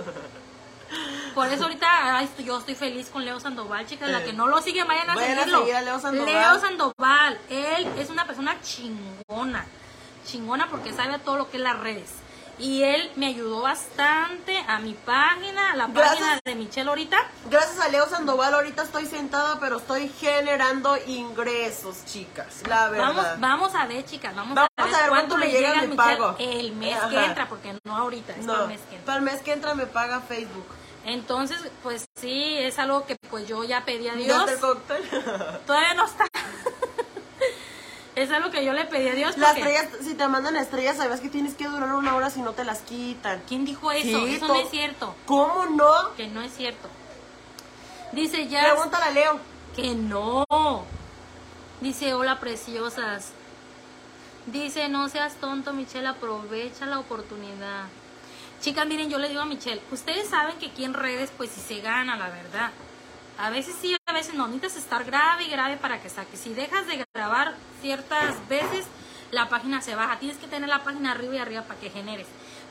[1.34, 4.08] por eso ahorita ay, yo estoy feliz con Leo Sandoval, chicas.
[4.08, 5.58] La que no lo sigue, vayan a Vayan a seguirlo.
[5.60, 6.32] seguir a Leo Sandoval.
[6.32, 7.40] Leo Sandoval.
[7.50, 9.66] Él es una persona chingona.
[10.24, 12.10] Chingona porque sabe todo lo que es las redes.
[12.58, 16.18] Y él me ayudó bastante a mi página, a la Gracias.
[16.18, 17.18] página de Michelle ahorita.
[17.50, 22.62] Gracias a Leo Sandoval ahorita estoy sentada, pero estoy generando ingresos, chicas.
[22.66, 23.08] La verdad.
[23.08, 25.82] Vamos, vamos a ver, chicas, vamos, Vamos a ver, a ver cuánto le llega llega
[25.82, 26.36] mi Michelle pago.
[26.38, 29.04] el mes que entra, porque no ahorita, es para No, el mes que entra.
[29.06, 30.66] para el mes que entra me paga Facebook.
[31.04, 34.44] Entonces, pues sí, es algo que pues yo ya pedí a Dios.
[35.66, 36.24] Todavía no está.
[38.16, 39.36] Es algo que yo le pedí a Dios.
[39.38, 42.40] Las porque- estrellas, si te mandan estrellas, sabes que tienes que durar una hora si
[42.40, 43.42] no te las quitan.
[43.46, 44.26] ¿Quién dijo eso?
[44.26, 45.14] Sí, eso no es cierto.
[45.26, 46.14] ¿Cómo no?
[46.16, 46.88] Que no es cierto.
[48.12, 49.40] Dice ya Pregúntale a Leo.
[49.76, 50.44] que no.
[51.80, 53.32] Dice, hola preciosas.
[54.46, 57.84] Dice, no seas tonto, Michelle, aprovecha la oportunidad.
[58.60, 61.60] Chicas, miren, yo le digo a Michelle, ustedes saben que aquí en redes, pues si
[61.60, 62.70] se gana, la verdad.
[63.38, 64.48] A veces sí, veces no.
[64.48, 66.36] Necesitas estar grave y grave para que saque.
[66.36, 68.86] Si dejas de grabar ciertas veces,
[69.30, 70.18] la página se baja.
[70.18, 72.26] Tienes que tener la página arriba y arriba para que generes.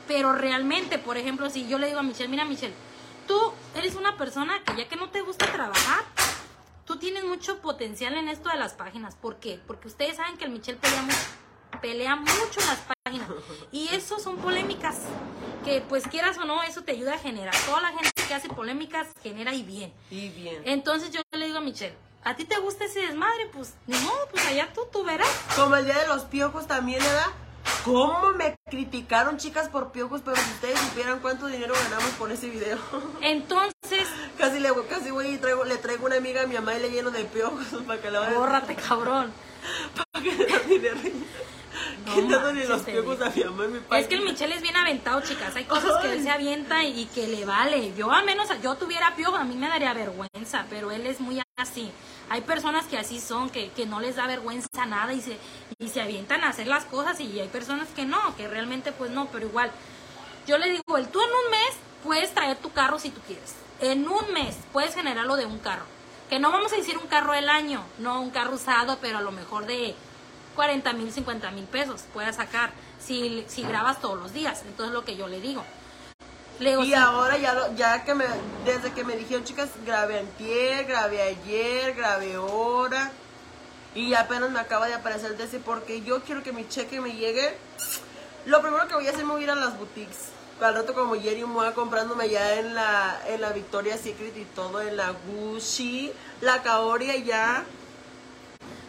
[0.06, 2.74] Pero realmente, por ejemplo, si yo le digo a Michelle, mira Michelle,
[3.26, 3.38] tú
[3.74, 6.04] eres una persona que ya que no te gusta trabajar,
[6.84, 9.16] tú tienes mucho potencial en esto de las páginas.
[9.16, 9.60] ¿Por qué?
[9.66, 10.78] Porque ustedes saben que el Michelle
[11.80, 12.60] pelea mucho.
[12.60, 13.28] Las páginas.
[13.72, 14.98] Y eso son polémicas.
[15.64, 17.54] Que pues quieras o no, eso te ayuda a generar.
[17.66, 19.92] Toda la gente que hace polémicas genera y bien.
[20.10, 20.62] Y bien.
[20.64, 23.48] Entonces yo le digo a Michelle, ¿a ti te gusta ese desmadre?
[23.52, 25.28] Pues ni modo, pues allá tú, tú verás.
[25.54, 27.32] Como el día de los piojos también, ¿verdad?
[27.84, 30.20] ¿Cómo me criticaron chicas por piojos?
[30.24, 32.78] Pero si ustedes supieran cuánto dinero ganamos por ese video.
[33.22, 34.08] Entonces,
[34.38, 36.90] casi le casi voy y traigo, le traigo una amiga a mi mamá y le
[36.90, 39.32] lleno de piojos para que la vaya bórrate, cabrón.
[40.12, 41.00] para que le dinero.
[42.04, 44.02] No los piojos a mi mamá y mi padre.
[44.02, 45.54] Es que el Michelle es bien aventado, chicas.
[45.56, 47.92] Hay cosas que él se avienta y, y que le vale.
[47.96, 51.42] Yo al menos, yo tuviera piojo, a mí me daría vergüenza, pero él es muy
[51.56, 51.90] así.
[52.28, 55.38] Hay personas que así son, que, que no les da vergüenza nada y se,
[55.78, 59.10] y se avientan a hacer las cosas y hay personas que no, que realmente pues
[59.10, 59.70] no, pero igual.
[60.46, 63.54] Yo le digo, el tú en un mes puedes traer tu carro si tú quieres.
[63.80, 65.84] En un mes puedes generarlo de un carro.
[66.30, 69.22] Que no vamos a decir un carro del año, no un carro usado, pero a
[69.22, 69.94] lo mejor de
[70.56, 74.62] 40 mil, 50 mil pesos puedes sacar si, si grabas todos los días.
[74.66, 75.64] Entonces lo que yo le digo.
[76.58, 78.24] Le digo, Y sí, ahora ya, lo- ya que me,
[78.64, 83.12] desde que me dijeron, chicas, grabé antier, grabé ayer, grabé ahora.
[83.94, 87.12] Y apenas me acaba de aparecer el DC porque yo quiero que mi cheque me
[87.12, 87.56] llegue.
[88.46, 90.30] Lo primero que voy a hacer es voy a ir a las boutiques.
[90.60, 94.80] Al rato como Jerry Moa comprándome ya en la, en la Victoria's Secret y todo,
[94.80, 96.10] en la Gucci,
[96.40, 97.64] la Kaoria ya.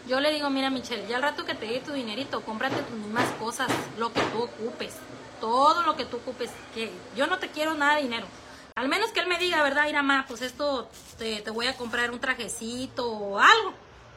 [0.07, 2.97] Yo le digo, mira Michelle, ya al rato que te llegue tu dinerito, cómprate tus
[2.97, 3.67] mismas cosas,
[3.97, 4.95] lo que tú ocupes,
[5.39, 8.27] todo lo que tú ocupes, que yo no te quiero nada de dinero.
[8.75, 10.25] Al menos que él me diga, ¿verdad, Irama?
[10.27, 13.73] Pues esto te, te voy a comprar un trajecito o algo.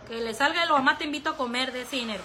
[0.07, 2.23] Que le salga lo mamá te invito a comer de ese dinero.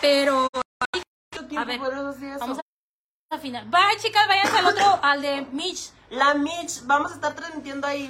[0.00, 3.64] Pero ¿Cuánto tiempo ver, vamos a final.
[3.66, 5.90] Bye chicas, váyanse al otro, al de Mitch.
[6.10, 7.98] La Mitch, vamos a estar transmitiendo ahí.